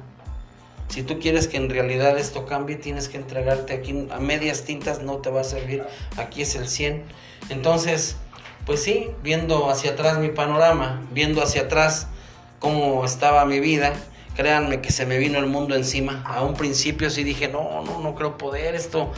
Si 0.88 1.02
tú 1.02 1.18
quieres 1.18 1.48
que 1.48 1.56
en 1.56 1.70
realidad 1.70 2.18
esto 2.18 2.44
cambie, 2.44 2.76
tienes 2.76 3.08
que 3.08 3.16
entregarte 3.16 3.72
aquí 3.72 4.06
a 4.10 4.18
medias 4.18 4.64
tintas, 4.64 5.00
no 5.00 5.18
te 5.18 5.30
va 5.30 5.40
a 5.40 5.44
servir, 5.44 5.84
aquí 6.18 6.42
es 6.42 6.54
el 6.54 6.68
100. 6.68 7.02
Entonces, 7.48 8.16
pues 8.66 8.82
sí, 8.82 9.08
viendo 9.22 9.70
hacia 9.70 9.92
atrás 9.92 10.18
mi 10.18 10.28
panorama, 10.28 11.02
viendo 11.12 11.42
hacia 11.42 11.62
atrás 11.62 12.08
cómo 12.58 13.04
estaba 13.04 13.44
mi 13.46 13.58
vida, 13.58 13.94
créanme 14.36 14.80
que 14.80 14.92
se 14.92 15.06
me 15.06 15.18
vino 15.18 15.38
el 15.38 15.46
mundo 15.46 15.74
encima. 15.74 16.22
A 16.26 16.42
un 16.42 16.54
principio 16.54 17.10
sí 17.10 17.24
dije, 17.24 17.48
no, 17.48 17.82
no, 17.82 18.00
no 18.00 18.14
creo 18.14 18.36
poder 18.36 18.74
esto 18.74 19.12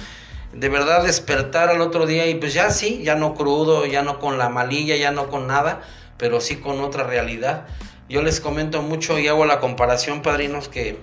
de 0.55 0.68
verdad 0.68 1.02
despertar 1.02 1.68
al 1.68 1.80
otro 1.80 2.07
día 2.07 2.26
y 2.26 2.36
pues 2.36 2.55
ya 2.55 2.70
sí, 2.70 3.02
ya 3.02 3.16
no 3.16 3.34
crudo, 3.34 3.86
ya 3.86 4.02
no 4.02 4.18
con 4.18 4.38
la 4.38 4.48
malilla, 4.48 4.96
ya 4.96 5.11
no 5.11 5.28
con 5.28 5.46
nada, 5.46 5.82
pero 6.16 6.40
sí 6.40 6.57
con 6.57 6.80
otra 6.80 7.05
realidad. 7.05 7.66
Yo 8.09 8.22
les 8.22 8.40
comento 8.40 8.82
mucho 8.82 9.18
y 9.18 9.26
hago 9.26 9.46
la 9.46 9.61
comparación, 9.61 10.22
padrinos, 10.22 10.68
que 10.68 10.98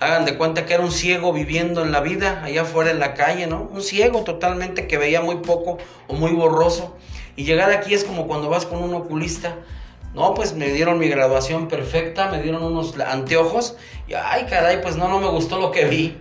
hagan 0.00 0.24
de 0.24 0.36
cuenta 0.36 0.64
que 0.64 0.74
era 0.74 0.82
un 0.82 0.92
ciego 0.92 1.32
viviendo 1.32 1.82
en 1.82 1.92
la 1.92 2.00
vida, 2.00 2.42
allá 2.44 2.62
afuera 2.62 2.90
en 2.90 2.98
la 2.98 3.14
calle, 3.14 3.46
¿no? 3.46 3.68
Un 3.72 3.82
ciego 3.82 4.22
totalmente 4.22 4.86
que 4.86 4.96
veía 4.96 5.20
muy 5.20 5.36
poco 5.36 5.78
o 6.08 6.14
muy 6.14 6.32
borroso. 6.32 6.96
Y 7.36 7.44
llegar 7.44 7.70
aquí 7.72 7.94
es 7.94 8.04
como 8.04 8.26
cuando 8.26 8.48
vas 8.48 8.64
con 8.64 8.82
un 8.82 8.94
oculista. 8.94 9.56
No, 10.14 10.32
pues 10.32 10.54
me 10.54 10.68
dieron 10.68 10.98
mi 10.98 11.08
graduación 11.08 11.66
perfecta, 11.66 12.28
me 12.28 12.40
dieron 12.40 12.62
unos 12.62 12.98
anteojos 13.00 13.76
y 14.06 14.14
ay, 14.14 14.46
caray, 14.48 14.80
pues 14.80 14.96
no, 14.96 15.08
no 15.08 15.18
me 15.18 15.26
gustó 15.26 15.58
lo 15.58 15.72
que 15.72 15.86
vi. 15.86 16.16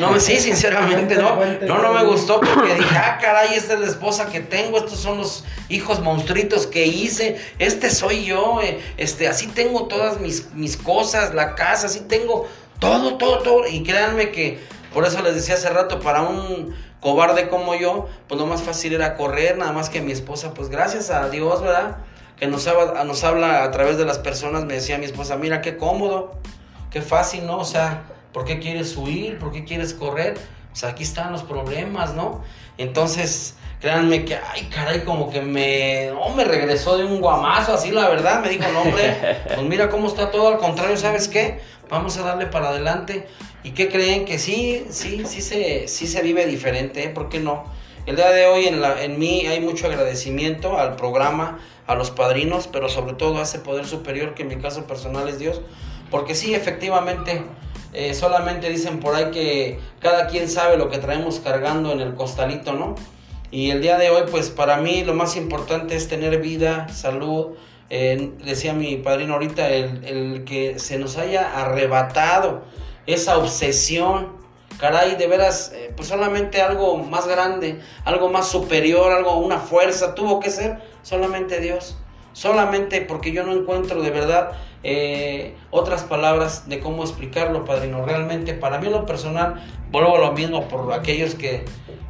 No, 0.00 0.18
sí, 0.18 0.38
sinceramente, 0.38 1.16
no. 1.16 1.38
No, 1.66 1.78
no 1.78 1.92
me 1.92 2.04
gustó 2.04 2.40
porque 2.40 2.74
dije, 2.74 2.96
ah, 2.96 3.18
caray, 3.20 3.54
esta 3.54 3.74
es 3.74 3.80
la 3.80 3.86
esposa 3.86 4.26
que 4.26 4.40
tengo, 4.40 4.78
estos 4.78 4.98
son 4.98 5.18
los 5.18 5.44
hijos 5.68 6.00
monstruitos 6.00 6.66
que 6.66 6.86
hice, 6.86 7.40
este 7.58 7.90
soy 7.90 8.24
yo, 8.24 8.60
eh, 8.60 8.80
este, 8.96 9.28
así 9.28 9.46
tengo 9.46 9.86
todas 9.86 10.20
mis, 10.20 10.52
mis 10.54 10.76
cosas, 10.76 11.34
la 11.34 11.54
casa, 11.54 11.86
así 11.86 12.00
tengo 12.00 12.48
Todo, 12.78 13.16
todo, 13.16 13.38
todo. 13.38 13.66
Y 13.68 13.84
créanme 13.84 14.32
que, 14.32 14.58
por 14.92 15.06
eso 15.06 15.22
les 15.22 15.36
decía 15.36 15.54
hace 15.54 15.68
rato, 15.70 16.00
para 16.00 16.22
un 16.22 16.74
cobarde 17.00 17.48
como 17.48 17.74
yo, 17.74 18.08
pues 18.28 18.40
lo 18.40 18.46
más 18.46 18.62
fácil 18.62 18.92
era 18.92 19.16
correr, 19.16 19.58
nada 19.58 19.72
más 19.72 19.90
que 19.90 20.00
mi 20.00 20.12
esposa, 20.12 20.54
pues 20.54 20.68
gracias 20.68 21.10
a 21.10 21.28
Dios, 21.28 21.62
¿verdad? 21.62 21.98
Que 22.36 22.48
nos 22.48 22.66
habla, 22.66 23.04
nos 23.04 23.22
habla 23.22 23.62
a 23.62 23.70
través 23.70 23.98
de 23.98 24.04
las 24.04 24.18
personas, 24.18 24.64
me 24.64 24.74
decía 24.74 24.98
mi 24.98 25.04
esposa, 25.04 25.36
mira 25.36 25.60
qué 25.60 25.76
cómodo, 25.76 26.32
qué 26.90 27.00
fácil, 27.02 27.46
¿no? 27.46 27.58
O 27.58 27.64
sea, 27.64 28.02
¿por 28.32 28.44
qué 28.44 28.58
quieres 28.58 28.96
huir? 28.96 29.38
¿Por 29.38 29.52
qué 29.52 29.64
quieres 29.64 29.94
correr? 29.94 30.38
O 30.72 30.76
sea, 30.76 30.90
aquí 30.90 31.02
están 31.02 31.32
los 31.32 31.42
problemas, 31.42 32.14
¿no? 32.14 32.42
Entonces, 32.78 33.56
créanme 33.80 34.24
que, 34.24 34.36
ay, 34.36 34.68
caray, 34.72 35.00
como 35.00 35.30
que 35.30 35.42
me, 35.42 36.10
no, 36.12 36.30
me 36.34 36.44
regresó 36.44 36.96
de 36.96 37.04
un 37.04 37.20
guamazo, 37.20 37.74
así 37.74 37.90
la 37.90 38.08
verdad, 38.08 38.40
me 38.42 38.48
dijo, 38.48 38.64
no, 38.72 38.82
hombre, 38.82 39.38
pues 39.46 39.62
mira 39.62 39.90
cómo 39.90 40.08
está 40.08 40.30
todo, 40.30 40.48
al 40.48 40.58
contrario, 40.58 40.96
¿sabes 40.96 41.28
qué? 41.28 41.60
Vamos 41.90 42.16
a 42.16 42.22
darle 42.22 42.46
para 42.46 42.70
adelante. 42.70 43.26
¿Y 43.64 43.72
qué 43.72 43.88
creen? 43.88 44.24
Que 44.24 44.38
sí, 44.38 44.86
sí, 44.88 45.22
sí 45.26 45.42
se, 45.42 45.86
sí 45.88 46.06
se 46.06 46.22
vive 46.22 46.46
diferente, 46.46 47.04
¿eh? 47.04 47.08
¿por 47.10 47.28
qué 47.28 47.38
no? 47.38 47.64
El 48.06 48.16
día 48.16 48.30
de 48.30 48.46
hoy 48.46 48.66
en, 48.66 48.80
la, 48.80 49.02
en 49.02 49.18
mí 49.18 49.46
hay 49.46 49.60
mucho 49.60 49.86
agradecimiento 49.86 50.78
al 50.78 50.96
programa, 50.96 51.60
a 51.86 51.94
los 51.94 52.10
padrinos, 52.10 52.66
pero 52.66 52.88
sobre 52.88 53.14
todo 53.14 53.38
a 53.38 53.42
ese 53.42 53.60
poder 53.60 53.86
superior 53.86 54.34
que 54.34 54.42
en 54.42 54.48
mi 54.48 54.56
caso 54.56 54.86
personal 54.86 55.28
es 55.28 55.38
Dios, 55.38 55.60
porque 56.10 56.34
sí, 56.34 56.54
efectivamente, 56.54 57.42
eh, 57.92 58.14
solamente 58.14 58.70
dicen 58.70 59.00
por 59.00 59.14
ahí 59.14 59.30
que 59.30 59.78
cada 60.00 60.26
quien 60.26 60.48
sabe 60.48 60.78
lo 60.78 60.88
que 60.88 60.98
traemos 60.98 61.40
cargando 61.40 61.92
en 61.92 62.00
el 62.00 62.14
costalito, 62.14 62.72
¿no? 62.72 62.94
Y 63.50 63.70
el 63.70 63.82
día 63.82 63.98
de 63.98 64.08
hoy, 64.08 64.22
pues 64.30 64.48
para 64.48 64.78
mí 64.78 65.04
lo 65.04 65.12
más 65.12 65.36
importante 65.36 65.94
es 65.94 66.08
tener 66.08 66.40
vida, 66.40 66.88
salud. 66.88 67.48
Eh, 67.90 68.32
decía 68.42 68.72
mi 68.72 68.96
padrino 68.96 69.34
ahorita, 69.34 69.68
el, 69.68 70.44
que 70.44 70.78
se 70.78 70.98
nos 70.98 71.18
haya 71.18 71.60
arrebatado 71.60 72.62
esa 73.06 73.36
obsesión. 73.36 74.40
Caray, 74.78 75.16
de 75.16 75.26
veras, 75.26 75.70
eh, 75.74 75.92
pues 75.94 76.08
solamente 76.08 76.62
algo 76.62 76.96
más 76.96 77.28
grande, 77.28 77.78
algo 78.06 78.30
más 78.30 78.48
superior, 78.48 79.12
algo, 79.12 79.36
una 79.36 79.58
fuerza, 79.58 80.14
tuvo 80.14 80.40
que 80.40 80.48
ser 80.48 80.78
solamente 81.02 81.60
Dios. 81.60 81.98
Solamente 82.32 83.02
porque 83.02 83.32
yo 83.32 83.42
no 83.42 83.52
encuentro 83.52 84.00
de 84.00 84.10
verdad 84.10 84.52
eh, 84.82 85.54
otras 85.70 86.02
palabras 86.02 86.68
de 86.68 86.80
cómo 86.80 87.02
explicarlo, 87.02 87.64
padrino. 87.64 88.04
Realmente, 88.04 88.54
para 88.54 88.78
mí, 88.78 88.88
lo 88.88 89.06
personal, 89.06 89.62
vuelvo 89.90 90.16
a 90.16 90.20
lo 90.20 90.32
mismo 90.32 90.68
por 90.68 90.92
aquellos 90.92 91.34
que, 91.34 91.64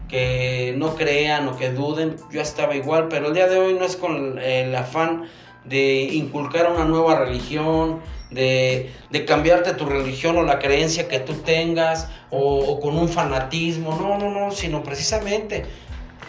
que 0.08 0.74
no 0.76 0.94
crean 0.94 1.48
o 1.48 1.56
que 1.56 1.70
duden. 1.70 2.16
Yo 2.30 2.40
estaba 2.40 2.74
igual, 2.74 3.08
pero 3.08 3.28
el 3.28 3.34
día 3.34 3.48
de 3.48 3.58
hoy 3.58 3.74
no 3.74 3.84
es 3.84 3.96
con 3.96 4.38
el 4.38 4.74
afán 4.74 5.24
de 5.64 6.02
inculcar 6.12 6.70
una 6.72 6.84
nueva 6.84 7.16
religión, 7.16 8.00
de, 8.30 8.90
de, 9.10 9.24
cambiarte 9.24 9.74
tu 9.74 9.86
religión 9.86 10.36
o 10.38 10.42
la 10.42 10.58
creencia 10.58 11.06
que 11.06 11.20
tú 11.20 11.34
tengas, 11.34 12.08
o, 12.30 12.58
o, 12.58 12.80
con 12.80 12.96
un 12.96 13.08
fanatismo, 13.08 13.96
no, 13.96 14.18
no, 14.18 14.30
no, 14.30 14.50
sino 14.50 14.82
precisamente 14.82 15.64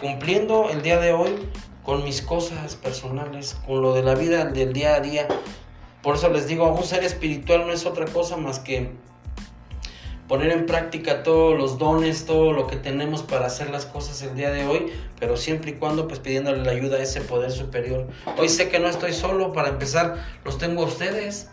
cumpliendo 0.00 0.68
el 0.70 0.82
día 0.82 1.00
de 1.00 1.12
hoy 1.12 1.30
con 1.82 2.04
mis 2.04 2.22
cosas 2.22 2.76
personales, 2.76 3.56
con 3.66 3.82
lo 3.82 3.94
de 3.94 4.02
la 4.02 4.14
vida 4.14 4.44
del 4.44 4.72
día 4.72 4.94
a 4.96 5.00
día. 5.00 5.28
Por 6.04 6.16
eso 6.16 6.28
les 6.28 6.46
digo, 6.46 6.70
un 6.70 6.84
ser 6.84 7.02
espiritual 7.02 7.66
no 7.66 7.72
es 7.72 7.86
otra 7.86 8.04
cosa 8.04 8.36
más 8.36 8.58
que 8.58 8.90
poner 10.28 10.52
en 10.52 10.66
práctica 10.66 11.22
todos 11.22 11.56
los 11.56 11.78
dones, 11.78 12.26
todo 12.26 12.52
lo 12.52 12.66
que 12.66 12.76
tenemos 12.76 13.22
para 13.22 13.46
hacer 13.46 13.70
las 13.70 13.86
cosas 13.86 14.20
el 14.20 14.34
día 14.36 14.50
de 14.50 14.66
hoy, 14.66 14.92
pero 15.18 15.38
siempre 15.38 15.70
y 15.70 15.74
cuando 15.74 16.06
pues 16.06 16.20
pidiéndole 16.20 16.62
la 16.62 16.72
ayuda 16.72 16.98
a 16.98 17.02
ese 17.02 17.22
poder 17.22 17.50
superior. 17.50 18.06
Hoy 18.36 18.50
sé 18.50 18.68
que 18.68 18.78
no 18.78 18.88
estoy 18.88 19.14
solo, 19.14 19.54
para 19.54 19.70
empezar 19.70 20.22
los 20.44 20.58
tengo 20.58 20.82
a 20.82 20.86
ustedes. 20.86 21.48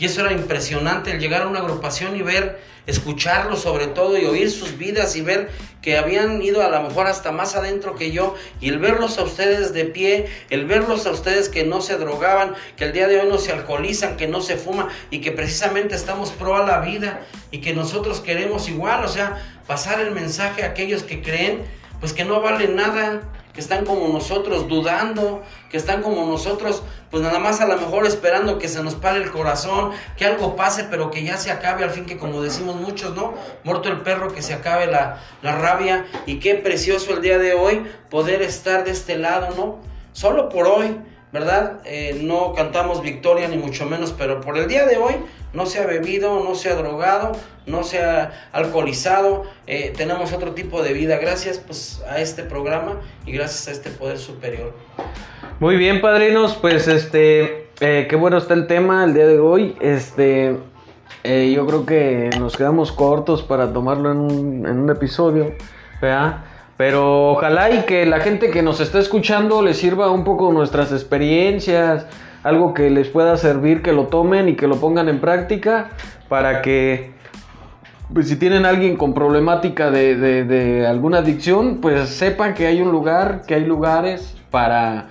Y 0.00 0.06
eso 0.06 0.22
era 0.22 0.32
impresionante, 0.32 1.10
el 1.10 1.20
llegar 1.20 1.42
a 1.42 1.46
una 1.46 1.58
agrupación 1.58 2.16
y 2.16 2.22
ver, 2.22 2.58
escucharlos 2.86 3.60
sobre 3.60 3.86
todo 3.86 4.16
y 4.16 4.24
oír 4.24 4.50
sus 4.50 4.78
vidas 4.78 5.14
y 5.14 5.20
ver 5.20 5.50
que 5.82 5.98
habían 5.98 6.40
ido 6.40 6.62
a 6.62 6.70
lo 6.70 6.82
mejor 6.82 7.06
hasta 7.06 7.32
más 7.32 7.54
adentro 7.54 7.96
que 7.96 8.10
yo 8.10 8.34
y 8.62 8.70
el 8.70 8.78
verlos 8.78 9.18
a 9.18 9.24
ustedes 9.24 9.74
de 9.74 9.84
pie, 9.84 10.26
el 10.48 10.64
verlos 10.64 11.04
a 11.04 11.10
ustedes 11.10 11.50
que 11.50 11.64
no 11.64 11.82
se 11.82 11.98
drogaban, 11.98 12.54
que 12.78 12.84
el 12.84 12.94
día 12.94 13.08
de 13.08 13.20
hoy 13.20 13.28
no 13.28 13.36
se 13.36 13.52
alcoholizan, 13.52 14.16
que 14.16 14.26
no 14.26 14.40
se 14.40 14.56
fuma 14.56 14.88
y 15.10 15.20
que 15.20 15.32
precisamente 15.32 15.96
estamos 15.96 16.30
pro 16.30 16.56
a 16.56 16.64
la 16.64 16.80
vida 16.80 17.20
y 17.50 17.58
que 17.58 17.74
nosotros 17.74 18.20
queremos 18.20 18.70
igual, 18.70 19.04
o 19.04 19.08
sea, 19.08 19.60
pasar 19.66 20.00
el 20.00 20.12
mensaje 20.12 20.62
a 20.62 20.68
aquellos 20.68 21.02
que 21.02 21.20
creen 21.20 21.62
pues 22.00 22.14
que 22.14 22.24
no 22.24 22.40
valen 22.40 22.74
nada, 22.74 23.20
que 23.52 23.60
están 23.60 23.84
como 23.84 24.08
nosotros 24.08 24.68
dudando, 24.68 25.42
que 25.70 25.76
están 25.76 26.02
como 26.02 26.24
nosotros, 26.26 26.82
pues 27.10 27.22
nada 27.22 27.38
más 27.38 27.60
a 27.60 27.66
lo 27.66 27.76
mejor 27.76 28.06
esperando 28.06 28.58
que 28.58 28.68
se 28.68 28.82
nos 28.82 28.94
pare 28.94 29.22
el 29.22 29.30
corazón, 29.30 29.90
que 30.16 30.24
algo 30.24 30.56
pase, 30.56 30.84
pero 30.84 31.10
que 31.10 31.24
ya 31.24 31.36
se 31.36 31.50
acabe 31.50 31.84
al 31.84 31.90
fin, 31.90 32.06
que 32.06 32.16
como 32.16 32.42
decimos 32.42 32.76
muchos, 32.76 33.14
¿no? 33.16 33.34
Muerto 33.64 33.88
el 33.88 34.00
perro, 34.02 34.32
que 34.32 34.42
se 34.42 34.54
acabe 34.54 34.86
la, 34.86 35.20
la 35.42 35.56
rabia, 35.56 36.06
y 36.26 36.38
qué 36.38 36.54
precioso 36.54 37.12
el 37.12 37.22
día 37.22 37.38
de 37.38 37.54
hoy 37.54 37.86
poder 38.08 38.42
estar 38.42 38.84
de 38.84 38.92
este 38.92 39.18
lado, 39.18 39.54
¿no? 39.56 39.78
Solo 40.12 40.48
por 40.48 40.66
hoy, 40.66 40.98
¿verdad? 41.32 41.80
Eh, 41.84 42.20
no 42.22 42.54
cantamos 42.54 43.02
victoria 43.02 43.48
ni 43.48 43.56
mucho 43.56 43.86
menos, 43.86 44.12
pero 44.16 44.40
por 44.40 44.58
el 44.58 44.68
día 44.68 44.86
de 44.86 44.96
hoy 44.96 45.14
no 45.52 45.66
se 45.66 45.80
ha 45.80 45.86
bebido, 45.86 46.42
no 46.42 46.54
se 46.54 46.70
ha 46.70 46.74
drogado, 46.74 47.32
no 47.66 47.82
se 47.82 48.02
ha 48.02 48.32
alcoholizado, 48.52 49.44
eh, 49.66 49.92
tenemos 49.96 50.32
otro 50.32 50.52
tipo 50.52 50.82
de 50.82 50.92
vida 50.92 51.18
gracias 51.18 51.58
pues 51.58 52.02
a 52.08 52.20
este 52.20 52.42
programa 52.42 53.00
y 53.26 53.32
gracias 53.32 53.68
a 53.68 53.72
este 53.72 53.90
poder 53.90 54.18
superior. 54.18 54.74
Muy 55.58 55.76
bien, 55.76 56.00
padrinos, 56.00 56.56
pues 56.56 56.88
este, 56.88 57.68
eh, 57.80 58.06
qué 58.08 58.16
bueno 58.16 58.38
está 58.38 58.54
el 58.54 58.66
tema 58.66 59.04
el 59.04 59.14
día 59.14 59.26
de 59.26 59.38
hoy, 59.38 59.76
este, 59.80 60.56
eh, 61.24 61.52
yo 61.54 61.66
creo 61.66 61.84
que 61.84 62.30
nos 62.38 62.56
quedamos 62.56 62.92
cortos 62.92 63.42
para 63.42 63.72
tomarlo 63.72 64.10
en 64.12 64.18
un, 64.18 64.66
en 64.66 64.78
un 64.78 64.90
episodio, 64.90 65.54
¿verdad? 66.00 66.44
Pero 66.80 67.32
ojalá 67.32 67.70
y 67.72 67.82
que 67.82 68.06
la 68.06 68.20
gente 68.20 68.48
que 68.48 68.62
nos 68.62 68.80
está 68.80 69.00
escuchando 69.00 69.60
les 69.60 69.76
sirva 69.76 70.10
un 70.10 70.24
poco 70.24 70.50
nuestras 70.50 70.92
experiencias, 70.92 72.06
algo 72.42 72.72
que 72.72 72.88
les 72.88 73.08
pueda 73.08 73.36
servir, 73.36 73.82
que 73.82 73.92
lo 73.92 74.06
tomen 74.06 74.48
y 74.48 74.56
que 74.56 74.66
lo 74.66 74.76
pongan 74.76 75.10
en 75.10 75.20
práctica 75.20 75.90
para 76.30 76.62
que 76.62 77.12
pues, 78.14 78.28
si 78.28 78.36
tienen 78.36 78.64
alguien 78.64 78.96
con 78.96 79.12
problemática 79.12 79.90
de, 79.90 80.86
alguna 80.88 81.18
adicción, 81.18 81.82
pues 81.82 82.08
sepan 82.08 82.54
que 82.54 82.66
hay 82.66 82.80
un 82.80 82.90
lugar, 82.90 83.42
que 83.46 83.56
hay 83.56 83.66
lugares 83.66 84.34
para 84.50 85.08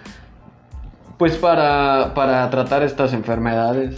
pues 1.20 1.38
para, 1.38 2.16
para 2.16 2.50
tratar 2.50 2.82
estas 2.82 3.14
enfermedades. 3.14 3.96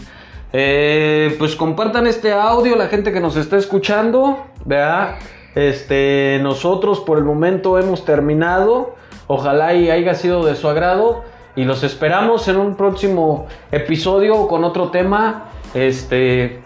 Eh, 0.52 1.38
pues 1.40 1.56
compartan 1.56 2.06
este 2.06 2.34
audio, 2.34 2.76
la 2.76 2.88
gente 2.88 3.14
que 3.14 3.22
nos 3.22 3.38
está 3.38 3.56
escuchando, 3.56 4.46
¿verdad? 4.66 5.16
Este, 5.56 6.40
nosotros 6.42 7.00
por 7.02 7.18
el 7.18 7.24
momento 7.24 7.78
hemos 7.80 8.06
terminado. 8.06 8.96
Ojalá 9.28 9.74
y 9.74 9.90
haya 9.90 10.14
sido 10.14 10.46
de 10.46 10.56
su 10.56 10.68
agrado. 10.68 11.24
Y 11.56 11.66
los 11.66 11.84
esperamos 11.84 12.48
en 12.48 12.58
un 12.58 12.76
próximo 12.76 13.48
episodio 13.72 14.48
con 14.48 14.64
otro 14.64 14.90
tema 14.90 15.50
este, 15.74 16.62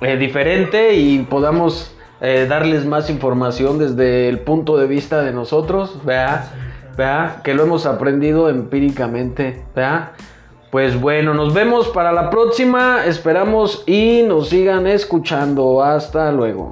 eh, 0.00 0.16
diferente 0.16 0.94
y 0.94 1.18
podamos 1.20 1.94
eh, 2.20 2.46
darles 2.48 2.86
más 2.86 3.10
información 3.10 3.78
desde 3.78 4.28
el 4.28 4.40
punto 4.40 4.78
de 4.78 4.86
vista 4.86 5.22
de 5.22 5.32
nosotros, 5.32 6.02
¿verdad? 6.04 6.46
¿verdad? 6.96 7.42
Que 7.42 7.54
lo 7.54 7.64
hemos 7.64 7.86
aprendido 7.86 8.48
empíricamente, 8.48 9.64
¿verdad? 9.74 10.12
Pues 10.70 10.98
bueno, 10.98 11.34
nos 11.34 11.52
vemos 11.52 11.88
para 11.88 12.12
la 12.12 12.30
próxima. 12.30 13.04
Esperamos 13.04 13.84
y 13.86 14.22
nos 14.26 14.48
sigan 14.48 14.86
escuchando. 14.86 15.82
Hasta 15.82 16.32
luego. 16.32 16.70